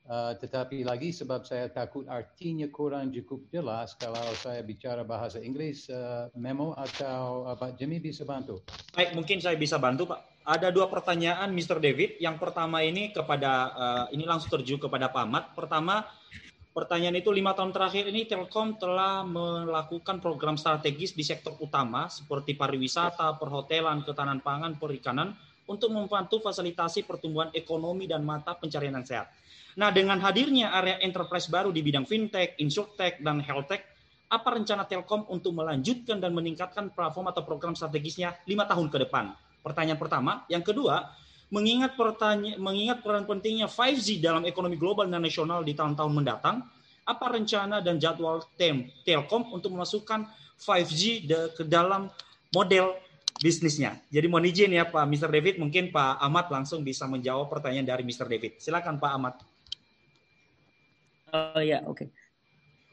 [0.05, 5.89] Uh, tetapi lagi sebab saya takut artinya kurang cukup jelas kalau saya bicara bahasa Inggris,
[5.89, 8.61] uh, Memo atau uh, Pak Jimmy bisa bantu.
[8.93, 11.79] Baik, mungkin saya bisa bantu Pak ada dua pertanyaan Mr.
[11.79, 12.19] David.
[12.19, 15.45] Yang pertama ini kepada uh, ini langsung terju kepada Pak Ahmad.
[15.55, 16.03] Pertama,
[16.75, 22.59] pertanyaan itu lima tahun terakhir ini Telkom telah melakukan program strategis di sektor utama seperti
[22.59, 25.35] pariwisata, perhotelan, ketahanan pangan, perikanan
[25.71, 29.31] untuk membantu fasilitasi pertumbuhan ekonomi dan mata pencarian yang sehat.
[29.79, 33.81] Nah, dengan hadirnya area enterprise baru di bidang fintech, insurtech, dan healthtech,
[34.33, 39.33] apa rencana Telkom untuk melanjutkan dan meningkatkan platform atau program strategisnya lima tahun ke depan?
[39.63, 40.43] Pertanyaan pertama.
[40.51, 41.09] Yang kedua,
[41.53, 46.67] mengingat pertanyaan mengingat peran pentingnya 5G dalam ekonomi global dan nasional di tahun-tahun mendatang,
[47.07, 50.27] apa rencana dan jadwal tem Telkom untuk memasukkan
[50.57, 52.09] 5G ke dalam
[52.51, 52.97] model
[53.43, 53.99] bisnisnya.
[54.09, 55.29] Jadi mohon izin ya Pak Mr.
[55.29, 58.31] David, mungkin Pak Ahmad langsung bisa menjawab pertanyaan dari Mr.
[58.31, 58.63] David.
[58.63, 59.35] Silakan Pak Ahmad.
[61.33, 62.07] Oh ya, oke.
[62.07, 62.09] Okay.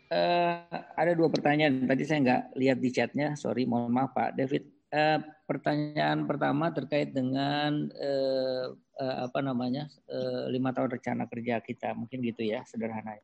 [0.09, 1.85] Uh, eh, ada dua pertanyaan.
[1.85, 4.78] Tadi saya nggak lihat di chatnya, sorry, mohon maaf Pak David.
[4.89, 11.93] Uh, pertanyaan pertama terkait dengan uh, uh, apa namanya uh, lima tahun rencana kerja kita,
[11.93, 13.21] mungkin gitu ya sederhananya.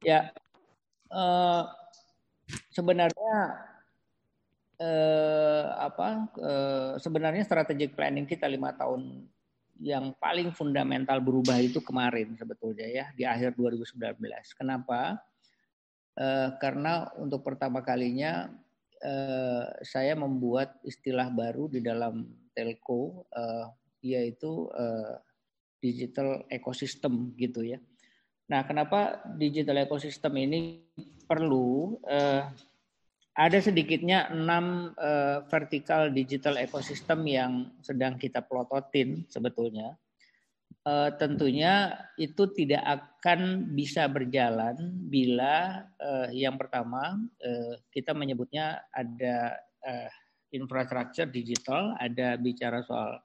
[0.00, 0.32] Ya,
[1.12, 1.68] uh,
[2.72, 3.36] sebenarnya
[4.80, 6.08] uh, apa?
[6.40, 9.28] Uh, sebenarnya strategic planning kita lima tahun
[9.78, 14.18] yang paling fundamental berubah itu kemarin sebetulnya ya di akhir 2019.
[14.58, 15.22] Kenapa?
[16.18, 18.50] Uh, karena untuk pertama kalinya
[19.02, 23.66] eh, saya membuat istilah baru di dalam telco eh,
[24.02, 25.16] yaitu eh,
[25.78, 27.78] digital ecosystem gitu ya.
[28.48, 30.88] Nah, kenapa digital ecosystem ini
[31.28, 32.00] perlu?
[32.08, 32.42] Eh,
[33.38, 37.52] ada sedikitnya enam eh, vertikal digital ecosystem yang
[37.84, 39.94] sedang kita plototin sebetulnya
[40.88, 44.76] uh, tentunya itu tidak akan bisa berjalan
[45.12, 50.10] bila uh, yang pertama uh, kita menyebutnya ada uh,
[50.52, 53.20] infrastruktur digital, ada bicara soal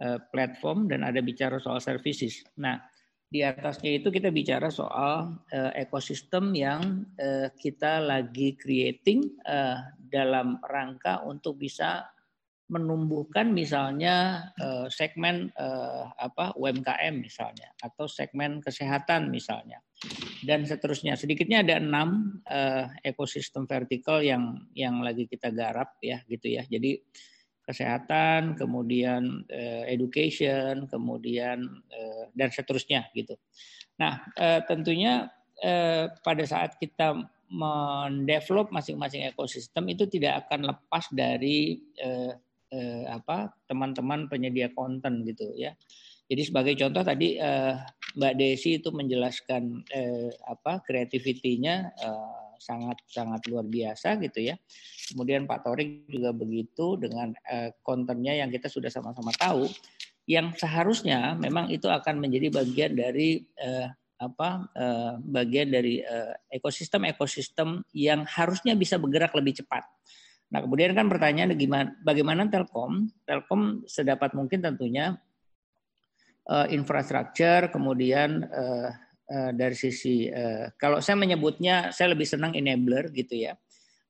[0.00, 2.40] uh, platform dan ada bicara soal services.
[2.56, 2.80] Nah,
[3.26, 10.62] di atasnya itu kita bicara soal uh, ekosistem yang uh, kita lagi creating uh, dalam
[10.64, 12.06] rangka untuk bisa
[12.66, 19.78] menumbuhkan misalnya uh, segmen uh, apa UMKM misalnya atau segmen kesehatan misalnya.
[20.42, 21.16] Dan seterusnya.
[21.16, 26.66] Sedikitnya ada enam uh, ekosistem vertikal yang yang lagi kita garap ya gitu ya.
[26.66, 26.98] Jadi
[27.66, 29.42] kesehatan kemudian
[29.90, 31.66] education kemudian
[32.30, 33.34] dan seterusnya gitu.
[33.98, 34.22] Nah
[34.70, 35.26] tentunya
[36.22, 42.34] pada saat kita mendevelop masing-masing ekosistem itu tidak akan lepas dari uh,
[42.70, 45.74] eh, apa teman-teman penyedia konten gitu ya.
[46.26, 47.74] Jadi sebagai contoh tadi eh,
[48.18, 54.58] Mbak Desi itu menjelaskan eh, apa kreativitinya eh, sangat sangat luar biasa gitu ya.
[55.12, 59.70] Kemudian Pak Torik juga begitu dengan eh, kontennya yang kita sudah sama-sama tahu
[60.26, 63.86] yang seharusnya memang itu akan menjadi bagian dari eh,
[64.18, 69.86] apa eh, bagian dari eh, ekosistem-ekosistem yang harusnya bisa bergerak lebih cepat.
[70.46, 73.10] Nah, kemudian kan pertanyaan gimana bagaimana Telkom?
[73.26, 75.18] Telkom sedapat mungkin tentunya
[76.46, 78.94] uh, infrastruktur, kemudian uh,
[79.26, 83.58] uh, dari sisi uh, kalau saya menyebutnya saya lebih senang enabler gitu ya.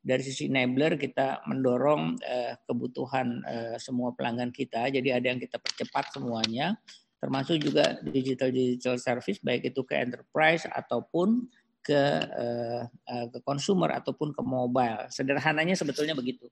[0.07, 5.59] Dari sisi enabler kita mendorong uh, kebutuhan uh, semua pelanggan kita, jadi ada yang kita
[5.59, 6.79] percepat semuanya,
[7.19, 11.51] termasuk juga digital digital service baik itu ke enterprise ataupun
[11.87, 12.83] ke uh,
[13.31, 15.07] ke consumer ataupun ke mobile.
[15.07, 16.51] Sederhananya sebetulnya begitu.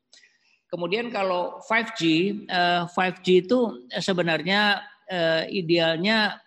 [0.70, 2.02] Kemudian kalau 5G,
[2.46, 3.58] uh, 5G itu
[3.98, 4.78] sebenarnya
[5.10, 6.38] uh, idealnya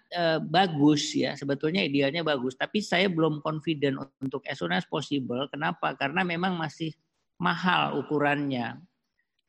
[0.47, 2.55] bagus ya, sebetulnya idealnya bagus.
[2.55, 5.43] Tapi saya belum confident untuk as soon as possible.
[5.51, 5.99] Kenapa?
[5.99, 6.95] Karena memang masih
[7.35, 8.79] mahal ukurannya,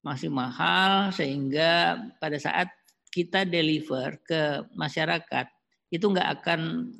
[0.03, 2.75] masih mahal sehingga pada saat
[3.15, 5.47] kita deliver ke masyarakat
[5.95, 6.91] itu nggak akan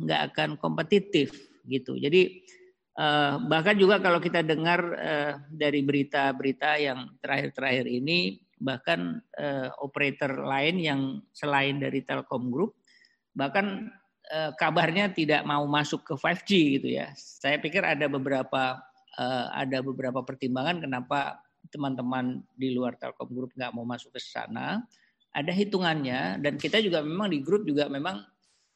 [0.00, 1.96] nggak akan kompetitif gitu.
[1.96, 2.44] Jadi
[2.98, 10.46] uh, bahkan juga kalau kita dengar uh, dari berita-berita yang terakhir-terakhir ini bahkan uh, operator
[10.46, 11.00] lain yang
[11.34, 12.78] selain dari Telkom Group
[13.34, 13.90] bahkan
[14.30, 16.50] uh, kabarnya tidak mau masuk ke 5G
[16.80, 17.10] gitu ya.
[17.18, 18.78] Saya pikir ada beberapa
[19.18, 24.80] uh, ada beberapa pertimbangan kenapa teman-teman di luar Telkom Group nggak mau masuk ke sana.
[25.34, 28.22] Ada hitungannya dan kita juga memang di grup juga memang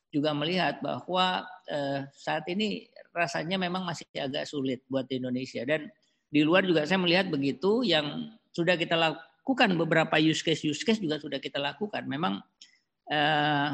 [0.09, 5.89] juga melihat bahwa uh, saat ini rasanya memang masih agak sulit buat Indonesia dan
[6.29, 11.01] di luar juga saya melihat begitu yang sudah kita lakukan beberapa use case use case
[11.01, 12.05] juga sudah kita lakukan.
[12.05, 12.41] Memang
[13.09, 13.71] uh,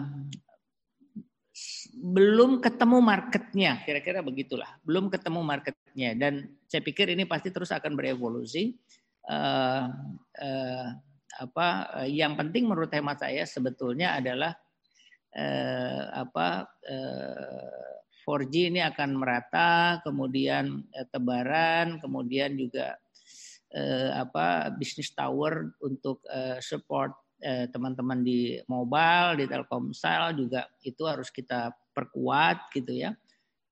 [1.94, 4.70] belum ketemu marketnya, kira-kira begitulah.
[4.82, 8.74] Belum ketemu marketnya dan saya pikir ini pasti terus akan berevolusi.
[9.24, 9.88] Uh,
[10.38, 10.88] uh,
[11.34, 11.66] apa
[12.06, 14.54] yang penting menurut hemat saya sebetulnya adalah
[15.34, 17.94] uh, apa uh,
[18.24, 22.96] 4G ini akan merata, kemudian uh, tebaran, kemudian juga
[23.76, 27.12] uh, apa bisnis tower untuk uh, support
[27.44, 33.12] uh, teman-teman di mobile, di Telkomsel juga itu harus kita perkuat gitu ya.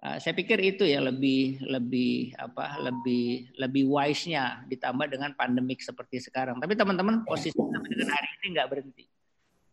[0.03, 6.19] Uh, saya pikir itu ya lebih lebih apa lebih lebih wise-nya ditambah dengan pandemik seperti
[6.19, 6.59] sekarang.
[6.59, 9.05] Tapi teman-teman posisi dengan hari ini nggak berhenti.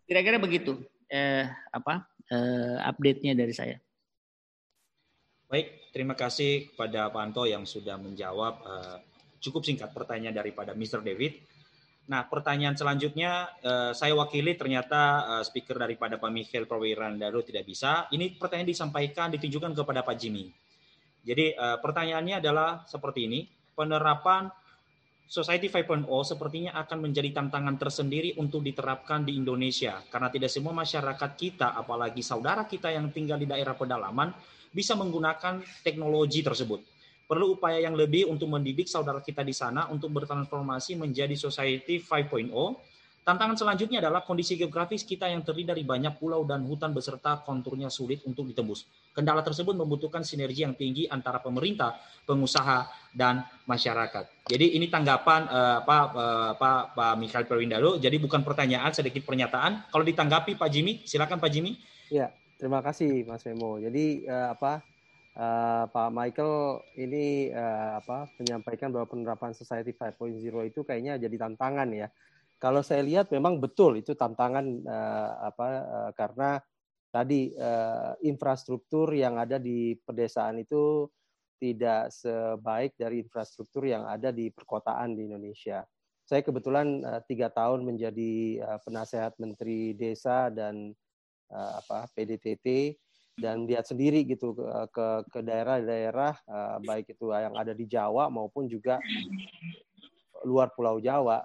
[0.05, 0.79] Kira-kira begitu
[1.10, 3.77] eh, apa eh, update-nya dari saya.
[5.49, 9.02] Baik, terima kasih kepada Pak Anto yang sudah menjawab uh,
[9.41, 11.02] cukup singkat pertanyaan daripada Mr.
[11.02, 11.41] David.
[12.06, 18.06] Nah, pertanyaan selanjutnya uh, saya wakili ternyata uh, speaker daripada Pak Michael Prawirandaro tidak bisa.
[18.14, 20.53] Ini pertanyaan disampaikan ditujukan kepada Pak Jimmy.
[21.26, 24.53] Jadi uh, pertanyaannya adalah seperti ini, penerapan
[25.30, 31.31] Society 5.0 sepertinya akan menjadi tantangan tersendiri untuk diterapkan di Indonesia karena tidak semua masyarakat
[31.38, 34.34] kita apalagi saudara kita yang tinggal di daerah pedalaman
[34.73, 36.81] bisa menggunakan teknologi tersebut
[37.30, 42.49] perlu upaya yang lebih untuk mendidik saudara kita di sana untuk bertransformasi menjadi society 5.0.
[43.30, 47.85] Tantangan selanjutnya adalah kondisi geografis kita yang terdiri dari banyak pulau dan hutan beserta konturnya
[47.85, 48.89] sulit untuk ditembus.
[49.14, 51.93] Kendala tersebut membutuhkan sinergi yang tinggi antara pemerintah,
[52.26, 54.49] pengusaha, dan masyarakat.
[54.49, 58.01] Jadi ini tanggapan uh, Pak uh, Pak Pak Mikhail Perwindalo.
[58.01, 59.93] Jadi bukan pertanyaan, sedikit pernyataan.
[59.93, 61.77] Kalau ditanggapi Pak Jimmy, silakan Pak Jimmy.
[62.10, 63.77] Ya, terima kasih Mas Memo.
[63.77, 64.81] Jadi uh, apa
[65.38, 70.34] uh, Pak Michael ini uh, apa menyampaikan bahwa penerapan Society 5.0
[70.65, 72.10] itu kayaknya jadi tantangan ya.
[72.60, 76.60] Kalau saya lihat memang betul itu tantangan uh, apa uh, karena
[77.07, 81.07] tadi uh, infrastruktur yang ada di pedesaan itu
[81.60, 85.84] tidak sebaik dari infrastruktur yang ada di perkotaan di Indonesia.
[86.23, 90.95] Saya kebetulan tiga tahun menjadi penasehat Menteri Desa dan
[91.52, 92.95] apa PDTT
[93.36, 96.38] dan lihat sendiri gitu ke ke, daerah-daerah
[96.80, 99.02] baik itu yang ada di Jawa maupun juga
[100.48, 101.44] luar Pulau Jawa.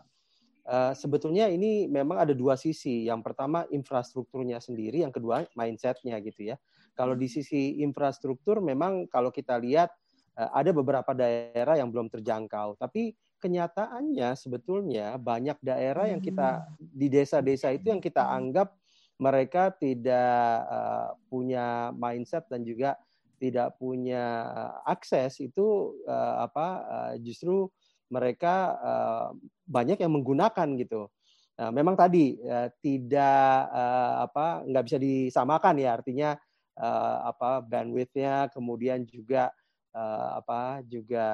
[0.64, 3.04] Uh, sebetulnya ini memang ada dua sisi.
[3.04, 6.56] Yang pertama infrastrukturnya sendiri, yang kedua mindsetnya gitu ya.
[6.96, 9.92] Kalau di sisi infrastruktur memang kalau kita lihat
[10.40, 13.12] uh, ada beberapa daerah yang belum terjangkau, tapi
[13.44, 18.72] kenyataannya sebetulnya banyak daerah yang kita di desa-desa itu yang kita anggap
[19.20, 22.96] mereka tidak uh, punya mindset dan juga
[23.36, 24.48] tidak punya
[24.88, 25.92] akses itu
[26.40, 26.80] apa
[27.20, 27.68] justru
[28.14, 29.28] mereka uh,
[29.66, 31.10] banyak yang menggunakan gitu.
[31.54, 36.30] Nah, memang tadi uh, tidak uh, apa nggak bisa disamakan ya artinya
[36.78, 39.54] uh, apa bandwidthnya kemudian juga
[39.94, 41.26] uh, apa juga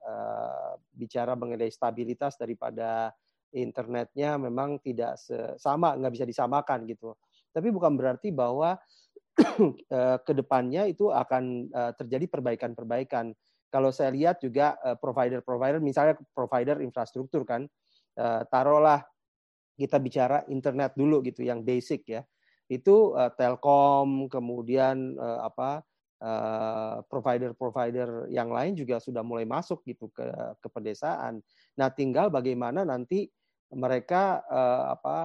[0.00, 3.12] uh, bicara mengenai stabilitas daripada
[3.52, 5.20] internetnya memang tidak
[5.60, 7.12] sama nggak bisa disamakan gitu.
[7.52, 8.80] Tapi bukan berarti bahwa
[10.24, 11.68] ke depannya itu akan
[12.00, 13.36] terjadi perbaikan-perbaikan.
[13.72, 17.64] Kalau saya lihat juga provider-provider, misalnya provider infrastruktur kan,
[18.52, 19.00] taruhlah
[19.80, 22.20] kita bicara internet dulu gitu yang basic ya
[22.72, 25.84] itu uh, Telkom kemudian apa
[27.10, 30.22] provider-provider yang lain juga sudah mulai masuk gitu ke
[30.62, 31.42] ke pedesaan.
[31.74, 33.26] Nah, tinggal bagaimana nanti
[33.74, 34.38] mereka
[34.86, 35.18] apa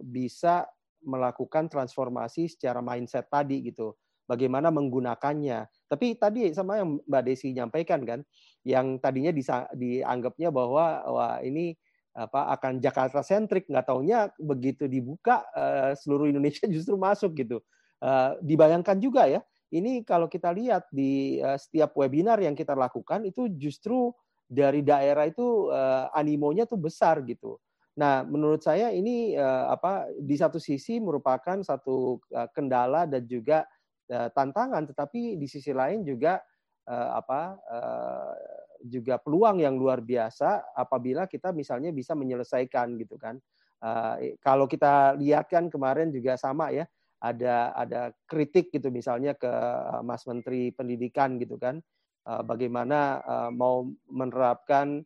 [0.00, 0.64] bisa
[1.04, 3.92] melakukan transformasi secara mindset tadi gitu.
[4.24, 5.68] Bagaimana menggunakannya.
[5.84, 8.20] Tapi tadi sama yang Mbak Desi nyampaikan kan,
[8.64, 9.30] yang tadinya
[9.76, 11.76] dianggapnya bahwa wah ini
[12.14, 17.58] apa akan Jakarta sentrik nggak taunya begitu dibuka uh, seluruh Indonesia justru masuk gitu
[18.00, 19.42] uh, dibayangkan juga ya
[19.74, 24.14] ini kalau kita lihat di uh, setiap webinar yang kita lakukan itu justru
[24.46, 27.58] dari daerah itu uh, animonya tuh besar gitu
[27.94, 32.18] nah menurut saya ini apa di satu sisi merupakan satu
[32.50, 33.62] kendala dan juga
[34.10, 36.40] uh, tantangan tetapi di sisi lain juga
[36.88, 37.40] uh, apa
[37.70, 38.34] uh,
[38.84, 43.40] juga peluang yang luar biasa apabila kita misalnya bisa menyelesaikan gitu kan.
[43.84, 46.84] Uh, kalau kita lihat kan kemarin juga sama ya,
[47.20, 49.48] ada ada kritik gitu misalnya ke
[50.04, 51.80] Mas Menteri Pendidikan gitu kan,
[52.28, 55.04] uh, bagaimana uh, mau menerapkan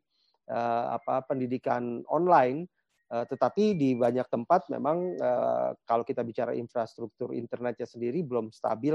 [0.51, 2.67] uh, apa pendidikan online,
[3.13, 8.95] uh, tetapi di banyak tempat memang uh, kalau kita bicara infrastruktur internetnya sendiri belum stabil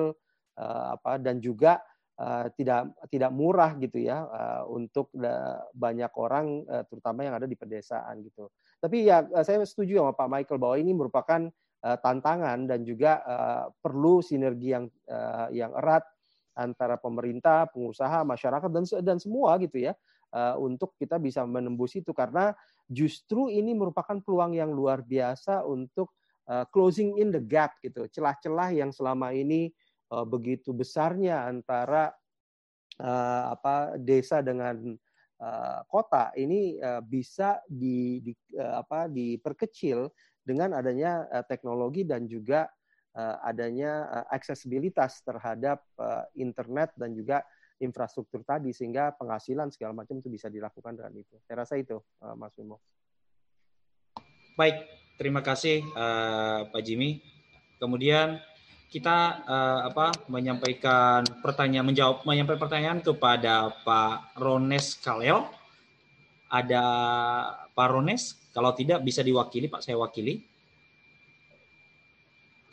[0.58, 1.82] uh, apa dan juga
[2.22, 5.10] uh, tidak tidak murah gitu ya uh, untuk
[5.74, 8.50] banyak orang uh, terutama yang ada di pedesaan gitu.
[8.78, 11.42] Tapi ya saya setuju sama Pak Michael bahwa ini merupakan
[11.84, 16.04] uh, tantangan dan juga uh, perlu sinergi yang uh, yang erat
[16.54, 19.94] antara pemerintah, pengusaha, masyarakat dan dan semua gitu ya
[20.34, 22.14] uh, untuk kita bisa menembus itu.
[22.14, 22.54] Karena
[22.90, 26.14] justru ini merupakan peluang yang luar biasa untuk
[26.50, 28.06] uh, closing in the gap gitu.
[28.10, 29.70] Celah-celah yang selama ini
[30.14, 32.14] uh, begitu besarnya antara
[32.94, 34.94] apa desa dengan
[35.90, 36.78] kota ini
[37.10, 40.14] bisa di, di apa diperkecil
[40.46, 42.70] dengan adanya teknologi dan juga
[43.46, 47.46] adanya uh, aksesibilitas terhadap uh, internet dan juga
[47.78, 51.36] infrastruktur tadi sehingga penghasilan segala macam itu bisa dilakukan dengan itu.
[51.44, 52.00] Saya rasa itu
[52.40, 52.80] Mas Wimo.
[54.56, 54.88] Baik,
[55.20, 55.84] terima kasih
[56.72, 57.20] Pak Jimmy.
[57.82, 58.40] Kemudian
[58.94, 65.50] kita uh, apa menyampaikan pertanyaan menjawab menyampaikan pertanyaan kepada Pak Rones Kalel.
[66.54, 66.86] Ada
[67.74, 70.46] Pak Rones, kalau tidak bisa diwakili Pak, saya wakili.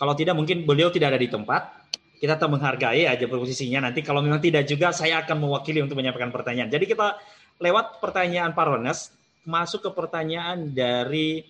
[0.01, 1.93] Kalau tidak mungkin beliau tidak ada di tempat.
[2.17, 3.89] Kita tetap menghargai aja posisinya.
[3.89, 6.73] Nanti kalau memang tidak juga saya akan mewakili untuk menyampaikan pertanyaan.
[6.73, 7.21] Jadi kita
[7.61, 9.13] lewat pertanyaan Pak Rones
[9.45, 11.45] masuk ke pertanyaan dari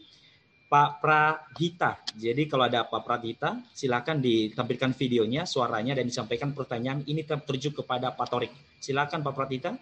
[0.70, 1.98] Pak Pradita.
[2.14, 8.14] Jadi kalau ada Pak Pradita, silakan ditampilkan videonya, suaranya dan disampaikan pertanyaan ini tertuju kepada
[8.14, 8.54] Pak Torik.
[8.78, 9.74] Silakan Pak Pradita.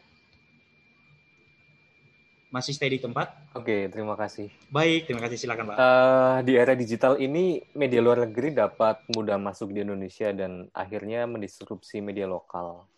[2.48, 3.28] Masih stay di tempat?
[3.52, 4.48] Oke, terima kasih.
[4.72, 5.36] Baik, terima kasih.
[5.36, 5.76] Silakan Pak.
[5.76, 11.28] Uh, di era digital ini, media luar negeri dapat mudah masuk di Indonesia dan akhirnya
[11.28, 12.88] mendisrupsi media lokal.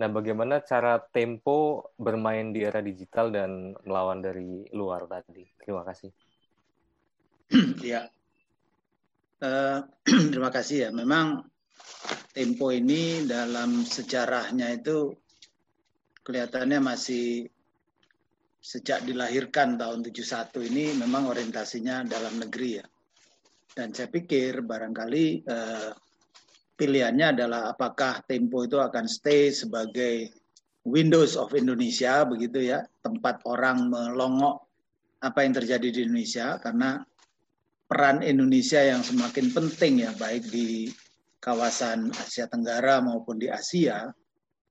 [0.00, 5.44] Nah, bagaimana cara Tempo bermain di era digital dan melawan dari luar tadi?
[5.60, 6.08] Terima kasih.
[7.92, 8.08] ya,
[9.44, 9.78] uh,
[10.32, 10.90] terima kasih ya.
[10.96, 11.44] Memang
[12.32, 15.12] Tempo ini dalam sejarahnya itu
[16.24, 17.52] kelihatannya masih
[18.62, 22.86] sejak dilahirkan tahun 71 ini memang orientasinya dalam negeri ya.
[23.74, 25.90] Dan saya pikir barangkali uh,
[26.78, 30.30] pilihannya adalah apakah Tempo itu akan stay sebagai
[30.86, 34.62] Windows of Indonesia begitu ya, tempat orang melongok
[35.22, 37.02] apa yang terjadi di Indonesia karena
[37.86, 40.90] peran Indonesia yang semakin penting ya baik di
[41.38, 44.10] kawasan Asia Tenggara maupun di Asia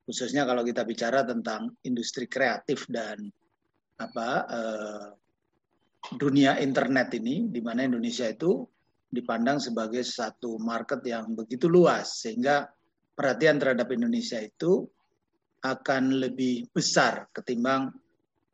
[0.03, 3.31] khususnya kalau kita bicara tentang industri kreatif dan
[4.02, 5.07] apa eh,
[6.18, 8.65] dunia internet ini di mana Indonesia itu
[9.11, 12.65] dipandang sebagai satu market yang begitu luas sehingga
[13.14, 14.88] perhatian terhadap Indonesia itu
[15.61, 17.94] akan lebih besar ketimbang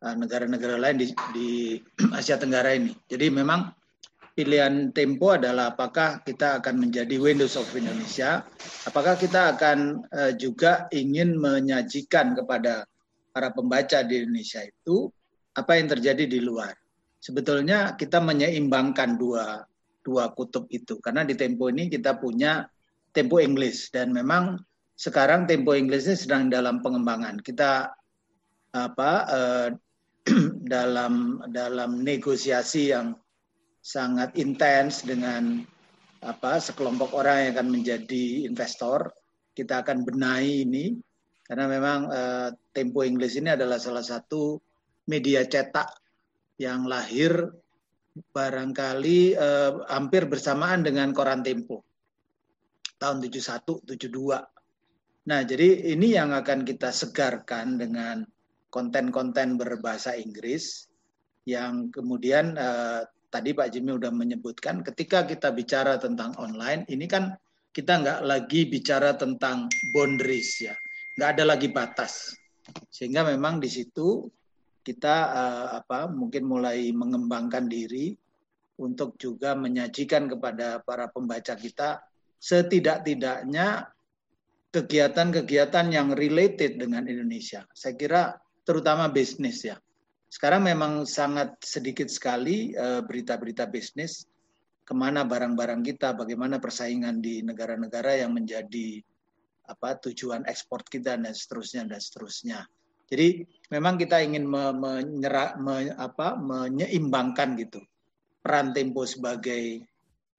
[0.03, 1.49] eh, negara-negara lain di, di
[2.19, 2.91] Asia Tenggara ini.
[3.07, 3.71] Jadi memang
[4.37, 8.45] pilihan Tempo adalah apakah kita akan menjadi Windows of Indonesia,
[8.85, 12.85] apakah kita akan uh, juga ingin menyajikan kepada
[13.33, 15.09] para pembaca di Indonesia itu
[15.57, 16.77] apa yang terjadi di luar.
[17.17, 19.65] Sebetulnya kita menyeimbangkan dua
[20.05, 22.69] dua kutub itu karena di Tempo ini kita punya
[23.11, 24.61] Tempo English dan memang
[24.93, 27.41] sekarang Tempo English ini sedang dalam pengembangan.
[27.41, 27.89] Kita
[28.77, 29.69] apa eh,
[30.73, 33.17] dalam dalam negosiasi yang
[33.81, 35.65] sangat intens dengan
[36.21, 39.09] apa sekelompok orang yang akan menjadi investor.
[39.57, 40.93] Kita akan benahi ini
[41.47, 44.61] karena memang uh, Tempo English ini adalah salah satu
[45.07, 45.87] media cetak
[46.59, 47.51] yang lahir
[48.17, 51.85] barangkali uh, hampir bersamaan dengan koran Tempo
[52.97, 55.27] tahun 71 72.
[55.27, 58.23] Nah, jadi ini yang akan kita segarkan dengan
[58.71, 60.87] konten-konten berbahasa Inggris
[61.47, 67.35] yang kemudian uh, tadi Pak Jimmy sudah menyebutkan ketika kita bicara tentang online ini kan
[67.71, 70.75] kita nggak lagi bicara tentang boundaries ya
[71.17, 72.35] nggak ada lagi batas.
[72.91, 74.27] Sehingga memang di situ
[74.87, 78.15] kita uh, apa mungkin mulai mengembangkan diri
[78.79, 81.99] untuk juga menyajikan kepada para pembaca kita
[82.39, 83.91] setidak-tidaknya
[84.71, 87.67] kegiatan-kegiatan yang related dengan Indonesia.
[87.73, 88.21] Saya kira
[88.63, 89.75] terutama bisnis ya.
[90.27, 94.27] Sekarang memang sangat sedikit sekali eh, berita-berita uh, bisnis
[94.83, 99.03] ke mana barang-barang kita, bagaimana persaingan di negara-negara yang menjadi
[99.67, 102.59] apa tujuan ekspor kita dan seterusnya dan seterusnya.
[103.07, 107.79] Jadi memang kita ingin me, me, apa, menyeimbangkan gitu
[108.43, 109.83] peran Tempo sebagai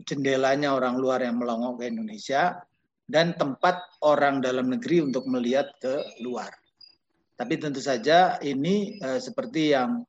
[0.04, 2.60] jendelanya orang luar yang melongok ke Indonesia
[3.08, 6.52] dan tempat orang dalam negeri untuk melihat ke luar.
[7.34, 10.04] Tapi tentu saja ini eh, seperti yang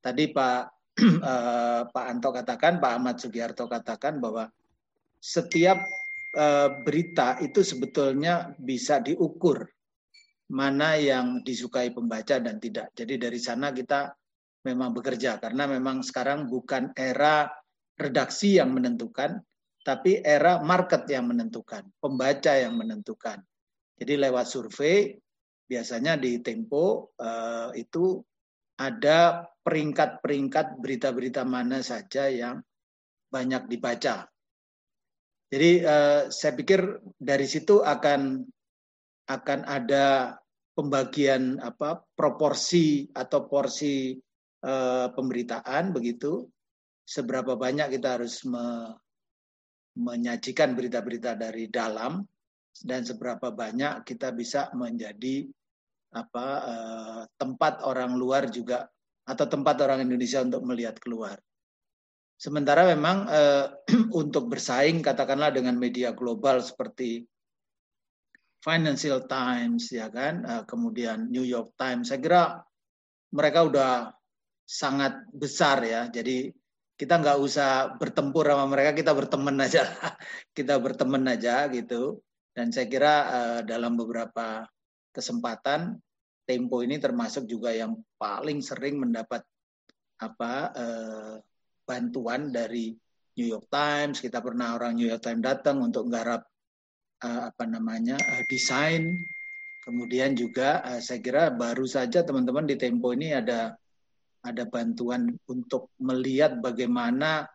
[0.00, 0.60] tadi Pak
[1.30, 4.48] eh, Pak Anto katakan, Pak Ahmad Sugiharto katakan bahwa
[5.20, 5.80] setiap
[6.36, 9.64] Eh, berita itu sebetulnya bisa diukur
[10.46, 12.94] mana yang disukai pembaca dan tidak.
[12.94, 14.14] Jadi dari sana kita
[14.66, 17.50] memang bekerja karena memang sekarang bukan era
[17.98, 19.42] redaksi yang menentukan,
[19.82, 23.42] tapi era market yang menentukan, pembaca yang menentukan.
[23.96, 25.16] Jadi lewat survei
[25.66, 28.22] biasanya di Tempo uh, itu
[28.76, 32.60] ada peringkat-peringkat berita-berita mana saja yang
[33.32, 34.28] banyak dibaca.
[35.46, 38.44] Jadi uh, saya pikir dari situ akan
[39.26, 40.38] akan ada
[40.76, 44.14] pembagian apa proporsi atau porsi
[44.62, 46.46] uh, pemberitaan begitu
[47.06, 48.92] seberapa banyak kita harus me,
[49.96, 52.20] menyajikan berita-berita dari dalam
[52.84, 55.48] dan seberapa banyak kita bisa menjadi
[56.12, 58.84] apa uh, tempat orang luar juga
[59.26, 61.34] atau tempat orang Indonesia untuk melihat keluar.
[62.36, 63.66] Sementara memang eh,
[64.20, 67.26] untuk bersaing katakanlah dengan media global seperti
[68.66, 72.42] Financial Times ya kan, eh, kemudian New York Times, saya kira
[73.30, 73.92] mereka udah
[74.66, 76.10] sangat besar ya.
[76.10, 76.50] Jadi
[76.98, 79.86] kita nggak usah bertempur sama mereka, kita berteman aja,
[80.58, 82.18] kita berteman aja gitu.
[82.50, 84.66] Dan saya kira eh, dalam beberapa
[85.14, 86.02] kesempatan
[86.46, 89.42] Tempo ini termasuk juga yang paling sering mendapat
[90.22, 91.34] apa eh,
[91.82, 92.94] bantuan dari
[93.34, 94.22] New York Times.
[94.22, 96.46] Kita pernah orang New York Times datang untuk menggarap
[97.22, 99.16] uh, apa namanya uh, desain.
[99.86, 103.78] Kemudian juga uh, saya kira baru saja teman-teman di Tempo ini ada
[104.46, 107.50] ada bantuan untuk melihat bagaimana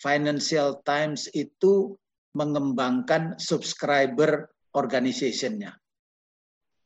[0.00, 1.92] Financial Times itu
[2.32, 5.76] mengembangkan subscriber organization-nya.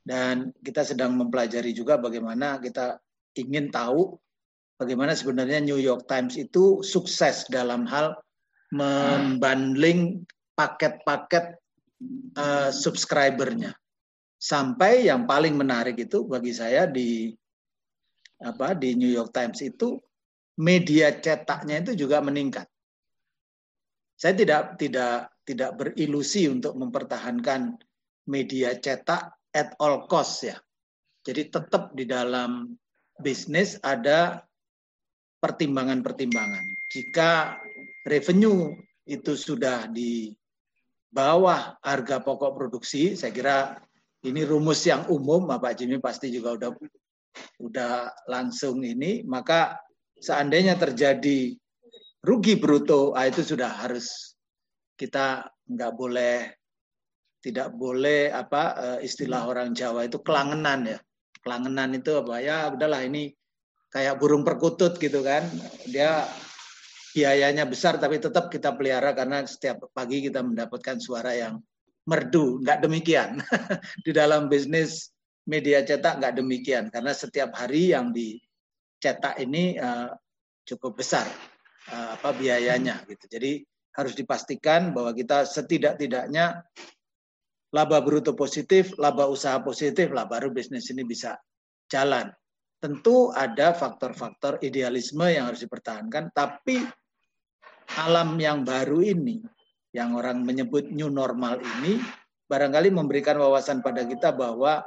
[0.02, 2.98] Dan kita sedang mempelajari juga bagaimana kita
[3.38, 4.18] ingin tahu
[4.74, 8.18] bagaimana sebenarnya New York Times itu sukses dalam hal
[8.72, 10.26] membundling
[10.59, 11.55] paket-paket
[12.35, 13.70] uh, subscribernya.
[14.39, 17.30] Sampai yang paling menarik itu bagi saya di
[18.43, 19.98] apa di New York Times itu
[20.59, 22.66] media cetaknya itu juga meningkat.
[24.18, 27.78] Saya tidak tidak tidak berilusi untuk mempertahankan
[28.26, 30.59] media cetak at all cost ya.
[31.22, 32.78] Jadi tetap di dalam
[33.18, 34.43] bisnis ada
[35.43, 36.64] pertimbangan-pertimbangan.
[36.94, 37.59] Jika
[38.06, 38.74] revenue
[39.06, 40.30] itu sudah di
[41.09, 43.56] bawah harga pokok produksi, saya kira
[44.24, 46.70] ini rumus yang umum, Bapak Jimmy pasti juga udah
[47.62, 47.93] udah
[48.26, 49.78] langsung ini, maka
[50.18, 51.55] seandainya terjadi
[52.24, 54.35] rugi bruto, ah, itu sudah harus
[54.98, 56.51] kita nggak boleh
[57.39, 60.98] tidak boleh apa eh, istilah orang Jawa itu kelangenan ya.
[61.39, 63.30] Kelangenan itu apa ya udahlah ini
[63.94, 65.47] kayak burung perkutut gitu kan.
[65.86, 66.26] Dia
[67.12, 71.60] biayanya besar tapi tetap kita pelihara karena setiap pagi kita mendapatkan suara yang
[72.09, 72.60] merdu.
[72.64, 73.30] Enggak demikian.
[74.05, 75.12] Di dalam bisnis
[75.48, 80.12] media cetak nggak demikian karena setiap hari yang dicetak ini uh,
[80.68, 81.24] cukup besar
[81.93, 83.24] uh, apa biayanya gitu.
[83.28, 83.64] Jadi
[83.97, 86.62] harus dipastikan bahwa kita setidak-tidaknya
[87.74, 91.36] laba bruto positif, laba usaha positif lah baru bisnis ini bisa
[91.90, 92.28] jalan.
[92.78, 96.78] Tentu ada faktor-faktor idealisme yang harus dipertahankan, tapi
[97.98, 99.42] alam yang baru ini,
[99.90, 101.98] yang orang menyebut new normal ini,
[102.46, 104.86] barangkali memberikan wawasan pada kita bahwa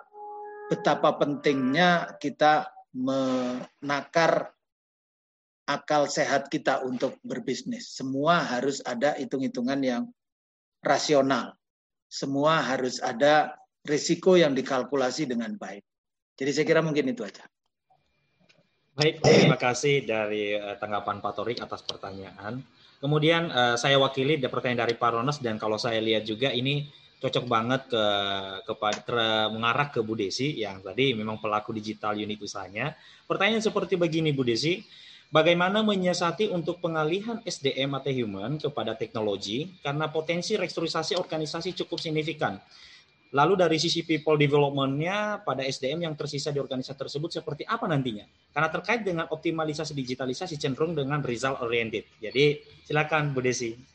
[0.71, 4.55] betapa pentingnya kita menakar
[5.67, 7.91] akal sehat kita untuk berbisnis.
[7.91, 10.03] Semua harus ada hitung-hitungan yang
[10.83, 11.55] rasional.
[12.11, 13.55] Semua harus ada
[13.87, 15.83] risiko yang dikalkulasi dengan baik.
[16.35, 17.47] Jadi saya kira mungkin itu aja.
[18.91, 22.59] Baik, terima kasih dari uh, tanggapan Pak Torik atas pertanyaan.
[22.99, 26.91] Kemudian uh, saya wakili pertanyaan dari Pak Ronas dan kalau saya lihat juga ini
[27.23, 28.05] cocok banget ke
[28.67, 29.19] kepada ke,
[29.55, 32.91] mengarah ke Bu Desi yang tadi memang pelaku digital unit usahanya.
[33.31, 34.83] Pertanyaan seperti begini Bu Desi,
[35.31, 42.59] bagaimana menyiasati untuk pengalihan SDM atau human kepada teknologi karena potensi restrukturisasi organisasi cukup signifikan.
[43.31, 48.27] Lalu dari sisi people development-nya pada SDM yang tersisa di organisasi tersebut seperti apa nantinya?
[48.51, 52.03] Karena terkait dengan optimalisasi digitalisasi cenderung dengan result oriented.
[52.19, 53.90] Jadi silakan Bu Desi.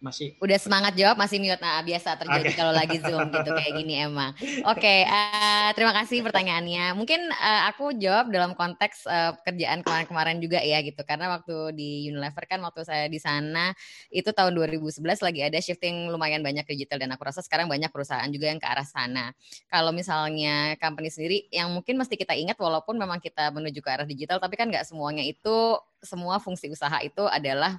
[0.00, 0.34] Masih.
[0.40, 1.60] Udah semangat jawab masih mute.
[1.60, 2.56] Nah biasa terjadi okay.
[2.56, 4.32] kalau lagi zoom gitu kayak gini emang.
[4.64, 6.96] Oke okay, uh, eh, terima kasih pertanyaannya.
[6.96, 11.04] Mungkin uh, aku jawab dalam konteks uh, kerjaan kemarin-kemarin juga ya gitu.
[11.04, 13.76] Karena waktu di Unilever kan waktu saya di sana
[14.08, 16.96] itu tahun 2011 lagi ada shifting lumayan banyak ke digital.
[16.96, 19.36] Dan aku rasa sekarang banyak perusahaan juga yang ke arah sana.
[19.68, 24.08] Kalau misalnya company sendiri yang mungkin mesti kita ingat walaupun memang kita menuju ke arah
[24.08, 27.76] digital tapi kan nggak semuanya itu semua fungsi usaha itu adalah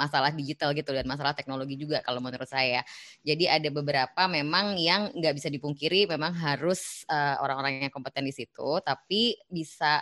[0.00, 2.80] masalah digital gitu dan masalah teknologi juga kalau menurut saya.
[3.20, 8.32] Jadi ada beberapa memang yang nggak bisa dipungkiri memang harus uh, orang-orang yang kompeten di
[8.32, 10.00] situ, tapi bisa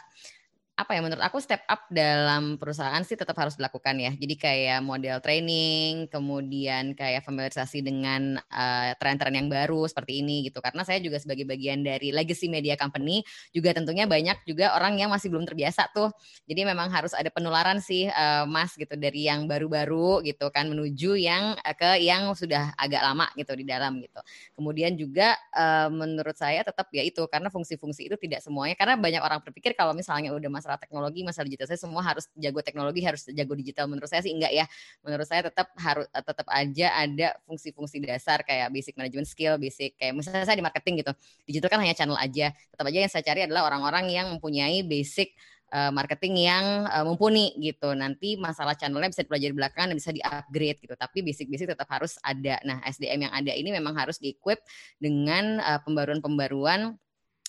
[0.78, 4.14] apa ya menurut aku step up dalam perusahaan sih tetap harus dilakukan ya.
[4.14, 10.62] Jadi kayak model training, kemudian kayak familiarisasi dengan uh, tren-tren yang baru seperti ini gitu.
[10.62, 15.10] Karena saya juga sebagai bagian dari legacy media company juga tentunya banyak juga orang yang
[15.10, 16.14] masih belum terbiasa tuh.
[16.46, 21.18] Jadi memang harus ada penularan sih uh, Mas gitu dari yang baru-baru gitu kan menuju
[21.18, 24.22] yang uh, ke yang sudah agak lama gitu di dalam gitu.
[24.54, 29.22] Kemudian juga uh, menurut saya tetap ya itu karena fungsi-fungsi itu tidak semuanya karena banyak
[29.26, 33.00] orang berpikir kalau misalnya udah mas masalah teknologi, masalah digital saya semua harus jago teknologi,
[33.00, 33.88] harus jago digital.
[33.88, 34.68] Menurut saya sih enggak ya.
[35.00, 40.12] Menurut saya tetap harus tetap aja ada fungsi-fungsi dasar kayak basic management skill, basic kayak
[40.12, 41.12] misalnya saya di marketing gitu.
[41.48, 42.52] Digital kan hanya channel aja.
[42.52, 45.32] Tetap aja yang saya cari adalah orang-orang yang mempunyai basic
[45.72, 47.96] uh, marketing yang uh, mumpuni gitu.
[47.96, 50.92] Nanti masalah channelnya bisa dipelajari belakangan dan bisa di-upgrade gitu.
[51.00, 52.60] Tapi basic-basic tetap harus ada.
[52.68, 54.60] Nah, SDM yang ada ini memang harus di-equip
[55.00, 56.92] dengan pembaruan-pembaruan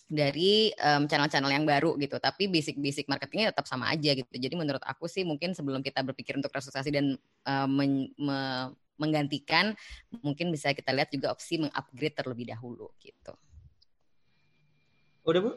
[0.10, 2.18] dari um, channel-channel yang baru gitu.
[2.18, 4.34] Tapi basic-basic marketingnya tetap sama aja gitu.
[4.34, 7.06] Jadi menurut aku sih mungkin sebelum kita berpikir untuk restrukturisasi dan
[7.46, 9.78] uh, men, me, menggantikan,
[10.26, 13.38] mungkin bisa kita lihat juga opsi mengupgrade terlebih dahulu gitu.
[15.24, 15.52] Udah bu?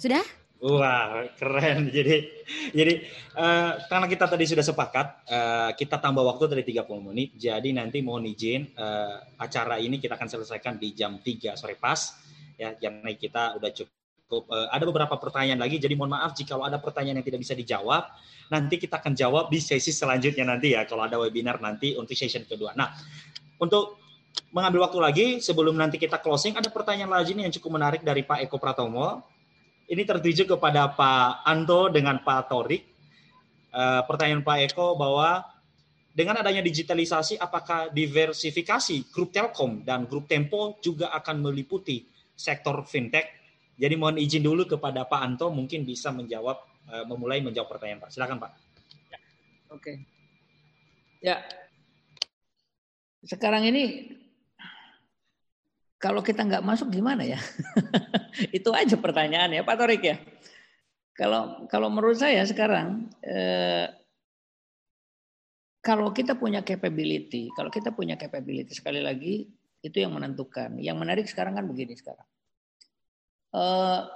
[0.00, 0.24] Sudah?
[0.64, 1.90] Wah keren.
[1.94, 2.24] Jadi
[2.72, 3.04] jadi
[3.36, 7.36] uh, karena kita tadi sudah sepakat uh, kita tambah waktu dari 30 menit.
[7.36, 12.16] Jadi nanti mohon izin uh, acara ini kita akan selesaikan di jam 3 sore pas
[12.54, 16.78] ya karena kita udah cukup uh, ada beberapa pertanyaan lagi jadi mohon maaf jika ada
[16.78, 18.06] pertanyaan yang tidak bisa dijawab
[18.52, 22.44] nanti kita akan jawab di sesi selanjutnya nanti ya kalau ada webinar nanti untuk session
[22.44, 22.76] kedua.
[22.76, 22.92] Nah,
[23.60, 24.00] untuk
[24.50, 28.26] mengambil waktu lagi sebelum nanti kita closing ada pertanyaan lagi nih yang cukup menarik dari
[28.26, 29.24] Pak Eko Pratomo.
[29.84, 32.82] Ini tertuju kepada Pak Anto dengan Pak Torik.
[33.74, 35.44] Uh, pertanyaan Pak Eko bahwa
[36.14, 43.30] dengan adanya digitalisasi apakah diversifikasi grup Telkom dan grup Tempo juga akan meliputi sektor fintech.
[43.74, 46.58] Jadi mohon izin dulu kepada Pak Anto mungkin bisa menjawab
[46.90, 48.10] uh, memulai menjawab pertanyaan Pak.
[48.14, 48.52] Silakan Pak.
[49.74, 49.92] Oke.
[51.18, 51.42] Ya.
[53.24, 54.14] Sekarang ini
[55.98, 57.40] kalau kita nggak masuk gimana ya?
[58.58, 60.16] Itu aja pertanyaan ya Pak Torik ya.
[61.16, 63.86] Kalau kalau menurut saya sekarang eh,
[65.80, 69.48] kalau kita punya capability, kalau kita punya capability sekali lagi
[69.84, 70.80] itu yang menentukan.
[70.80, 72.24] Yang menarik sekarang kan begini sekarang.
[73.52, 74.08] Uh,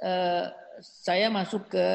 [0.00, 0.46] uh,
[0.80, 1.86] saya masuk ke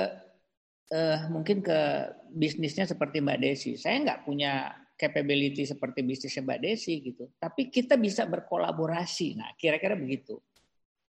[0.94, 3.74] uh, mungkin ke bisnisnya seperti Mbak Desi.
[3.82, 7.26] Saya nggak punya capability seperti bisnisnya Mbak Desi gitu.
[7.42, 9.42] Tapi kita bisa berkolaborasi.
[9.42, 10.38] Nah, kira-kira begitu.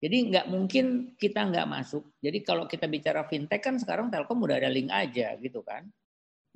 [0.02, 2.18] Jadi nggak mungkin kita nggak masuk.
[2.18, 5.86] Jadi kalau kita bicara fintech kan sekarang Telkom udah ada link aja gitu kan.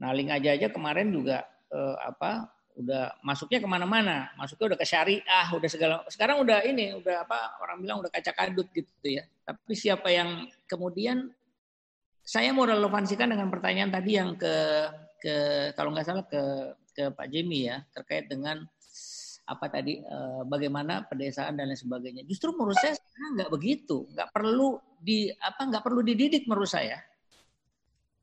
[0.03, 4.87] Nah link aja aja kemarin juga eh, apa udah masuknya ke mana-mana, masuknya udah ke
[4.87, 5.95] syariah, udah segala.
[6.13, 9.25] Sekarang udah ini, udah apa orang bilang udah kaca kadut gitu ya.
[9.49, 11.33] Tapi siapa yang kemudian
[12.21, 14.55] saya mau relevansikan dengan pertanyaan tadi yang ke
[15.17, 15.35] ke
[15.73, 16.43] kalau nggak salah ke
[16.93, 18.61] ke Pak Jemi ya terkait dengan
[19.47, 22.23] apa tadi eh, bagaimana pedesaan dan lain sebagainya.
[22.27, 22.99] Justru menurut saya
[23.41, 27.01] nggak begitu, nggak perlu di apa nggak perlu dididik menurut saya.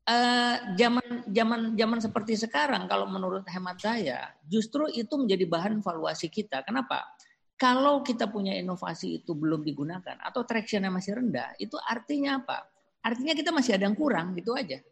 [0.03, 6.27] Uh, zaman zaman zaman seperti sekarang kalau menurut hemat saya justru itu menjadi bahan valuasi
[6.27, 6.59] kita.
[6.67, 7.07] Kenapa?
[7.55, 12.67] Kalau kita punya inovasi itu belum digunakan atau tractionnya masih rendah, itu artinya apa?
[12.99, 14.83] Artinya kita masih ada yang kurang gitu aja.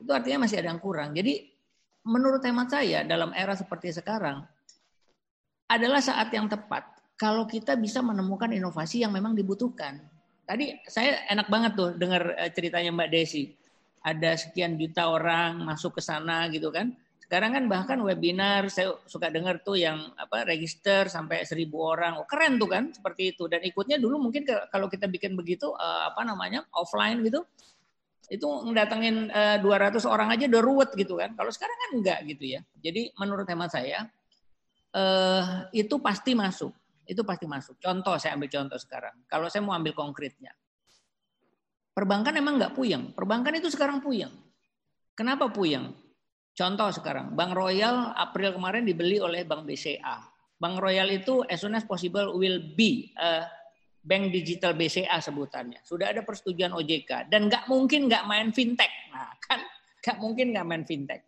[0.00, 1.12] Itu artinya masih ada yang kurang.
[1.12, 1.44] Jadi
[2.08, 4.40] menurut hemat saya dalam era seperti sekarang
[5.68, 10.00] adalah saat yang tepat kalau kita bisa menemukan inovasi yang memang dibutuhkan.
[10.48, 13.57] Tadi saya enak banget tuh dengar eh, ceritanya Mbak Desi
[14.02, 16.94] ada sekian juta orang masuk ke sana gitu kan.
[17.28, 22.16] Sekarang kan bahkan webinar saya suka dengar tuh yang apa register sampai seribu orang.
[22.16, 23.44] Oh, keren tuh kan seperti itu.
[23.52, 27.44] Dan ikutnya dulu mungkin ke, kalau kita bikin begitu uh, apa namanya offline gitu
[28.28, 31.32] itu ngedatengin uh, eh, 200 orang aja udah ruwet gitu kan.
[31.36, 32.60] Kalau sekarang kan enggak gitu ya.
[32.80, 34.08] Jadi menurut hemat saya
[34.96, 36.72] uh, itu pasti masuk.
[37.08, 37.80] Itu pasti masuk.
[37.80, 39.16] Contoh saya ambil contoh sekarang.
[39.28, 40.52] Kalau saya mau ambil konkretnya.
[41.98, 43.10] Perbankan emang nggak puyeng.
[43.10, 44.30] Perbankan itu sekarang puyeng.
[45.18, 45.98] Kenapa puyeng?
[46.54, 50.22] Contoh sekarang, Bank Royal April kemarin dibeli oleh Bank BCA.
[50.62, 53.50] Bank Royal itu as soon as possible will be a
[53.98, 55.82] bank digital BCA sebutannya.
[55.82, 58.90] Sudah ada persetujuan OJK dan nggak mungkin nggak main fintech.
[59.10, 59.58] Nah kan
[59.98, 61.26] nggak mungkin nggak main fintech.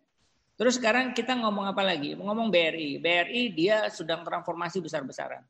[0.55, 2.15] Terus sekarang kita ngomong apa lagi?
[2.15, 2.95] Ngomong BRI.
[2.95, 5.43] BRI dia sedang transformasi besar-besaran.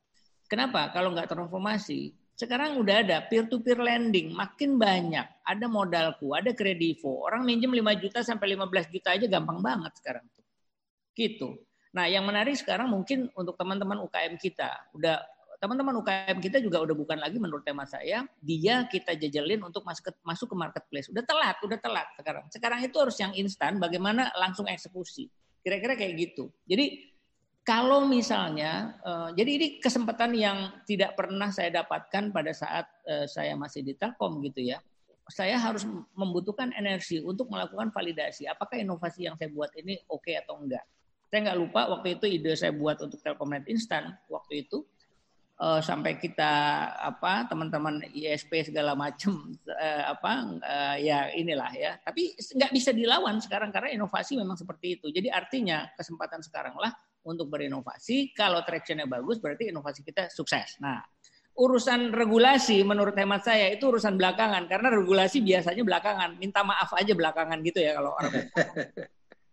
[0.49, 0.89] Kenapa?
[0.89, 2.09] Kalau nggak transformasi,
[2.41, 5.29] sekarang udah ada peer-to-peer lending, makin banyak.
[5.45, 7.21] Ada modalku, ada kredivo.
[7.21, 10.25] Orang minjem 5 juta sampai 15 juta aja gampang banget sekarang.
[11.13, 11.61] Gitu.
[11.93, 14.89] Nah, yang menarik sekarang mungkin untuk teman-teman UKM kita.
[14.97, 15.21] Udah
[15.61, 20.09] teman-teman UKM kita juga udah bukan lagi menurut tema saya, dia kita jajalin untuk masuk
[20.09, 21.13] ke, masuk ke marketplace.
[21.13, 22.45] Udah telat, udah telat sekarang.
[22.49, 25.29] Sekarang itu harus yang instan, bagaimana langsung eksekusi.
[25.61, 26.49] Kira-kira kayak gitu.
[26.65, 27.10] Jadi
[27.71, 33.55] kalau misalnya, uh, jadi ini kesempatan yang tidak pernah saya dapatkan pada saat uh, saya
[33.55, 34.83] masih di Telkom gitu ya.
[35.31, 38.43] Saya harus membutuhkan energi untuk melakukan validasi.
[38.51, 40.83] Apakah inovasi yang saya buat ini oke okay atau enggak?
[41.31, 44.83] Saya nggak lupa waktu itu ide saya buat untuk Telkomnet Instan waktu itu
[45.63, 46.51] uh, sampai kita
[46.99, 51.95] apa teman-teman ISP segala macam uh, apa uh, ya inilah ya.
[52.03, 55.07] Tapi nggak bisa dilawan sekarang karena inovasi memang seperti itu.
[55.07, 56.91] Jadi artinya kesempatan sekarang lah
[57.25, 58.33] untuk berinovasi.
[58.33, 60.77] Kalau tractionnya bagus, berarti inovasi kita sukses.
[60.81, 61.01] Nah,
[61.57, 66.29] urusan regulasi menurut hemat saya itu urusan belakangan karena regulasi biasanya belakangan.
[66.39, 68.33] Minta maaf aja belakangan gitu ya kalau orang.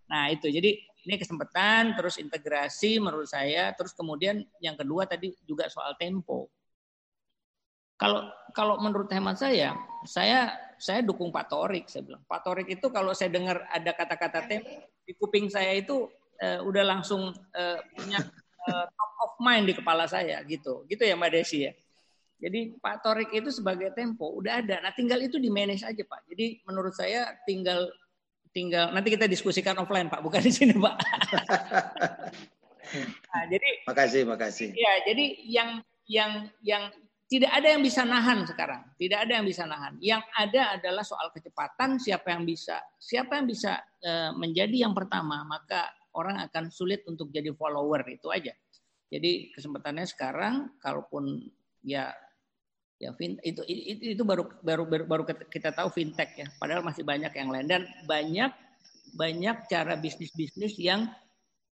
[0.08, 0.72] nah itu jadi
[1.04, 6.48] ini kesempatan terus integrasi menurut saya terus kemudian yang kedua tadi juga soal tempo.
[7.98, 9.74] Kalau kalau menurut hemat saya,
[10.06, 11.90] saya saya dukung Pak Torik.
[11.90, 14.70] Saya bilang Pak Torik itu kalau saya dengar ada kata-kata tempo
[15.02, 16.06] di kuping saya itu
[16.42, 18.18] uh, udah langsung uh, punya
[18.66, 20.86] uh, top of mind di kepala saya gitu.
[20.86, 21.72] Gitu ya Mbak Desi ya.
[22.38, 24.78] Jadi Pak Torik itu sebagai tempo udah ada.
[24.78, 26.30] Nah tinggal itu di manage aja Pak.
[26.30, 27.90] Jadi menurut saya tinggal
[28.54, 30.96] tinggal nanti kita diskusikan offline Pak, bukan di sini Pak.
[33.34, 34.68] nah, jadi makasih makasih.
[34.78, 35.70] Ya jadi yang
[36.06, 36.32] yang
[36.62, 36.82] yang
[37.28, 38.88] tidak ada yang bisa nahan sekarang.
[38.96, 40.00] Tidak ada yang bisa nahan.
[40.00, 42.00] Yang ada adalah soal kecepatan.
[42.00, 43.84] Siapa yang bisa, siapa yang bisa
[44.32, 48.50] menjadi yang pertama, maka orang akan sulit untuk jadi follower itu aja.
[49.08, 51.46] Jadi kesempatannya sekarang, kalaupun
[51.86, 52.10] ya
[52.98, 56.46] ya itu, itu itu baru baru baru kita tahu fintech ya.
[56.58, 58.50] Padahal masih banyak yang lain dan banyak
[59.14, 61.08] banyak cara bisnis bisnis yang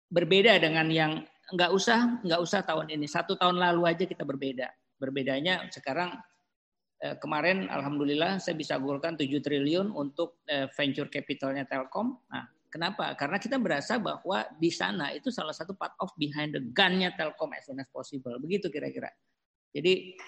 [0.09, 1.13] berbeda dengan yang
[1.53, 4.67] nggak usah nggak usah tahun ini satu tahun lalu aja kita berbeda
[4.99, 6.15] berbedanya sekarang
[7.03, 13.15] eh, kemarin alhamdulillah saya bisa golkan 7 triliun untuk eh, venture capitalnya Telkom nah Kenapa?
[13.15, 17.55] Karena kita berasa bahwa di sana itu salah satu part of behind the gun-nya Telkom
[17.55, 18.35] as soon as possible.
[18.43, 19.09] Begitu kira-kira.
[19.71, 20.19] Jadi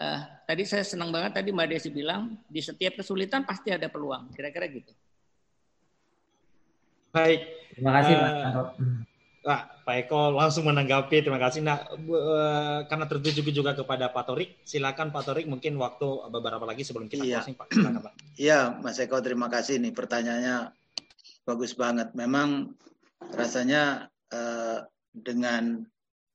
[0.00, 4.32] uh, tadi saya senang banget tadi Mbak Desi bilang di setiap kesulitan pasti ada peluang.
[4.32, 4.92] Kira-kira gitu.
[7.12, 7.40] Baik.
[7.76, 8.24] Terima kasih uh,
[9.40, 9.60] Pak.
[9.84, 11.24] Pak Eko langsung menanggapi.
[11.24, 11.60] Terima kasih.
[11.64, 16.84] Nah, uh, karena tertuju juga kepada Pak Torik, silakan Pak Torik mungkin waktu beberapa lagi
[16.86, 17.40] sebelum kita iya.
[17.40, 17.68] closing Pak.
[17.72, 18.12] Silakan Pak.
[18.40, 20.79] Iya, Mas Eko terima kasih nih pertanyaannya
[21.50, 22.14] bagus banget.
[22.14, 22.78] Memang
[23.34, 25.82] rasanya eh, dengan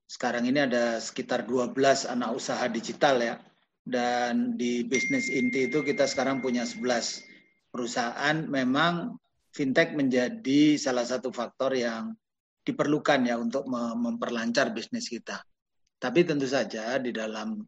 [0.06, 1.76] sekarang ini ada sekitar 12
[2.12, 3.36] anak usaha digital ya.
[3.86, 8.36] Dan di bisnis inti itu kita sekarang punya 11 perusahaan.
[8.44, 9.16] Memang
[9.56, 12.12] fintech menjadi salah satu faktor yang
[12.66, 15.40] diperlukan ya untuk memperlancar bisnis kita.
[16.02, 17.62] Tapi tentu saja di dalam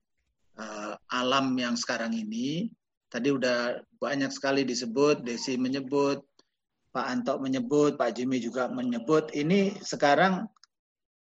[0.58, 2.68] uh, alam yang sekarang ini
[3.08, 6.26] tadi udah banyak sekali disebut, Desi menyebut,
[6.98, 10.50] Pak Anto menyebut, Pak Jimmy juga menyebut, ini sekarang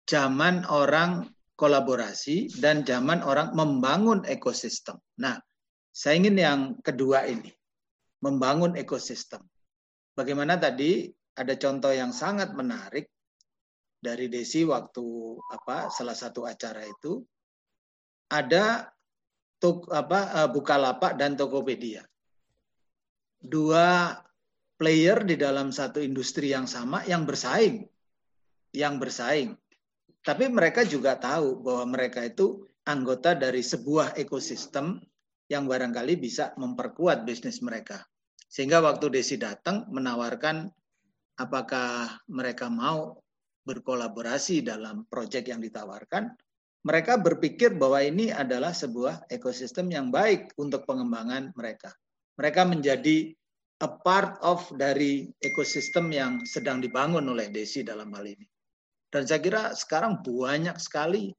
[0.10, 4.98] zaman orang kolaborasi dan zaman orang membangun ekosistem.
[5.22, 5.38] Nah,
[5.94, 7.54] saya ingin yang kedua ini,
[8.26, 9.46] membangun ekosistem.
[10.18, 11.06] Bagaimana tadi
[11.38, 13.06] ada contoh yang sangat menarik
[14.02, 15.06] dari Desi waktu
[15.54, 17.22] apa salah satu acara itu
[18.34, 18.90] ada
[19.62, 22.02] tuk, apa uh, Bukalapak dan Tokopedia.
[23.38, 24.18] Dua
[24.80, 27.84] player di dalam satu industri yang sama yang bersaing.
[28.72, 29.50] Yang bersaing.
[30.24, 35.04] Tapi mereka juga tahu bahwa mereka itu anggota dari sebuah ekosistem
[35.52, 38.08] yang barangkali bisa memperkuat bisnis mereka.
[38.48, 40.72] Sehingga waktu Desi datang menawarkan
[41.38, 43.20] apakah mereka mau
[43.68, 46.34] berkolaborasi dalam proyek yang ditawarkan,
[46.82, 51.92] mereka berpikir bahwa ini adalah sebuah ekosistem yang baik untuk pengembangan mereka.
[52.40, 53.36] Mereka menjadi
[53.80, 58.48] a part of dari ekosistem yang sedang dibangun oleh Desi dalam hal ini.
[59.10, 61.32] Dan saya kira sekarang banyak sekali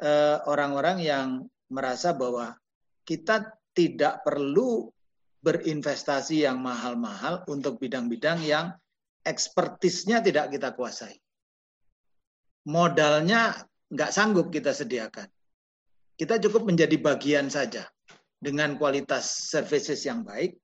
[0.00, 1.28] eh, orang-orang yang
[1.70, 2.56] merasa bahwa
[3.04, 4.88] kita tidak perlu
[5.44, 8.72] berinvestasi yang mahal-mahal untuk bidang-bidang yang
[9.20, 11.20] ekspertisnya tidak kita kuasai.
[12.64, 13.60] Modalnya
[13.92, 15.28] nggak sanggup kita sediakan.
[16.16, 17.84] Kita cukup menjadi bagian saja
[18.40, 20.56] dengan kualitas services yang baik,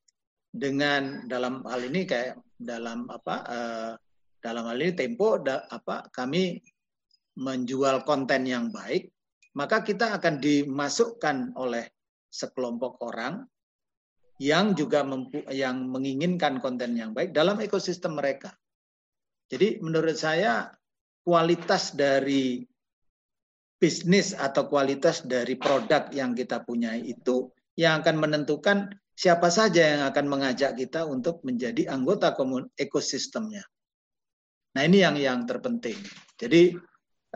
[0.50, 3.92] dengan dalam hal ini kayak dalam apa uh,
[4.42, 6.58] dalam hal ini Tempo da, apa kami
[7.38, 9.08] menjual konten yang baik
[9.54, 11.86] maka kita akan dimasukkan oleh
[12.30, 13.42] sekelompok orang
[14.40, 18.54] yang juga mempu, yang menginginkan konten yang baik dalam ekosistem mereka.
[19.50, 20.70] Jadi menurut saya
[21.26, 22.64] kualitas dari
[23.76, 28.88] bisnis atau kualitas dari produk yang kita punya itu yang akan menentukan
[29.20, 33.60] siapa saja yang akan mengajak kita untuk menjadi anggota komun ekosistemnya.
[34.72, 36.00] Nah ini yang yang terpenting.
[36.40, 36.72] Jadi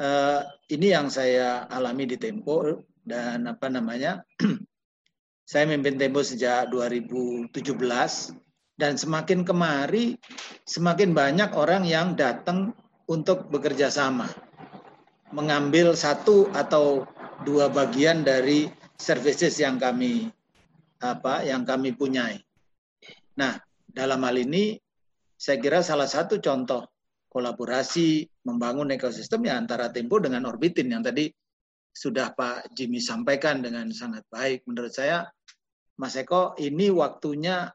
[0.00, 0.40] eh,
[0.72, 4.24] ini yang saya alami di Tempo dan apa namanya,
[5.50, 7.52] saya memimpin Tempo sejak 2017
[8.80, 10.16] dan semakin kemari
[10.64, 12.72] semakin banyak orang yang datang
[13.12, 14.32] untuk bekerja sama,
[15.36, 17.04] mengambil satu atau
[17.44, 20.32] dua bagian dari services yang kami
[21.02, 22.38] apa yang kami punyai.
[23.40, 23.58] Nah,
[23.88, 24.78] dalam hal ini
[25.34, 26.86] saya kira salah satu contoh
[27.28, 31.26] kolaborasi membangun ekosistem ya antara Tempo dengan Orbitin yang tadi
[31.94, 34.66] sudah Pak Jimmy sampaikan dengan sangat baik.
[34.66, 35.26] Menurut saya,
[35.98, 37.70] Mas Eko, ini waktunya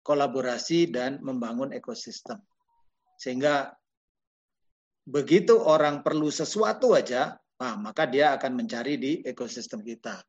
[0.00, 2.40] kolaborasi dan membangun ekosistem.
[3.20, 3.72] Sehingga
[5.04, 10.20] begitu orang perlu sesuatu aja, nah, maka dia akan mencari di ekosistem kita.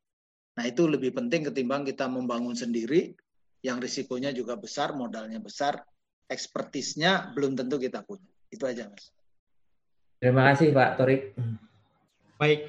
[0.58, 3.14] Nah itu lebih penting ketimbang kita membangun sendiri
[3.60, 5.84] yang risikonya juga besar, modalnya besar,
[6.26, 8.26] ekspertisnya belum tentu kita punya.
[8.50, 9.12] Itu aja mas.
[10.20, 11.22] Terima kasih Pak Torik.
[12.36, 12.60] Baik,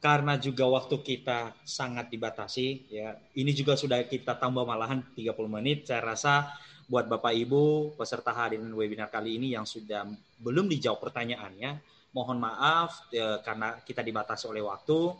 [0.00, 3.16] karena juga waktu kita sangat dibatasi ya.
[3.36, 5.84] Ini juga sudah kita tambah malahan 30 menit.
[5.84, 6.52] Saya rasa
[6.88, 10.08] buat Bapak Ibu peserta hadirin webinar kali ini yang sudah
[10.42, 11.78] belum dijawab pertanyaannya,
[12.16, 15.14] mohon maaf ya, karena kita dibatasi oleh waktu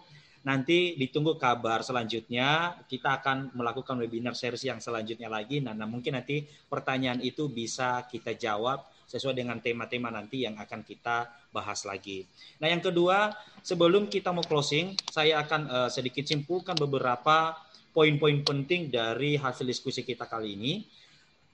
[0.45, 2.81] nanti ditunggu kabar selanjutnya.
[2.89, 5.61] Kita akan melakukan webinar series yang selanjutnya lagi.
[5.61, 10.87] Nah, nah mungkin nanti pertanyaan itu bisa kita jawab sesuai dengan tema-tema nanti yang akan
[10.87, 12.23] kita bahas lagi.
[12.63, 17.59] Nah, yang kedua, sebelum kita mau closing, saya akan uh, sedikit simpulkan beberapa
[17.91, 20.73] poin-poin penting dari hasil diskusi kita kali ini.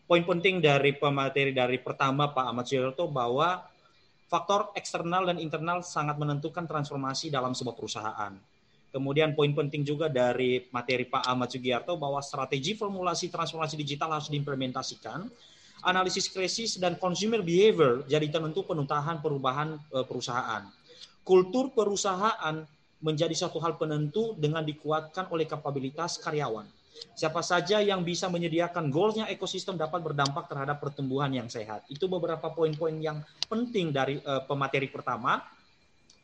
[0.07, 3.65] Poin penting dari pemateri dari pertama Pak Ahmad Suyoto bahwa
[4.31, 8.37] faktor eksternal dan internal sangat menentukan transformasi dalam sebuah perusahaan.
[8.97, 14.33] Kemudian poin penting juga dari materi Pak Ahmad Sugiarto bahwa strategi formulasi transformasi digital harus
[14.33, 15.29] diimplementasikan.
[15.85, 20.65] Analisis krisis dan consumer behavior jadi tentu penutahan perubahan eh, perusahaan.
[21.21, 22.65] Kultur perusahaan
[23.05, 26.65] menjadi satu hal penentu dengan dikuatkan oleh kapabilitas karyawan.
[27.13, 31.85] Siapa saja yang bisa menyediakan goalsnya ekosistem dapat berdampak terhadap pertumbuhan yang sehat.
[31.93, 35.45] Itu beberapa poin-poin yang penting dari uh, pemateri pertama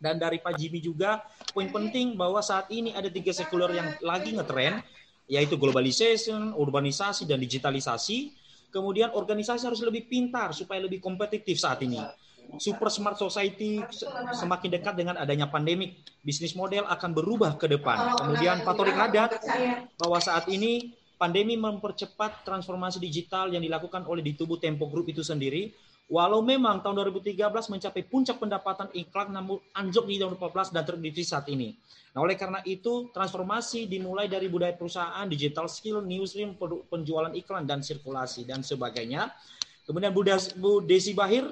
[0.02, 1.22] dan dari Pak Jimmy juga
[1.54, 4.82] poin penting bahwa saat ini ada tiga sekuler yang lagi ngetren
[5.30, 8.34] yaitu globalization, urbanisasi dan digitalisasi.
[8.74, 12.02] Kemudian organisasi harus lebih pintar supaya lebih kompetitif saat ini.
[12.58, 13.84] Super smart society
[14.34, 15.96] semakin dekat dengan adanya pandemik.
[16.24, 18.16] Bisnis model akan berubah ke depan.
[18.18, 19.30] Kemudian Pak Torik Hadat
[20.00, 25.22] bahwa saat ini pandemi mempercepat transformasi digital yang dilakukan oleh di tubuh Tempo Group itu
[25.22, 25.70] sendiri
[26.10, 31.22] Walau memang tahun 2013 mencapai puncak pendapatan iklan namun anjlok di tahun 2014 dan terjadi
[31.24, 31.72] saat ini.
[32.12, 36.52] Nah, oleh karena itu transformasi dimulai dari budaya perusahaan, digital skill, newsroom,
[36.92, 39.32] penjualan iklan dan sirkulasi dan sebagainya.
[39.88, 41.48] Kemudian Bu Desi Bahir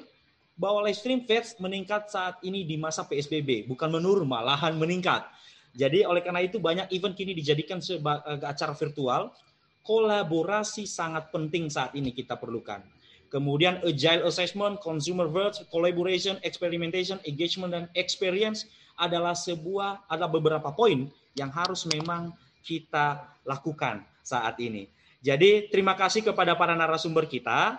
[0.61, 5.25] bahwa live stream feeds meningkat saat ini di masa PSBB, bukan menurun malahan meningkat.
[5.73, 9.33] Jadi oleh karena itu banyak event kini dijadikan sebagai acara virtual.
[9.81, 12.85] Kolaborasi sangat penting saat ini kita perlukan
[13.31, 18.67] Kemudian agile assessment, consumer words, collaboration, experimentation, engagement dan experience
[18.99, 21.07] adalah sebuah ada beberapa poin
[21.39, 22.35] yang harus memang
[22.67, 24.91] kita lakukan saat ini.
[25.23, 27.79] Jadi terima kasih kepada para narasumber kita.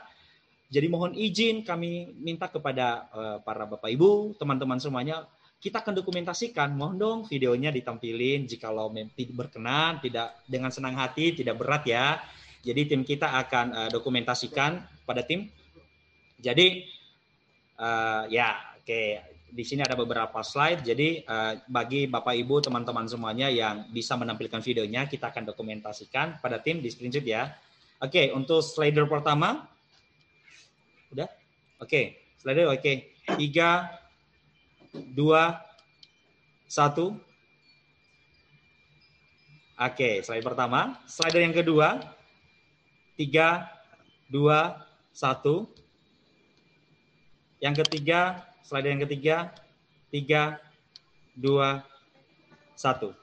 [0.71, 5.27] Jadi mohon izin kami minta kepada uh, para Bapak Ibu, teman-teman semuanya
[5.59, 6.73] kita akan dokumentasikan.
[6.73, 8.87] Mohon dong videonya ditampilin jikalau
[9.35, 12.23] berkenan, tidak dengan senang hati, tidak berat ya.
[12.61, 15.49] Jadi tim kita akan uh, dokumentasikan pada tim.
[16.37, 16.85] Jadi
[17.81, 19.21] uh, ya oke okay.
[19.49, 20.85] di sini ada beberapa slide.
[20.85, 26.61] Jadi uh, bagi Bapak Ibu teman-teman semuanya yang bisa menampilkan videonya kita akan dokumentasikan pada
[26.61, 27.49] tim di screenshot ya.
[28.01, 29.65] Oke okay, untuk slider pertama
[31.11, 31.27] udah
[31.83, 32.23] oke okay.
[32.39, 32.95] slider oke okay.
[33.35, 33.99] tiga
[35.11, 35.59] dua
[36.71, 37.19] satu
[39.81, 40.93] Oke, slide pertama.
[41.09, 41.97] Slider yang kedua
[43.21, 43.69] tiga,
[44.25, 44.81] dua,
[45.13, 45.69] satu.
[47.61, 49.53] Yang ketiga, slide yang ketiga,
[50.09, 50.57] tiga,
[51.37, 51.85] dua,
[52.73, 53.13] satu.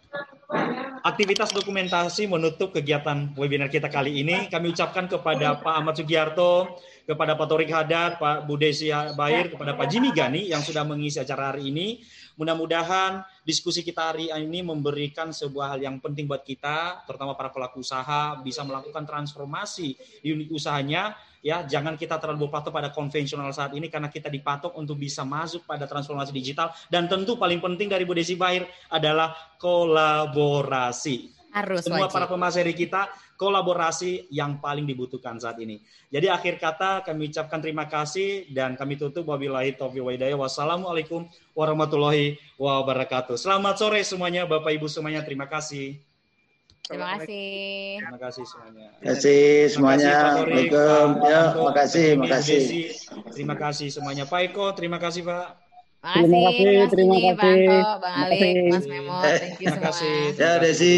[1.03, 4.47] Aktivitas dokumentasi menutup kegiatan webinar kita kali ini.
[4.47, 6.79] Kami ucapkan kepada Pak Ahmad Sugiarto,
[7.09, 11.57] kepada Pak Torik Hadad, Pak Budesi Bair, kepada Pak Jimmy Gani yang sudah mengisi acara
[11.57, 12.05] hari ini.
[12.37, 17.81] Mudah-mudahan diskusi kita hari ini memberikan sebuah hal yang penting buat kita, terutama para pelaku
[17.81, 21.17] usaha bisa melakukan transformasi di unit usahanya.
[21.41, 25.65] Ya, jangan kita terlalu berpatok pada konvensional saat ini karena kita dipatok untuk bisa masuk
[25.65, 31.39] pada transformasi digital dan tentu paling penting dari Bu Desi Bahir adalah kolaborasi.
[31.49, 32.15] Harus Semua wajib.
[32.21, 33.09] para pemaseri kita
[33.39, 35.79] kolaborasi yang paling dibutuhkan saat ini.
[36.11, 40.35] Jadi akhir kata kami ucapkan terima kasih dan kami tutup wabillahi taufiq wa hidayah.
[40.35, 43.39] Wassalamualaikum warahmatullahi wabarakatuh.
[43.39, 45.23] Selamat sore semuanya Bapak Ibu semuanya.
[45.23, 46.03] Terima kasih.
[46.89, 48.01] Terima kasih.
[48.01, 48.87] Terima kasih semuanya.
[48.99, 50.15] Terima kasih semuanya.
[50.19, 51.07] Assalamualaikum.
[51.23, 52.61] Ya, terima kasih, terima kasih.
[53.31, 54.25] Terima kasih semuanya.
[54.27, 55.68] Pak Eko, terima kasih Pak.
[55.99, 60.31] Terima kasih, terima kasih, Bang Anto, Bang Ali, Mas Memo, thank you terima kasih.
[60.39, 60.95] Ya Desi,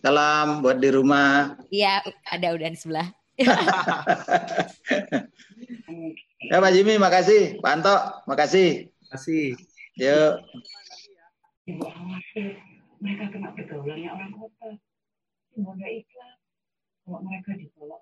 [0.00, 1.60] salam buat di rumah.
[1.68, 2.00] Iya,
[2.32, 3.12] ada udah di sebelah.
[6.48, 7.60] ya Pak Jimmy, makasih.
[7.60, 7.92] Pak Anto,
[8.24, 8.88] makasih.
[9.04, 9.52] Makasih.
[10.00, 10.40] Yuk.
[11.68, 12.56] Ibu khawatir
[13.04, 14.80] mereka kena pergaulannya orang kota.
[15.52, 16.40] Semoga ikhlas.
[17.06, 17.94] Kalau mereka dibawa